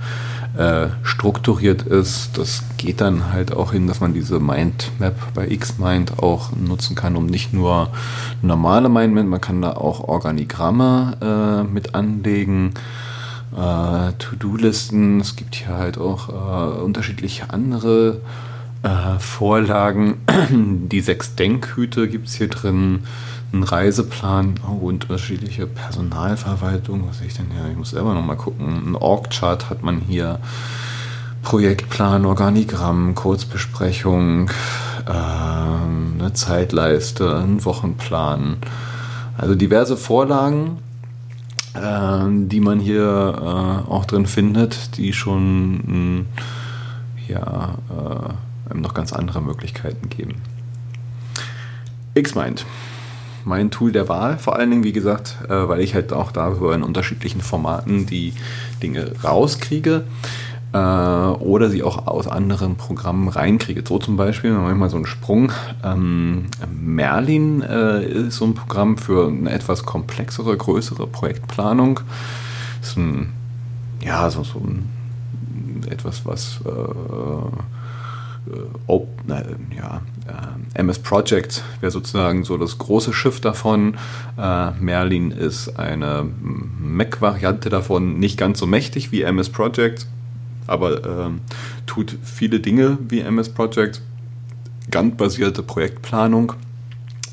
äh, 0.56 0.88
strukturiert 1.02 1.82
ist. 1.82 2.38
Das 2.38 2.62
geht 2.76 3.00
dann 3.00 3.32
halt 3.32 3.52
auch 3.52 3.72
hin, 3.72 3.88
dass 3.88 4.00
man 4.00 4.14
diese 4.14 4.38
Mindmap 4.38 5.14
bei 5.34 5.46
Xmind 5.46 6.22
auch 6.22 6.52
nutzen 6.54 6.94
kann, 6.94 7.16
um 7.16 7.26
nicht 7.26 7.52
nur 7.52 7.90
normale 8.42 8.88
Mindmap, 8.88 9.26
man 9.26 9.40
kann 9.40 9.62
da 9.62 9.72
auch 9.72 10.00
Organigramme 10.00 11.64
äh, 11.66 11.72
mit 11.72 11.94
anlegen 11.94 12.74
äh, 13.54 14.12
To-Do-Listen. 14.18 15.20
Es 15.20 15.36
gibt 15.36 15.54
hier 15.54 15.74
halt 15.74 15.98
auch 15.98 16.28
äh, 16.28 16.80
unterschiedliche 16.80 17.50
andere 17.50 18.20
äh, 18.82 19.18
Vorlagen. 19.18 20.16
Die 20.90 21.00
sechs 21.00 21.34
Denkhüte 21.34 22.08
gibt 22.08 22.28
es 22.28 22.34
hier 22.34 22.48
drin. 22.48 23.04
Ein 23.52 23.62
Reiseplan 23.62 24.54
oh, 24.68 24.86
unterschiedliche 24.86 25.66
Personalverwaltung. 25.66 27.08
Was 27.08 27.20
ich 27.20 27.34
denn 27.34 27.46
hier? 27.52 27.70
Ich 27.70 27.76
muss 27.76 27.90
selber 27.90 28.14
nochmal 28.14 28.36
gucken. 28.36 28.90
Ein 28.90 28.96
Org-Chart 28.96 29.70
hat 29.70 29.82
man 29.82 30.00
hier. 30.00 30.40
Projektplan, 31.44 32.24
Organigramm, 32.24 33.14
Kurzbesprechung, 33.14 34.48
äh, 35.06 35.12
eine 35.12 36.32
Zeitleiste, 36.32 37.36
ein 37.36 37.64
Wochenplan. 37.64 38.56
Also 39.36 39.54
diverse 39.54 39.96
Vorlagen, 39.98 40.78
die 41.76 42.60
man 42.60 42.78
hier 42.78 43.02
äh, 43.36 43.90
auch 43.90 44.04
drin 44.04 44.26
findet, 44.26 44.96
die 44.96 45.12
schon 45.12 45.80
hm, 45.84 46.26
ja, 47.26 47.78
äh, 48.70 48.74
noch 48.74 48.94
ganz 48.94 49.12
andere 49.12 49.42
Möglichkeiten 49.42 50.08
geben. 50.08 50.36
Xmind, 52.14 52.64
mein 53.44 53.70
Tool 53.70 53.90
der 53.90 54.08
Wahl, 54.08 54.38
vor 54.38 54.56
allen 54.56 54.70
Dingen, 54.70 54.84
wie 54.84 54.92
gesagt, 54.92 55.38
äh, 55.48 55.68
weil 55.68 55.80
ich 55.80 55.94
halt 55.94 56.12
auch 56.12 56.30
darüber 56.30 56.74
in 56.74 56.82
unterschiedlichen 56.82 57.40
Formaten 57.40 58.06
die 58.06 58.34
Dinge 58.82 59.12
rauskriege 59.24 60.04
äh, 60.74 60.76
oder 60.76 61.70
sie 61.70 61.84
auch 61.84 62.08
aus 62.08 62.26
anderen 62.26 62.74
Programmen 62.74 63.28
reinkriege. 63.28 63.84
So 63.86 63.98
zum 63.98 64.16
Beispiel, 64.16 64.52
manchmal 64.52 64.90
so 64.90 64.96
ein 64.96 65.06
Sprung. 65.06 65.52
Ähm, 65.84 66.46
Merlin 66.68 67.62
äh, 67.62 68.04
ist 68.04 68.36
so 68.36 68.44
ein 68.44 68.54
Programm 68.54 68.98
für 68.98 69.28
eine 69.28 69.50
etwas 69.50 69.84
komplexere, 69.84 70.56
größere 70.56 71.06
Projektplanung. 71.06 72.00
Ist 72.82 72.96
ein, 72.96 73.32
ja, 74.04 74.28
so, 74.30 74.42
so 74.42 74.58
ein, 74.58 74.90
etwas, 75.88 76.26
was 76.26 76.60
äh, 76.66 76.70
Oh, 78.86 79.08
äh, 79.28 79.74
ja, 79.74 80.02
äh, 80.26 80.78
MS 80.78 80.98
Project 80.98 81.62
wäre 81.80 81.90
sozusagen 81.90 82.44
so 82.44 82.58
das 82.58 82.76
große 82.76 83.14
Schiff 83.14 83.40
davon. 83.40 83.96
Äh, 84.36 84.72
Merlin 84.72 85.30
ist 85.30 85.78
eine 85.78 86.26
Mac-Variante 86.42 87.70
davon, 87.70 88.18
nicht 88.18 88.36
ganz 88.36 88.58
so 88.58 88.66
mächtig 88.66 89.12
wie 89.12 89.22
MS 89.22 89.48
Project, 89.48 90.06
aber 90.66 91.04
ähm, 91.04 91.40
tut 91.86 92.16
viele 92.22 92.60
Dinge 92.60 92.98
wie 93.08 93.20
MS 93.20 93.50
Project, 93.50 94.02
Gantt-basierte 94.90 95.62
Projektplanung 95.62 96.52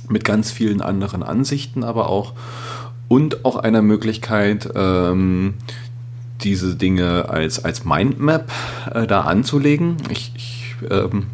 mit 0.09 0.23
ganz 0.23 0.51
vielen 0.51 0.81
anderen 0.81 1.23
Ansichten, 1.23 1.83
aber 1.83 2.09
auch 2.09 2.33
und 3.07 3.43
auch 3.43 3.57
einer 3.57 3.81
Möglichkeit, 3.81 4.69
ähm, 4.73 5.55
diese 6.43 6.75
Dinge 6.75 7.29
als, 7.29 7.63
als 7.63 7.83
Mindmap 7.83 8.51
äh, 8.93 9.05
da 9.05 9.21
anzulegen. 9.21 9.97
Ich, 10.09 10.31
ich 10.35 10.75
ähm, 10.89 11.27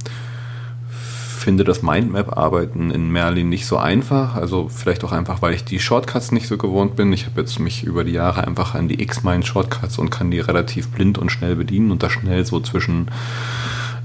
finde 1.48 1.64
das 1.64 1.82
Mindmap-Arbeiten 1.82 2.92
in 2.92 3.10
Merlin 3.10 3.48
nicht 3.48 3.68
so 3.68 3.78
einfach. 3.78 4.36
Also 4.36 4.68
vielleicht 4.68 5.06
auch 5.06 5.14
einfach, 5.14 5.42
weil 5.42 5.54
ich 5.54 5.64
die 5.64 5.80
Shortcuts 5.80 6.34
nicht 6.34 6.46
so 6.46 6.58
gewohnt 6.58 6.98
bin. 6.98 7.14
Ich 7.14 7.26
habe 7.26 7.40
jetzt 7.40 7.58
mich 7.62 7.86
über 7.86 8.04
die 8.04 8.12
Jahre 8.12 8.46
einfach 8.46 8.76
an 8.76 8.90
die 8.90 9.02
X-Mind-Shortcuts 9.02 9.98
und 9.98 10.10
kann 10.10 10.30
die 10.30 10.42
relativ 10.42 10.90
blind 10.90 11.18
und 11.18 11.32
schnell 11.32 11.56
bedienen 11.56 11.92
und 11.92 12.04
da 12.04 12.10
schnell 12.10 12.46
so 12.46 12.60
zwischen 12.60 13.08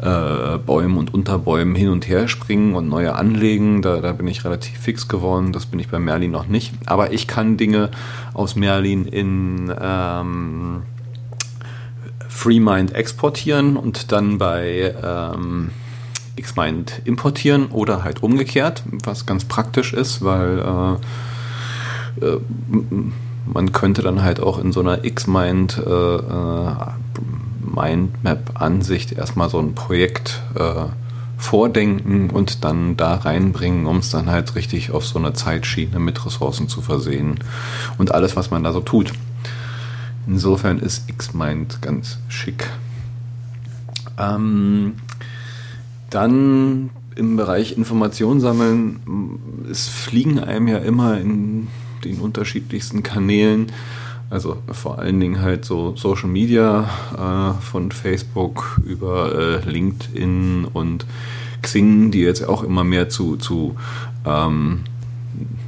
äh, 0.01 0.57
Bäumen 0.59 0.97
und 0.97 1.13
Unterbäumen 1.13 1.75
hin 1.75 1.89
und 1.89 2.07
her 2.07 2.29
springen 2.29 2.77
und 2.77 2.89
neue 2.89 3.17
anlegen. 3.17 3.83
Da, 3.83 4.01
da 4.01 4.13
bin 4.13 4.29
ich 4.29 4.45
relativ 4.45 4.79
fix 4.79 5.09
geworden. 5.09 5.53
Das 5.53 5.67
bin 5.67 5.81
ich 5.81 5.89
bei 5.89 5.99
Merlin 5.99 6.31
noch 6.31 6.47
nicht. 6.47 6.73
Aber 6.87 7.13
ich 7.13 7.27
kann 7.27 7.57
Dinge 7.57 7.91
aus 8.35 8.55
Merlin 8.55 9.05
in 9.05 9.75
ähm, 9.81 10.83
FreeMind 12.29 12.95
exportieren 12.95 13.77
und 13.77 14.13
dann 14.13 14.39
bei 14.39 14.95
ähm, 15.03 15.73
Xmind 16.41 17.03
importieren 17.05 17.67
oder 17.67 18.05
halt 18.05 18.23
umgekehrt, 18.23 18.83
was 19.05 19.27
ganz 19.27 19.45
praktisch 19.45 19.93
ist, 19.93 20.25
weil 20.25 20.99
äh, 22.21 22.27
äh, 22.27 22.41
man 23.53 23.73
könnte 23.73 24.03
dann 24.03 24.23
halt 24.23 24.41
auch 24.41 24.59
in 24.59 24.73
so 24.73 24.81
einer 24.81 24.99
Xmind 24.99 25.79
äh, 25.79 26.17
äh, 26.17 26.75
Mindmap-Ansicht 27.75 29.13
erstmal 29.13 29.49
so 29.49 29.59
ein 29.59 29.75
Projekt 29.75 30.43
äh, 30.55 30.87
vordenken 31.39 32.31
und 32.31 32.65
dann 32.65 32.97
da 32.97 33.15
reinbringen, 33.15 33.87
um 33.87 33.99
es 33.99 34.11
dann 34.11 34.31
halt 34.31 34.55
richtig 34.55 34.93
auf 34.93 35.05
so 35.05 35.19
eine 35.19 35.33
Zeitschiene 35.33 35.99
mit 35.99 36.25
Ressourcen 36.25 36.69
zu 36.69 36.83
versehen 36.83 37.41
und 37.99 38.15
alles, 38.15 38.37
was 38.37 38.51
man 38.51 38.63
da 38.63 38.73
so 38.73 38.81
tut. 38.81 39.13
Insofern 40.27 40.79
ist 40.79 41.09
Xmind 41.19 41.83
ganz 41.83 42.19
schick. 42.29 42.69
Ähm, 44.19 44.95
dann 46.15 46.91
im 47.17 47.37
Bereich 47.37 47.77
Information 47.77 48.41
sammeln, 48.41 49.39
es 49.71 49.89
fliegen 49.89 50.39
einem 50.39 50.69
ja 50.69 50.79
immer 50.79 51.19
in 51.21 51.69
den 52.05 52.19
unterschiedlichsten 52.19 53.03
Kanälen, 53.03 53.73
also 54.31 54.57
vor 54.71 54.99
allen 54.99 55.21
Dingen 55.21 55.43
halt 55.43 55.65
so 55.65 55.95
Social 55.97 56.29
Media 56.29 56.89
äh, 57.13 57.63
von 57.63 57.93
Facebook 57.93 58.81
über 58.85 59.35
äh, 59.35 59.71
LinkedIn 59.71 60.67
und 60.73 61.07
Xing, 61.61 62.11
die 62.11 62.21
jetzt 62.21 62.49
auch 62.49 62.63
immer 62.63 62.83
mehr 62.83 63.09
zu, 63.09 63.37
zu 63.37 63.77
ähm, 64.27 64.81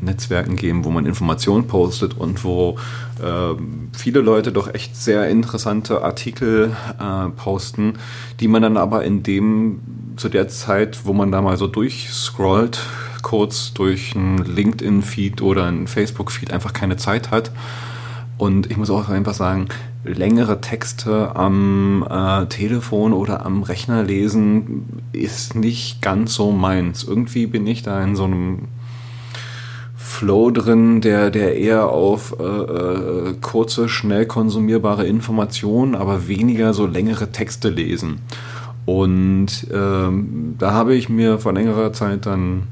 Netzwerken 0.01 0.57
geben, 0.57 0.85
wo 0.85 0.91
man 0.91 1.07
Informationen 1.07 1.67
postet 1.67 2.17
und 2.17 2.45
wo 2.45 2.77
äh, 3.23 3.55
viele 3.97 4.21
Leute 4.21 4.53
doch 4.53 4.73
echt 4.73 4.97
sehr 4.97 5.29
interessante 5.29 6.03
Artikel 6.03 6.77
äh, 7.01 7.29
posten, 7.31 7.95
die 8.41 8.49
man 8.49 8.63
dann 8.63 8.77
aber 8.77 9.05
in 9.05 9.23
dem, 9.23 9.81
zu 10.17 10.29
der 10.29 10.49
Zeit, 10.49 11.05
wo 11.05 11.13
man 11.13 11.33
da 11.33 11.41
mal 11.43 11.57
so 11.57 11.67
durchscrollt, 11.67 12.81
kurz 13.23 13.73
durch 13.73 14.15
einen 14.15 14.39
LinkedIn-Feed 14.39 15.43
oder 15.43 15.67
einen 15.67 15.87
Facebook-Feed 15.87 16.53
einfach 16.53 16.73
keine 16.73 16.97
Zeit 16.97 17.31
hat. 17.31 17.51
Und 18.37 18.71
ich 18.71 18.77
muss 18.77 18.91
auch 18.91 19.09
einfach 19.09 19.35
sagen, 19.35 19.69
längere 20.05 20.61
Texte 20.61 21.35
am 21.35 22.07
äh, 22.09 22.47
Telefon 22.47 23.13
oder 23.13 23.47
am 23.47 23.63
Rechner 23.63 24.03
lesen 24.03 25.03
ist 25.13 25.55
nicht 25.55 26.03
ganz 26.03 26.35
so 26.35 26.53
meins. 26.53 27.05
Irgendwie 27.05 27.47
bin 27.47 27.67
ich 27.67 27.83
da 27.83 28.03
in 28.03 28.17
so 28.17 28.25
einem 28.25 28.69
Flow 30.15 30.53
drin, 30.53 31.01
der, 31.01 31.31
der 31.31 31.57
eher 31.57 31.89
auf 31.89 32.37
äh, 32.39 32.45
äh, 32.45 33.35
kurze, 33.41 33.89
schnell 33.89 34.27
konsumierbare 34.27 35.05
Informationen, 35.07 35.97
aber 35.97 36.29
weniger 36.29 36.73
so 36.73 36.87
längere 36.87 37.33
Texte 37.33 37.69
lesen. 37.69 38.21
Und 38.87 39.67
ähm, 39.73 40.55
da 40.57 40.73
habe 40.73 40.95
ich 40.95 41.09
mir 41.09 41.41
vor 41.41 41.53
längerer 41.53 41.93
Zeit 41.93 42.27
dann 42.27 42.69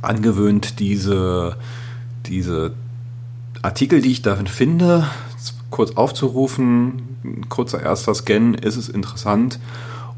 angewöhnt, 0.00 0.78
diese, 0.78 1.56
diese 2.26 2.72
Artikel, 3.62 4.00
die 4.00 4.12
ich 4.12 4.22
darin 4.22 4.46
finde, 4.46 5.08
kurz 5.70 5.96
aufzurufen, 5.96 7.02
kurzer 7.48 7.82
erster 7.82 8.14
Scan, 8.14 8.54
ist 8.54 8.76
es 8.76 8.88
interessant 8.88 9.58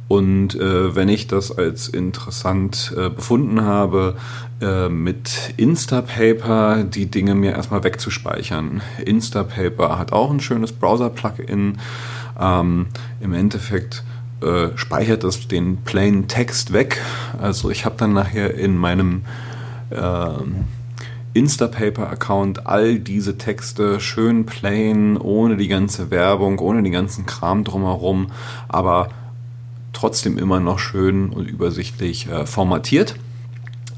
und 0.09 0.55
äh, 0.55 0.95
wenn 0.95 1.09
ich 1.09 1.27
das 1.27 1.57
als 1.57 1.89
interessant 1.89 2.95
äh, 2.97 3.11
befunden 3.11 3.63
habe, 3.63 4.17
äh, 4.61 4.89
mit 4.89 5.55
Instapaper 5.57 6.85
die 6.85 7.07
Dinge 7.07 7.35
mir 7.35 7.53
erstmal 7.53 7.83
wegzuspeichern. 7.83 8.83
Instapaper 9.05 9.99
hat 9.99 10.13
auch 10.13 10.31
ein 10.31 10.41
schönes 10.41 10.73
Browser-Plugin. 10.73 11.79
Ähm, 12.39 12.87
Im 13.21 13.35
Endeffekt 13.35 14.05
äh, 14.43 14.69
speichert 14.77 15.25
es 15.25 15.49
den 15.49 15.79
plain 15.79 16.29
Text 16.29 16.73
weg. 16.73 17.03
Also 17.41 17.71
ich 17.71 17.85
habe 17.85 17.97
dann 17.99 18.13
nachher 18.13 18.55
in 18.55 18.77
meinem 18.77 19.23
ähm, 19.91 20.67
Instapaper-Account 21.35 22.67
all 22.67 22.99
diese 22.99 23.39
Texte 23.39 24.01
schön 24.01 24.47
plain, 24.47 25.17
ohne 25.17 25.57
die 25.57 25.69
ganze 25.69 26.11
Werbung, 26.11 26.61
ohne 26.61 26.83
den 26.83 26.93
ganzen 26.93 27.27
Kram 27.27 27.63
drumherum, 27.65 28.29
aber 28.69 29.11
trotzdem 29.97 30.37
immer 30.37 30.61
noch 30.61 30.79
schön 30.79 31.31
und 31.31 31.49
übersichtlich 31.49 32.29
äh, 32.29 32.45
formatiert. 32.47 33.17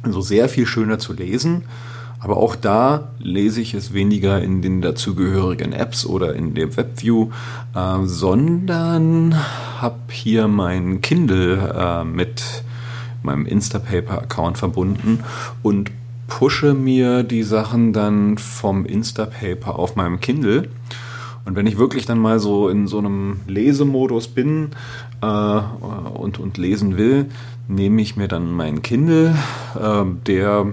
Also 0.03 0.21
sehr 0.21 0.49
viel 0.49 0.65
schöner 0.65 0.99
zu 0.99 1.13
lesen. 1.13 1.65
Aber 2.21 2.37
auch 2.37 2.57
da 2.57 3.13
lese 3.19 3.61
ich 3.61 3.75
es 3.75 3.93
weniger 3.93 4.41
in 4.41 4.63
den 4.63 4.81
dazugehörigen 4.81 5.73
Apps 5.73 6.07
oder 6.07 6.35
in 6.35 6.55
der 6.55 6.77
WebView, 6.77 7.31
äh, 7.75 7.99
sondern 8.05 9.35
habe 9.81 9.99
hier 10.11 10.49
mein 10.49 11.01
Kindle 11.01 11.75
äh, 11.77 12.05
mit 12.05 12.43
meinem 13.23 13.47
Instapaper-Account 13.47 14.57
verbunden 14.57 15.25
und 15.63 15.91
pushe 16.29 16.75
mir 16.75 17.25
die 17.25 17.43
Sachen 17.43 17.93
dann 17.93 18.39
vom 18.39 18.85
Instapaper 18.87 19.79
auf 19.79 19.97
meinem 19.97 20.21
Kindle. 20.21 20.69
Und 21.45 21.57
wenn 21.57 21.67
ich 21.67 21.79
wirklich 21.79 22.05
dann 22.05 22.19
mal 22.19 22.39
so 22.41 22.69
in 22.69 22.87
so 22.87 22.99
einem 22.99 23.41
Lesemodus 23.47 24.29
bin, 24.29 24.71
äh, 25.21 25.27
und, 25.27 26.39
und 26.39 26.59
lesen 26.59 26.97
will, 26.97 27.27
nehme 27.69 28.01
ich 28.03 28.16
mir 28.16 28.29
dann 28.29 28.53
meinen 28.53 28.83
Kindle, 28.83 29.35
äh, 29.79 30.05
der 30.27 30.66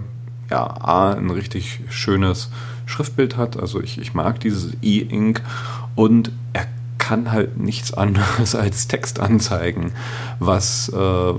ja 0.50 0.64
A, 0.82 1.14
ein 1.14 1.30
richtig 1.30 1.82
schönes 1.90 2.50
Schriftbild 2.86 3.38
hat. 3.38 3.58
Also 3.58 3.82
ich, 3.82 3.98
ich 4.00 4.14
mag 4.14 4.40
dieses 4.40 4.78
E-Ink 4.82 5.42
und 5.96 6.32
er 6.54 6.68
kann 7.08 7.32
halt 7.32 7.60
nichts 7.60 7.94
anderes 7.94 8.56
als 8.56 8.88
Text 8.88 9.20
anzeigen, 9.20 9.92
was 10.40 10.90
äh, 10.90 11.34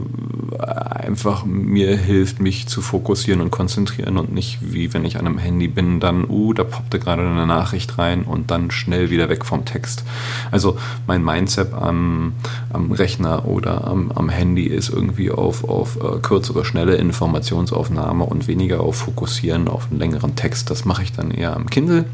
einfach 0.58 1.44
mir 1.44 1.96
hilft, 1.96 2.40
mich 2.40 2.68
zu 2.68 2.80
fokussieren 2.80 3.40
und 3.40 3.50
konzentrieren 3.50 4.16
und 4.16 4.32
nicht 4.32 4.58
wie 4.60 4.94
wenn 4.94 5.04
ich 5.04 5.18
an 5.18 5.26
einem 5.26 5.38
Handy 5.38 5.66
bin, 5.66 5.98
dann, 5.98 6.24
uh, 6.28 6.52
da 6.52 6.62
poppte 6.62 7.00
gerade 7.00 7.22
eine 7.22 7.46
Nachricht 7.46 7.98
rein 7.98 8.22
und 8.22 8.52
dann 8.52 8.70
schnell 8.70 9.10
wieder 9.10 9.28
weg 9.28 9.44
vom 9.44 9.64
Text. 9.64 10.04
Also 10.52 10.78
mein 11.08 11.24
Mindset 11.24 11.72
am, 11.72 12.34
am 12.72 12.92
Rechner 12.92 13.46
oder 13.46 13.88
am, 13.88 14.12
am 14.12 14.28
Handy 14.28 14.66
ist 14.66 14.88
irgendwie 14.88 15.32
auf, 15.32 15.64
auf 15.64 15.96
uh, 15.96 16.20
kürzere, 16.20 16.64
schnelle 16.64 16.94
Informationsaufnahme 16.94 18.24
und 18.24 18.46
weniger 18.46 18.80
auf 18.80 18.96
Fokussieren 18.96 19.66
auf 19.66 19.88
einen 19.90 19.98
längeren 19.98 20.36
Text. 20.36 20.70
Das 20.70 20.84
mache 20.84 21.02
ich 21.02 21.12
dann 21.12 21.32
eher 21.32 21.56
am 21.56 21.68
Kindle 21.68 22.04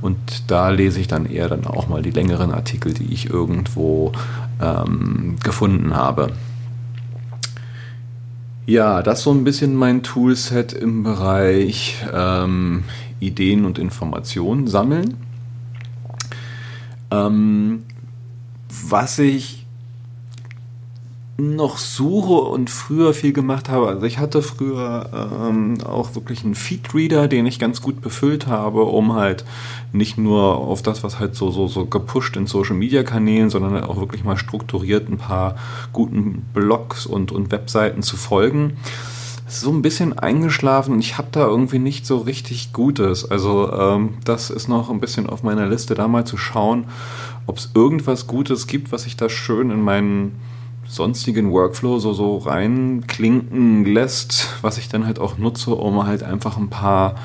und 0.00 0.18
da 0.46 0.70
lese 0.70 1.00
ich 1.00 1.08
dann 1.08 1.26
eher 1.26 1.48
dann 1.48 1.66
auch 1.66 1.88
mal 1.88 2.02
die 2.02 2.12
längeren 2.12 2.52
Artikel 2.52 2.83
Artikel, 2.84 2.94
die 2.94 3.12
ich 3.12 3.30
irgendwo 3.30 4.12
ähm, 4.60 5.36
gefunden 5.42 5.94
habe. 5.94 6.32
Ja, 8.66 9.02
das 9.02 9.22
so 9.22 9.30
ein 9.30 9.44
bisschen 9.44 9.74
mein 9.74 10.02
Toolset 10.02 10.72
im 10.72 11.02
Bereich 11.02 11.96
ähm, 12.12 12.84
Ideen 13.20 13.64
und 13.64 13.78
Informationen 13.78 14.66
sammeln. 14.66 15.16
Ähm, 17.10 17.84
was 18.88 19.18
ich 19.18 19.63
noch 21.36 21.78
suche 21.78 22.48
und 22.48 22.70
früher 22.70 23.12
viel 23.12 23.32
gemacht 23.32 23.68
habe. 23.68 23.88
Also 23.88 24.06
ich 24.06 24.18
hatte 24.18 24.40
früher 24.40 25.10
ähm, 25.12 25.78
auch 25.84 26.14
wirklich 26.14 26.44
einen 26.44 26.54
Feedreader, 26.54 27.26
den 27.26 27.46
ich 27.46 27.58
ganz 27.58 27.82
gut 27.82 28.00
befüllt 28.00 28.46
habe, 28.46 28.84
um 28.84 29.14
halt 29.14 29.44
nicht 29.92 30.16
nur 30.16 30.56
auf 30.56 30.82
das, 30.82 31.02
was 31.02 31.18
halt 31.18 31.34
so, 31.34 31.50
so, 31.50 31.66
so 31.66 31.86
gepusht 31.86 32.36
in 32.36 32.46
Social 32.46 32.76
Media 32.76 33.02
Kanälen, 33.02 33.50
sondern 33.50 33.82
auch 33.82 33.96
wirklich 33.96 34.22
mal 34.22 34.36
strukturiert 34.36 35.08
ein 35.08 35.18
paar 35.18 35.56
guten 35.92 36.46
Blogs 36.54 37.04
und, 37.04 37.32
und 37.32 37.50
Webseiten 37.50 38.02
zu 38.02 38.16
folgen. 38.16 38.76
So 39.48 39.70
ein 39.70 39.82
bisschen 39.82 40.16
eingeschlafen 40.16 40.94
und 40.94 41.00
ich 41.00 41.18
habe 41.18 41.28
da 41.32 41.46
irgendwie 41.46 41.80
nicht 41.80 42.06
so 42.06 42.18
richtig 42.18 42.72
Gutes. 42.72 43.28
Also 43.28 43.72
ähm, 43.72 44.14
das 44.24 44.50
ist 44.50 44.68
noch 44.68 44.88
ein 44.88 45.00
bisschen 45.00 45.28
auf 45.28 45.42
meiner 45.42 45.66
Liste, 45.66 45.94
da 45.96 46.06
mal 46.06 46.24
zu 46.24 46.36
schauen, 46.36 46.86
ob 47.46 47.58
es 47.58 47.70
irgendwas 47.74 48.28
Gutes 48.28 48.68
gibt, 48.68 48.92
was 48.92 49.04
ich 49.04 49.16
da 49.16 49.28
schön 49.28 49.70
in 49.70 49.82
meinen 49.82 50.40
sonstigen 50.94 51.50
Workflow 51.50 51.98
so, 51.98 52.12
so 52.12 52.38
reinklinken 52.38 53.84
lässt, 53.84 54.54
was 54.62 54.78
ich 54.78 54.88
dann 54.88 55.06
halt 55.06 55.18
auch 55.18 55.38
nutze, 55.38 55.74
um 55.74 56.06
halt 56.06 56.22
einfach 56.22 56.56
ein 56.56 56.70
paar 56.70 57.16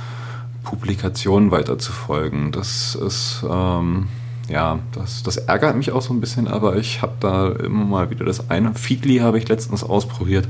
Publikationen 0.64 1.52
weiter 1.52 1.78
zu 1.78 1.92
folgen. 1.92 2.52
Das 2.52 2.96
ist, 2.96 3.46
ähm, 3.48 4.08
ja, 4.50 4.80
das, 4.94 5.22
das 5.22 5.38
ärgert 5.38 5.76
mich 5.76 5.92
auch 5.92 6.02
so 6.02 6.16
ein 6.16 6.20
bisschen, 6.20 6.48
aber 6.48 6.78
ich 6.78 7.04
habe 7.04 7.14
da 7.20 7.50
immer 7.50 7.86
mal 7.86 8.10
wieder 8.10 8.26
das 8.26 8.50
eine. 8.50 8.74
Feedly 8.74 9.18
habe 9.18 9.38
ich 9.38 9.48
letztens 9.48 9.84
ausprobiert, 9.84 10.48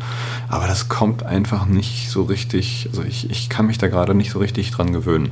aber 0.48 0.68
das 0.68 0.88
kommt 0.88 1.24
einfach 1.24 1.66
nicht 1.66 2.10
so 2.10 2.24
richtig, 2.24 2.88
also 2.90 3.04
ich, 3.04 3.30
ich 3.30 3.50
kann 3.50 3.68
mich 3.68 3.78
da 3.78 3.90
gerade 3.90 4.16
nicht 4.16 4.32
so 4.32 4.40
richtig 4.40 4.72
dran 4.72 4.94
gewöhnen. 4.94 5.32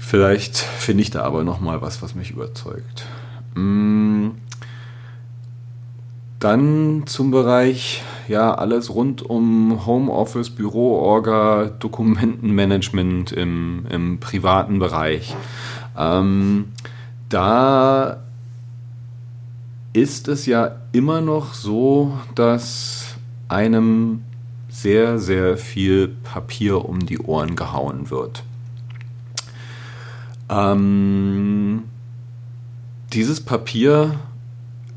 Vielleicht 0.00 0.56
finde 0.56 1.02
ich 1.02 1.10
da 1.10 1.22
aber 1.22 1.44
noch 1.44 1.60
mal 1.60 1.80
was, 1.80 2.02
was 2.02 2.16
mich 2.16 2.32
überzeugt. 2.32 3.06
Mm. 3.54 4.30
Dann 6.42 7.04
zum 7.06 7.30
Bereich, 7.30 8.02
ja, 8.26 8.52
alles 8.52 8.92
rund 8.92 9.22
um 9.22 9.86
Homeoffice, 9.86 10.50
Büroorga, 10.50 11.70
Dokumentenmanagement 11.78 13.30
im, 13.30 13.86
im 13.88 14.18
privaten 14.18 14.80
Bereich. 14.80 15.36
Ähm, 15.96 16.72
da 17.28 18.24
ist 19.92 20.26
es 20.26 20.46
ja 20.46 20.80
immer 20.90 21.20
noch 21.20 21.54
so, 21.54 22.18
dass 22.34 23.14
einem 23.46 24.24
sehr, 24.68 25.20
sehr 25.20 25.56
viel 25.56 26.08
Papier 26.08 26.84
um 26.84 27.06
die 27.06 27.20
Ohren 27.20 27.54
gehauen 27.54 28.10
wird. 28.10 28.42
Ähm, 30.50 31.84
dieses 33.12 33.40
Papier, 33.40 34.16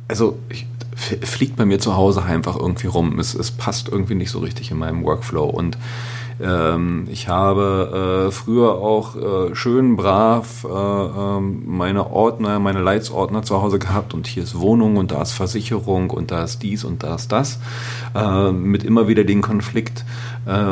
also 0.08 0.39
ich, 0.50 0.66
fliegt 0.96 1.56
bei 1.56 1.66
mir 1.66 1.80
zu 1.80 1.96
Hause 1.96 2.24
einfach 2.24 2.56
irgendwie 2.56 2.88
rum. 2.88 3.20
Es, 3.20 3.36
es 3.36 3.52
passt 3.52 3.89
irgendwie 3.89 4.16
nicht 4.16 4.32
so 4.32 4.39
richtig 4.39 4.72
in 4.72 4.78
meinem 4.78 5.04
Workflow 5.04 5.46
und 5.46 5.78
ähm, 6.41 7.08
ich 7.10 7.30
habe 7.30 8.28
äh, 8.28 8.32
früher 8.32 8.74
auch 8.76 9.16
äh, 9.16 9.56
schön 9.56 9.96
brav 9.96 10.66
äh, 10.66 10.68
ähm, 10.68 11.64
meine 11.66 12.12
Ordner, 12.12 12.60
meine 12.60 12.82
Leitsordner 12.82 13.43
zu 13.43 13.62
Hause 13.62 13.80
gehabt 13.80 14.14
und 14.14 14.28
hier 14.28 14.43
ist 14.43 14.60
Wohnung 14.60 14.98
und 14.98 15.12
da 15.12 15.22
ist 15.22 15.32
Versicherung 15.32 16.10
und 16.10 16.32
da 16.32 16.43
ist 16.43 16.62
dies 16.62 16.84
und 16.84 17.04
da 17.04 17.16
ist 17.16 17.32
das. 17.32 17.60
Äh, 18.14 18.52
mit 18.52 18.84
immer 18.84 19.08
wieder 19.08 19.24
den 19.24 19.41
Konflikt, 19.41 20.04
äh, 20.46 20.66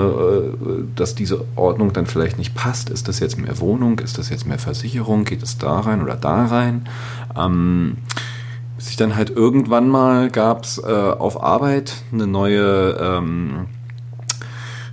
dass 0.96 1.16
diese 1.16 1.46
Ordnung 1.56 1.94
dann 1.94 2.08
vielleicht 2.08 2.38
nicht 2.38 2.56
passt. 2.56 2.90
Ist 2.90 3.08
das 3.08 3.20
jetzt 3.20 3.38
mehr 3.38 3.60
Wohnung? 3.60 4.00
Ist 4.00 4.18
das 4.18 4.30
jetzt 4.30 4.46
mehr 4.46 4.60
Versicherung? 4.60 5.24
Geht 5.24 5.44
es 5.44 5.58
da 5.58 5.80
rein 5.80 6.02
oder 6.02 6.16
da 6.16 6.46
rein? 6.46 6.90
Ähm, 7.38 7.98
sich 8.84 8.98
dann 8.98 9.16
halt 9.16 9.30
irgendwann 9.30 9.88
mal 9.88 10.30
gab 10.30 10.66
es 10.66 10.78
äh, 10.78 10.92
auf 10.92 11.42
Arbeit 11.42 12.04
eine 12.12 12.28
neue 12.28 12.98
ähm, 13.00 13.68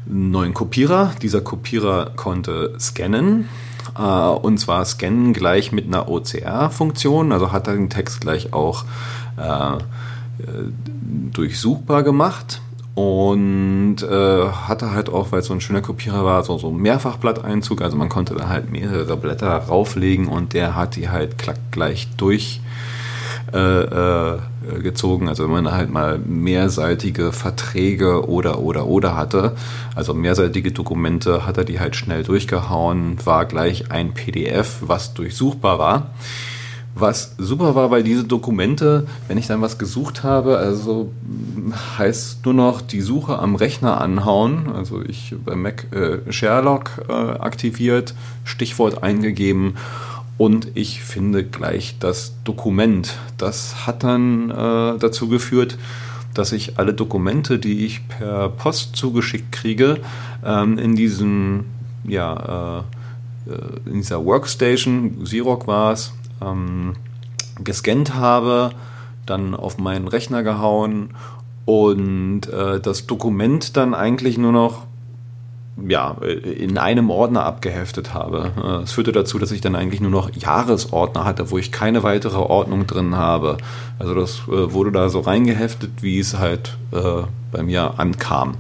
neuen 0.07 0.55
Kopierer. 0.55 1.12
Dieser 1.20 1.41
Kopierer 1.41 2.12
konnte 2.14 2.74
scannen. 2.78 3.49
Äh, 3.99 4.03
und 4.03 4.59
zwar 4.59 4.84
scannen 4.84 5.32
gleich 5.32 5.72
mit 5.72 5.86
einer 5.86 6.09
OCR-Funktion. 6.09 7.32
Also 7.32 7.51
hat 7.51 7.66
er 7.66 7.74
den 7.74 7.91
Text 7.91 8.20
gleich 8.20 8.53
auch 8.53 8.84
äh, 9.36 9.78
durchsuchbar 11.32 12.05
gemacht. 12.05 12.62
Und 12.95 14.03
äh, 14.03 14.49
hatte 14.49 14.93
halt 14.93 15.09
auch, 15.09 15.32
weil 15.32 15.41
es 15.41 15.47
so 15.47 15.55
ein 15.55 15.61
schöner 15.61 15.80
Kopierer 15.80 16.24
war, 16.24 16.45
so, 16.45 16.59
so 16.59 16.68
einen 16.68 16.78
Mehrfachblatteinzug. 16.78 17.82
Also 17.82 17.97
man 17.97 18.09
konnte 18.09 18.34
da 18.34 18.49
halt 18.49 18.70
mehrere 18.70 19.16
Blätter 19.16 19.57
rauflegen 19.57 20.28
und 20.28 20.53
der 20.53 20.76
hat 20.76 20.97
die 20.97 21.09
halt 21.09 21.38
klack 21.38 21.59
gleich 21.72 22.09
durch 22.16 22.61
äh, 23.53 23.82
äh, 23.82 24.38
gezogen. 24.82 25.28
Also 25.28 25.44
wenn 25.44 25.51
man 25.51 25.72
halt 25.72 25.90
mal 25.90 26.18
mehrseitige 26.18 27.32
Verträge 27.32 28.28
oder 28.28 28.61
oder 28.61 28.86
oder 28.86 29.16
hatte, 29.16 29.57
also 29.94 30.14
mehrseitige 30.14 30.72
Dokumente, 30.72 31.46
hat 31.46 31.59
er 31.59 31.64
die 31.64 31.80
halt 31.80 31.96
schnell 31.96 32.22
durchgehauen, 32.22 33.18
war 33.24 33.46
gleich 33.46 33.90
ein 33.90 34.14
PDF, 34.14 34.78
was 34.80 35.14
durchsuchbar 35.14 35.78
war. 35.78 36.11
Was 36.94 37.36
super 37.38 37.76
war, 37.76 37.90
weil 37.92 38.03
diese 38.03 38.24
Dokumente, 38.24 39.07
wenn 39.28 39.38
ich 39.38 39.46
dann 39.46 39.62
was 39.62 39.78
gesucht 39.78 40.24
habe, 40.24 40.59
also 40.59 41.12
heißt 41.98 42.44
nur 42.44 42.55
noch 42.55 42.80
die 42.80 43.01
Suche 43.01 43.38
am 43.38 43.55
Rechner 43.55 44.01
anhauen. 44.01 44.72
Also 44.74 45.01
ich 45.01 45.34
bei 45.44 45.55
Mac 45.55 45.86
äh, 45.92 46.30
Sherlock 46.32 46.90
äh, 47.09 47.12
aktiviert, 47.12 48.14
Stichwort 48.44 49.03
eingegeben 49.05 49.76
und 50.41 50.68
ich 50.72 51.03
finde 51.03 51.45
gleich 51.45 51.97
das 52.01 52.32
Dokument. 52.45 53.18
Das 53.36 53.86
hat 53.86 54.05
dann 54.05 54.49
äh, 54.51 54.99
dazu 54.99 55.28
geführt, 55.28 55.76
dass 56.32 56.53
ich 56.53 56.78
alle 56.78 56.95
Dokumente, 56.95 57.59
die 57.59 57.84
ich 57.84 58.09
per 58.09 58.49
Post 58.49 58.97
zugeschickt 58.97 59.53
kriege, 59.53 59.99
ähm, 60.43 60.78
in 60.78 60.97
diesem 60.97 61.66
ja, 62.05 62.86
äh, 63.47 63.53
äh 63.53 63.91
in 63.91 63.97
dieser 63.97 64.24
Workstation, 64.24 65.24
Xerox 65.24 65.66
war 65.66 65.93
es, 65.93 66.14
ähm, 66.41 66.95
gescannt 67.62 68.14
habe, 68.14 68.70
dann 69.26 69.55
auf 69.55 69.76
meinen 69.76 70.09
Rechner 70.09 70.43
gehauen 70.43 71.11
und 71.66 72.47
äh, 72.47 72.80
das 72.80 73.07
Dokument 73.07 73.76
dann 73.76 73.93
eigentlich 73.93 74.38
nur 74.38 74.53
noch 74.53 74.86
ja, 75.89 76.16
in 76.20 76.78
einem 76.78 77.11
Ordner 77.11 77.45
abgeheftet 77.45 78.14
habe. 78.14 78.81
Es 78.85 78.93
führte 78.93 79.12
dazu, 79.12 79.39
dass 79.39 79.51
ich 79.51 79.61
dann 79.61 79.74
eigentlich 79.74 80.01
nur 80.01 80.11
noch 80.11 80.31
Jahresordner 80.35 81.24
hatte, 81.24 81.51
wo 81.51 81.59
ich 81.59 81.72
keine 81.72 82.03
weitere 82.03 82.39
Ordnung 82.39 82.87
drin 82.87 83.16
habe. 83.16 83.59
Also 83.99 84.14
das 84.14 84.43
äh, 84.49 84.72
wurde 84.72 84.93
da 84.93 85.09
so 85.09 85.20
reingeheftet, 85.20 86.03
wie 86.03 86.18
es 86.18 86.39
halt 86.39 86.76
äh, 86.93 87.22
bei 87.53 87.62
mir 87.62 87.99
ankam. 87.99 88.57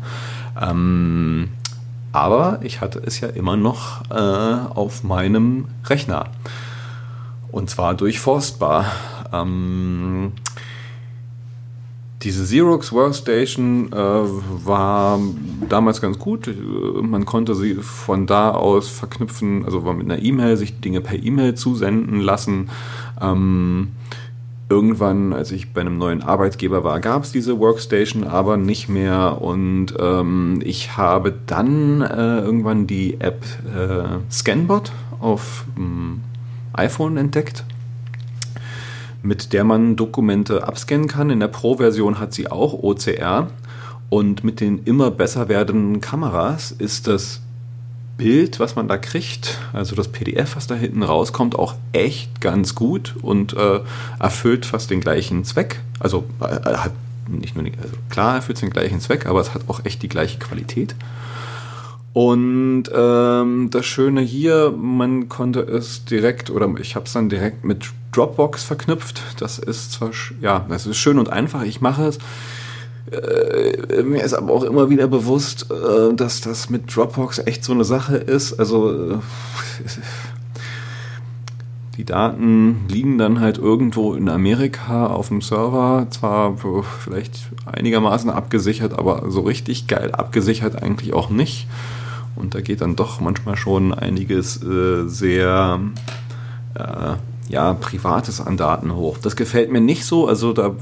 Ähm, 0.60 1.50
aber 2.12 2.58
ich 2.62 2.80
hatte 2.80 3.00
es 3.04 3.20
ja 3.20 3.28
immer 3.28 3.56
noch 3.56 4.02
äh, 4.10 4.14
auf 4.14 5.04
meinem 5.04 5.66
Rechner. 5.86 6.26
Und 7.52 7.70
zwar 7.70 7.94
durchforstbar. 7.94 8.86
Ähm, 9.32 10.32
diese 12.22 12.44
Xerox 12.44 12.92
Workstation 12.92 13.92
äh, 13.92 13.96
war 13.96 15.18
damals 15.68 16.02
ganz 16.02 16.18
gut. 16.18 16.50
Man 17.02 17.24
konnte 17.24 17.54
sie 17.54 17.74
von 17.76 18.26
da 18.26 18.50
aus 18.50 18.88
verknüpfen, 18.88 19.64
also 19.64 19.84
war 19.86 19.94
mit 19.94 20.10
einer 20.10 20.22
E-Mail 20.22 20.56
sich 20.56 20.80
Dinge 20.80 21.00
per 21.00 21.22
E-Mail 21.22 21.54
zusenden 21.54 22.20
lassen. 22.20 22.68
Ähm, 23.20 23.92
irgendwann, 24.68 25.32
als 25.32 25.50
ich 25.50 25.72
bei 25.72 25.80
einem 25.80 25.96
neuen 25.96 26.22
Arbeitgeber 26.22 26.84
war, 26.84 27.00
gab 27.00 27.24
es 27.24 27.32
diese 27.32 27.58
Workstation 27.58 28.24
aber 28.24 28.58
nicht 28.58 28.88
mehr 28.88 29.40
und 29.40 29.94
ähm, 29.98 30.60
ich 30.62 30.96
habe 30.98 31.34
dann 31.46 32.02
äh, 32.02 32.40
irgendwann 32.40 32.86
die 32.86 33.20
App 33.20 33.44
äh, 33.74 34.32
Scanbot 34.32 34.92
auf 35.20 35.64
dem 35.76 36.20
iPhone 36.74 37.16
entdeckt 37.16 37.64
mit 39.22 39.52
der 39.52 39.64
man 39.64 39.96
Dokumente 39.96 40.66
abscannen 40.66 41.08
kann. 41.08 41.30
In 41.30 41.40
der 41.40 41.48
Pro-Version 41.48 42.18
hat 42.18 42.32
sie 42.34 42.50
auch 42.50 42.72
OCR. 42.72 43.48
Und 44.08 44.42
mit 44.42 44.60
den 44.60 44.82
immer 44.84 45.10
besser 45.10 45.48
werdenden 45.48 46.00
Kameras 46.00 46.72
ist 46.72 47.06
das 47.06 47.40
Bild, 48.16 48.60
was 48.60 48.76
man 48.76 48.86
da 48.86 48.98
kriegt, 48.98 49.58
also 49.72 49.96
das 49.96 50.08
PDF, 50.08 50.56
was 50.56 50.66
da 50.66 50.74
hinten 50.74 51.02
rauskommt, 51.02 51.56
auch 51.56 51.74
echt 51.92 52.40
ganz 52.40 52.74
gut 52.74 53.14
und 53.22 53.56
äh, 53.56 53.80
erfüllt 54.18 54.66
fast 54.66 54.90
den 54.90 55.00
gleichen 55.00 55.44
Zweck. 55.44 55.80
Also 56.00 56.24
äh, 56.40 56.74
hat 56.74 56.92
nicht 57.28 57.56
nur, 57.56 57.64
also 57.64 57.94
klar 58.10 58.34
erfüllt 58.34 58.60
den 58.60 58.70
gleichen 58.70 59.00
Zweck, 59.00 59.26
aber 59.26 59.40
es 59.40 59.54
hat 59.54 59.62
auch 59.68 59.84
echt 59.84 60.02
die 60.02 60.08
gleiche 60.08 60.38
Qualität. 60.38 60.94
Und 62.12 62.84
ähm, 62.92 63.68
das 63.70 63.86
Schöne 63.86 64.20
hier, 64.20 64.74
man 64.76 65.28
konnte 65.28 65.60
es 65.60 66.04
direkt 66.04 66.50
oder 66.50 66.68
ich 66.78 66.96
habe 66.96 67.06
es 67.06 67.12
dann 67.12 67.28
direkt 67.28 67.64
mit 67.64 67.90
Dropbox 68.12 68.64
verknüpft. 68.64 69.22
Das 69.38 69.58
ist 69.58 69.92
zwar, 69.92 70.10
ja, 70.40 70.64
das 70.68 70.86
ist 70.86 70.96
schön 70.96 71.18
und 71.18 71.30
einfach. 71.30 71.62
Ich 71.62 71.80
mache 71.80 72.06
es. 72.06 72.18
Äh, 73.10 74.02
mir 74.02 74.22
ist 74.22 74.34
aber 74.34 74.52
auch 74.52 74.62
immer 74.62 74.90
wieder 74.90 75.08
bewusst, 75.08 75.66
äh, 75.70 76.14
dass 76.14 76.40
das 76.40 76.70
mit 76.70 76.94
Dropbox 76.94 77.38
echt 77.40 77.64
so 77.64 77.72
eine 77.72 77.84
Sache 77.84 78.16
ist. 78.16 78.58
Also 78.58 79.12
äh, 79.12 79.18
die 81.96 82.04
Daten 82.04 82.86
liegen 82.88 83.18
dann 83.18 83.40
halt 83.40 83.58
irgendwo 83.58 84.14
in 84.14 84.28
Amerika 84.28 85.08
auf 85.08 85.28
dem 85.28 85.42
Server, 85.42 86.06
zwar 86.10 86.56
vielleicht 87.00 87.50
einigermaßen 87.66 88.30
abgesichert, 88.30 88.98
aber 88.98 89.30
so 89.30 89.40
richtig 89.42 89.86
geil 89.86 90.12
abgesichert 90.12 90.82
eigentlich 90.82 91.12
auch 91.12 91.30
nicht. 91.30 91.66
Und 92.36 92.54
da 92.54 92.60
geht 92.60 92.80
dann 92.80 92.96
doch 92.96 93.20
manchmal 93.20 93.56
schon 93.56 93.92
einiges 93.92 94.62
äh, 94.62 95.08
sehr 95.08 95.80
äh, 96.74 97.14
ja, 97.50 97.74
Privates 97.74 98.40
an 98.40 98.56
Daten 98.56 98.94
hoch. 98.94 99.18
Das 99.18 99.34
gefällt 99.34 99.72
mir 99.72 99.80
nicht 99.80 100.04
so. 100.04 100.28
Also 100.28 100.52
da 100.52 100.72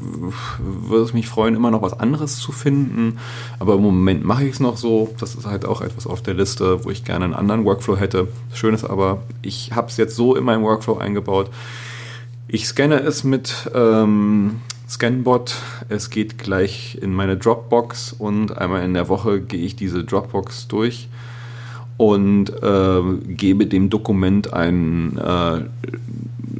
würde 0.58 1.02
es 1.02 1.14
mich 1.14 1.26
freuen, 1.26 1.54
immer 1.54 1.70
noch 1.70 1.80
was 1.80 1.98
anderes 1.98 2.36
zu 2.36 2.52
finden. 2.52 3.18
Aber 3.58 3.76
im 3.76 3.80
Moment 3.80 4.22
mache 4.22 4.44
ich 4.44 4.52
es 4.52 4.60
noch 4.60 4.76
so. 4.76 5.14
Das 5.18 5.34
ist 5.34 5.46
halt 5.46 5.64
auch 5.64 5.80
etwas 5.80 6.06
auf 6.06 6.22
der 6.22 6.34
Liste, 6.34 6.84
wo 6.84 6.90
ich 6.90 7.04
gerne 7.04 7.24
einen 7.24 7.34
anderen 7.34 7.64
Workflow 7.64 7.96
hätte. 7.96 8.28
Schön 8.52 8.74
ist 8.74 8.84
aber, 8.84 9.22
ich 9.40 9.72
habe 9.74 9.88
es 9.88 9.96
jetzt 9.96 10.14
so 10.14 10.36
in 10.36 10.44
meinem 10.44 10.62
Workflow 10.62 10.98
eingebaut. 10.98 11.48
Ich 12.48 12.68
scanne 12.68 13.00
es 13.00 13.24
mit 13.24 13.70
ähm, 13.74 14.60
Scanbot. 14.86 15.54
Es 15.88 16.10
geht 16.10 16.36
gleich 16.36 16.98
in 17.00 17.14
meine 17.14 17.38
Dropbox 17.38 18.12
und 18.12 18.58
einmal 18.58 18.84
in 18.84 18.92
der 18.92 19.08
Woche 19.08 19.40
gehe 19.40 19.64
ich 19.64 19.74
diese 19.74 20.04
Dropbox 20.04 20.68
durch 20.68 21.08
und 21.98 22.50
äh, 22.62 23.00
gebe 23.26 23.66
dem 23.66 23.90
Dokument 23.90 24.52
einen 24.52 25.18
äh, 25.18 25.64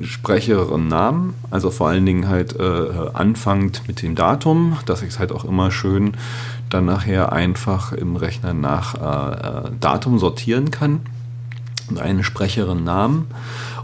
sprecheren 0.03 0.89
Namen, 0.89 1.35
also 1.51 1.71
vor 1.71 1.89
allen 1.89 2.07
Dingen 2.07 2.29
halt 2.29 2.59
äh, 2.59 2.89
anfangend 3.13 3.83
mit 3.87 4.03
dem 4.03 4.15
Datum, 4.15 4.77
dass 4.87 5.03
ich 5.03 5.09
es 5.11 5.19
halt 5.19 5.33
auch 5.33 5.45
immer 5.45 5.71
schön 5.71 6.15
dann 6.71 6.85
nachher 6.85 7.33
einfach 7.33 7.93
im 7.93 8.17
Rechner 8.17 8.55
nach 8.55 8.95
äh, 8.95 9.69
äh, 9.69 9.71
Datum 9.81 10.19
sortieren 10.19 10.71
kann 10.71 11.01
und 11.89 11.99
einen 11.99 12.23
sprecheren 12.23 12.85
Namen. 12.85 13.27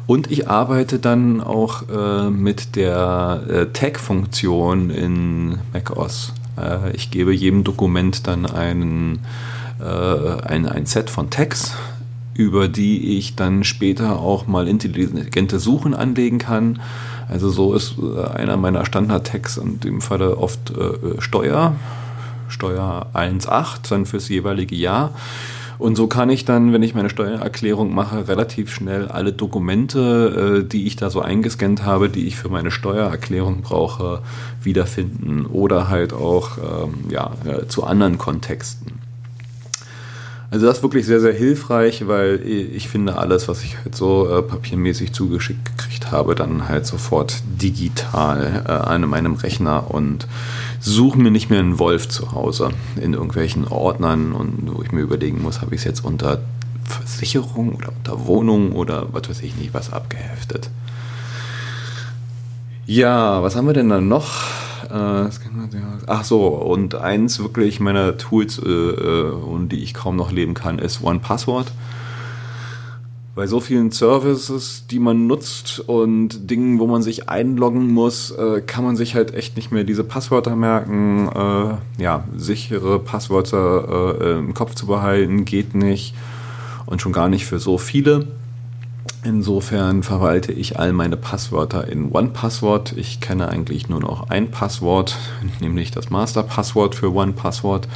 Und 0.06 0.30
ich 0.30 0.48
arbeite 0.48 0.98
dann 0.98 1.40
auch 1.40 1.88
äh, 1.88 2.28
mit 2.28 2.76
der 2.76 3.42
äh, 3.48 3.66
Tag-Funktion 3.72 4.90
in 4.90 5.58
macOS. 5.72 6.34
Äh, 6.58 6.94
ich 6.94 7.10
gebe 7.10 7.32
jedem 7.32 7.64
Dokument 7.64 8.26
dann 8.26 8.44
einen, 8.44 9.20
äh, 9.80 10.42
ein, 10.42 10.68
ein 10.68 10.84
Set 10.84 11.08
von 11.08 11.30
Tags, 11.30 11.74
über 12.34 12.68
die 12.68 13.16
ich 13.16 13.36
dann 13.36 13.64
später 13.64 14.18
auch 14.18 14.46
mal 14.46 14.68
intelligente 14.68 15.58
Suchen 15.58 15.94
anlegen 15.94 16.38
kann. 16.38 16.80
Also 17.28 17.48
so 17.50 17.74
ist 17.74 17.96
äh, 17.98 18.24
einer 18.28 18.56
meiner 18.56 18.84
Standard-Tags 18.84 19.56
in 19.56 19.80
dem 19.80 20.00
Falle 20.00 20.36
oft 20.36 20.70
äh, 20.70 21.20
Steuer, 21.20 21.74
Steuer 22.48 23.06
1.8, 23.14 23.88
dann 23.88 24.06
fürs 24.06 24.28
jeweilige 24.28 24.74
Jahr. 24.74 25.12
Und 25.78 25.96
so 25.96 26.06
kann 26.06 26.30
ich 26.30 26.44
dann, 26.44 26.72
wenn 26.72 26.82
ich 26.82 26.94
meine 26.94 27.10
Steuererklärung 27.10 27.94
mache, 27.94 28.28
relativ 28.28 28.72
schnell 28.72 29.08
alle 29.08 29.32
Dokumente, 29.32 30.62
äh, 30.62 30.68
die 30.68 30.86
ich 30.86 30.96
da 30.96 31.10
so 31.10 31.20
eingescannt 31.20 31.84
habe, 31.84 32.08
die 32.08 32.26
ich 32.26 32.36
für 32.36 32.48
meine 32.48 32.70
Steuererklärung 32.70 33.62
brauche, 33.62 34.22
wiederfinden 34.62 35.46
oder 35.46 35.88
halt 35.88 36.12
auch 36.12 36.58
ähm, 36.58 37.10
ja, 37.10 37.32
äh, 37.44 37.66
zu 37.66 37.84
anderen 37.84 38.18
Kontexten. 38.18 39.03
Also 40.54 40.66
das 40.66 40.76
ist 40.76 40.82
wirklich 40.84 41.04
sehr, 41.04 41.18
sehr 41.18 41.32
hilfreich, 41.32 42.06
weil 42.06 42.40
ich 42.46 42.88
finde, 42.88 43.18
alles, 43.18 43.48
was 43.48 43.64
ich 43.64 43.76
halt 43.78 43.96
so 43.96 44.28
äh, 44.28 44.40
papiermäßig 44.40 45.12
zugeschickt 45.12 45.64
gekriegt 45.64 46.12
habe, 46.12 46.36
dann 46.36 46.68
halt 46.68 46.86
sofort 46.86 47.42
digital 47.44 48.62
äh, 48.64 48.70
an 48.70 49.00
meinem 49.08 49.34
Rechner 49.34 49.90
und 49.92 50.28
suche 50.78 51.18
mir 51.18 51.32
nicht 51.32 51.50
mehr 51.50 51.58
einen 51.58 51.80
Wolf 51.80 52.08
zu 52.08 52.30
Hause 52.30 52.68
in 53.02 53.14
irgendwelchen 53.14 53.66
Ordnern 53.66 54.30
und 54.30 54.72
wo 54.72 54.80
ich 54.80 54.92
mir 54.92 55.00
überlegen 55.00 55.42
muss, 55.42 55.60
habe 55.60 55.74
ich 55.74 55.80
es 55.80 55.84
jetzt 55.86 56.04
unter 56.04 56.40
Versicherung 56.84 57.74
oder 57.74 57.88
unter 57.88 58.24
Wohnung 58.24 58.76
oder 58.76 59.08
was 59.12 59.28
weiß 59.28 59.42
ich 59.42 59.56
nicht 59.56 59.74
was 59.74 59.92
abgeheftet. 59.92 60.70
Ja, 62.86 63.42
was 63.42 63.56
haben 63.56 63.66
wir 63.66 63.74
denn 63.74 63.88
dann 63.88 64.06
noch? 64.06 64.30
Äh, 64.94 65.28
ach 66.06 66.24
so, 66.24 66.46
und 66.46 66.94
eins 66.94 67.40
wirklich 67.40 67.80
meiner 67.80 68.16
Tools, 68.16 68.60
äh, 68.60 68.68
äh, 68.68 69.30
und 69.30 69.70
die 69.70 69.82
ich 69.82 69.92
kaum 69.92 70.14
noch 70.14 70.30
leben 70.30 70.54
kann, 70.54 70.78
ist 70.78 71.02
OnePassword 71.02 71.72
bei 73.34 73.48
so 73.48 73.58
vielen 73.58 73.90
Services, 73.90 74.84
die 74.88 75.00
man 75.00 75.26
nutzt 75.26 75.80
und 75.80 76.48
Dingen, 76.48 76.78
wo 76.78 76.86
man 76.86 77.02
sich 77.02 77.28
einloggen 77.28 77.88
muss, 77.92 78.32
kann 78.68 78.84
man 78.84 78.94
sich 78.94 79.16
halt 79.16 79.34
echt 79.34 79.56
nicht 79.56 79.72
mehr 79.72 79.82
diese 79.82 80.04
Passwörter 80.04 80.54
merken. 80.54 81.28
Ja, 81.98 82.22
sichere 82.36 83.00
Passwörter 83.00 84.38
im 84.38 84.54
Kopf 84.54 84.76
zu 84.76 84.86
behalten 84.86 85.44
geht 85.44 85.74
nicht 85.74 86.14
und 86.86 87.02
schon 87.02 87.10
gar 87.10 87.28
nicht 87.28 87.44
für 87.44 87.58
so 87.58 87.76
viele. 87.76 88.28
Insofern 89.24 90.02
verwalte 90.02 90.52
ich 90.52 90.78
all 90.78 90.92
meine 90.92 91.16
Passwörter 91.16 91.88
in 91.88 92.12
OnePassword. 92.12 92.92
Ich 92.98 93.20
kenne 93.20 93.48
eigentlich 93.48 93.88
nur 93.88 94.00
noch 94.00 94.28
ein 94.28 94.50
Passwort, 94.50 95.16
nämlich 95.60 95.90
das 95.90 96.10
Masterpasswort 96.10 96.94
für 96.94 97.12
OnePassword. 97.12 97.88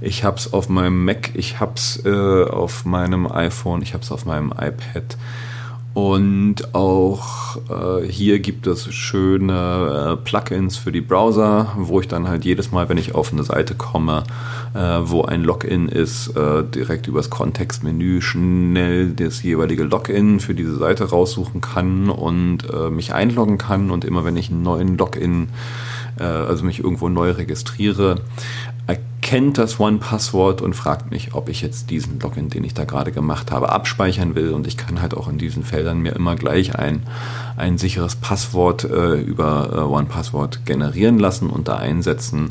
Ich 0.00 0.22
habe 0.22 0.36
es 0.36 0.52
auf 0.52 0.68
meinem 0.68 1.04
Mac, 1.04 1.30
ich 1.34 1.58
habe 1.58 1.72
es 1.74 2.04
äh, 2.04 2.44
auf 2.44 2.84
meinem 2.84 3.26
iPhone, 3.26 3.82
ich 3.82 3.94
habe 3.94 4.04
es 4.04 4.12
auf 4.12 4.26
meinem 4.26 4.52
iPad. 4.52 5.16
Und 5.94 6.74
auch 6.74 7.56
äh, 7.70 8.04
hier 8.08 8.40
gibt 8.40 8.66
es 8.66 8.92
schöne 8.92 10.18
äh, 10.18 10.24
Plugins 10.24 10.76
für 10.76 10.90
die 10.90 11.00
Browser, 11.00 11.72
wo 11.76 12.00
ich 12.00 12.08
dann 12.08 12.26
halt 12.26 12.44
jedes 12.44 12.72
Mal, 12.72 12.88
wenn 12.88 12.98
ich 12.98 13.14
auf 13.14 13.32
eine 13.32 13.44
Seite 13.44 13.76
komme, 13.76 14.24
äh, 14.74 14.78
wo 15.04 15.22
ein 15.22 15.44
Login 15.44 15.88
ist, 15.88 16.36
äh, 16.36 16.64
direkt 16.64 17.06
übers 17.06 17.30
Kontextmenü 17.30 18.20
schnell 18.20 19.10
das 19.10 19.44
jeweilige 19.44 19.84
Login 19.84 20.40
für 20.40 20.54
diese 20.54 20.76
Seite 20.76 21.10
raussuchen 21.10 21.60
kann 21.60 22.10
und 22.10 22.68
äh, 22.68 22.90
mich 22.90 23.14
einloggen 23.14 23.58
kann. 23.58 23.92
Und 23.92 24.04
immer 24.04 24.24
wenn 24.24 24.36
ich 24.36 24.50
einen 24.50 24.62
neuen 24.62 24.98
Login, 24.98 25.50
äh, 26.18 26.24
also 26.24 26.64
mich 26.64 26.80
irgendwo 26.80 27.08
neu 27.08 27.30
registriere, 27.30 28.16
erkennt 29.24 29.56
das 29.56 29.80
One-Passwort 29.80 30.60
und 30.60 30.74
fragt 30.74 31.10
mich, 31.10 31.32
ob 31.32 31.48
ich 31.48 31.62
jetzt 31.62 31.88
diesen 31.88 32.20
Login, 32.20 32.50
den 32.50 32.62
ich 32.62 32.74
da 32.74 32.84
gerade 32.84 33.10
gemacht 33.10 33.52
habe, 33.52 33.70
abspeichern 33.70 34.34
will. 34.34 34.52
Und 34.52 34.66
ich 34.66 34.76
kann 34.76 35.00
halt 35.00 35.14
auch 35.14 35.28
in 35.28 35.38
diesen 35.38 35.64
Feldern 35.64 36.00
mir 36.00 36.14
immer 36.14 36.36
gleich 36.36 36.78
ein, 36.78 37.04
ein 37.56 37.78
sicheres 37.78 38.16
Passwort 38.16 38.84
äh, 38.84 39.14
über 39.14 39.70
äh, 39.72 39.78
One-Passwort 39.78 40.66
generieren 40.66 41.18
lassen 41.18 41.48
und 41.48 41.68
da 41.68 41.76
einsetzen. 41.76 42.50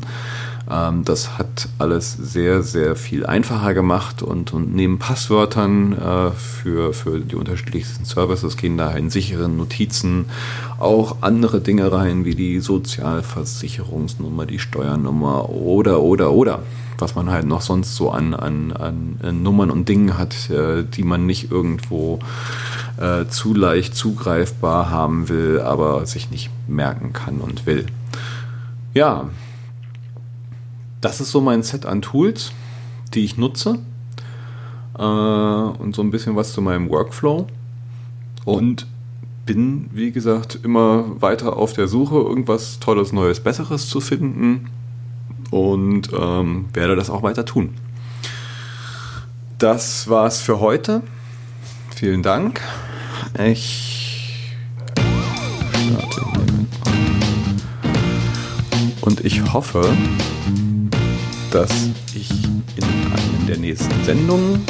Ähm, 0.70 1.04
das 1.04 1.38
hat 1.38 1.68
alles 1.78 2.12
sehr, 2.12 2.62
sehr 2.62 2.96
viel 2.96 3.26
einfacher 3.26 3.74
gemacht 3.74 4.22
und, 4.22 4.52
und 4.52 4.74
neben 4.74 4.98
Passwörtern 4.98 5.92
äh, 5.92 6.30
für, 6.30 6.92
für 6.92 7.20
die 7.20 7.36
unterschiedlichsten 7.36 8.04
Services 8.04 8.56
gehen 8.56 8.78
da 8.78 8.90
in 8.92 9.10
sicheren 9.10 9.56
Notizen 9.56 10.26
auch 10.78 11.16
andere 11.20 11.60
Dinge 11.60 11.92
rein, 11.92 12.24
wie 12.24 12.34
die 12.34 12.60
Sozialversicherungsnummer, 12.60 14.46
die 14.46 14.58
Steuernummer 14.58 15.50
oder, 15.50 16.00
oder, 16.02 16.32
oder 16.32 16.62
was 16.98 17.14
man 17.14 17.30
halt 17.30 17.46
noch 17.46 17.60
sonst 17.60 17.96
so 17.96 18.10
an, 18.10 18.34
an, 18.34 18.72
an 18.72 19.42
Nummern 19.42 19.70
und 19.70 19.88
Dingen 19.88 20.16
hat, 20.16 20.48
äh, 20.50 20.84
die 20.84 21.02
man 21.02 21.26
nicht 21.26 21.50
irgendwo 21.50 22.20
äh, 22.98 23.26
zu 23.26 23.54
leicht 23.54 23.96
zugreifbar 23.96 24.90
haben 24.90 25.28
will, 25.28 25.60
aber 25.60 26.06
sich 26.06 26.30
nicht 26.30 26.50
merken 26.68 27.12
kann 27.12 27.38
und 27.38 27.66
will. 27.66 27.86
Ja, 28.94 29.28
das 31.04 31.20
ist 31.20 31.30
so 31.30 31.42
mein 31.42 31.62
Set 31.62 31.84
an 31.84 32.00
Tools, 32.00 32.52
die 33.12 33.24
ich 33.24 33.36
nutze. 33.36 33.78
Äh, 34.98 35.02
und 35.02 35.94
so 35.94 36.02
ein 36.02 36.10
bisschen 36.10 36.34
was 36.34 36.54
zu 36.54 36.62
meinem 36.62 36.88
Workflow. 36.88 37.46
Und 38.46 38.86
bin, 39.44 39.90
wie 39.92 40.12
gesagt, 40.12 40.58
immer 40.62 41.20
weiter 41.20 41.58
auf 41.58 41.74
der 41.74 41.88
Suche, 41.88 42.16
irgendwas 42.16 42.78
Tolles, 42.80 43.12
Neues, 43.12 43.40
Besseres 43.40 43.88
zu 43.88 44.00
finden. 44.00 44.70
Und 45.50 46.10
ähm, 46.18 46.66
werde 46.72 46.96
das 46.96 47.10
auch 47.10 47.22
weiter 47.22 47.44
tun. 47.44 47.74
Das 49.58 50.08
war's 50.08 50.40
für 50.40 50.58
heute. 50.58 51.02
Vielen 51.94 52.22
Dank. 52.22 52.62
Ich. 53.38 54.56
Und 59.02 59.22
ich 59.22 59.52
hoffe, 59.52 59.94
dass 61.54 61.70
ich 62.16 62.28
in 62.74 62.84
einer 62.84 63.46
der 63.46 63.58
nächsten 63.58 64.04
Sendungen 64.04 64.60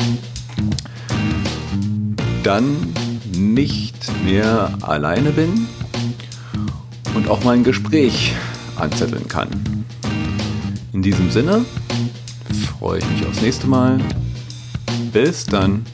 dann 2.42 2.92
nicht 3.32 3.96
mehr 4.22 4.70
alleine 4.82 5.30
bin 5.30 5.66
und 7.14 7.30
auch 7.30 7.42
mal 7.42 7.52
ein 7.52 7.64
Gespräch 7.64 8.34
anzetteln 8.76 9.26
kann. 9.28 9.48
In 10.92 11.00
diesem 11.00 11.30
Sinne 11.30 11.64
freue 12.78 12.98
ich 12.98 13.10
mich 13.12 13.26
aufs 13.26 13.40
nächste 13.40 13.66
Mal. 13.66 13.98
Bis 15.10 15.46
dann. 15.46 15.86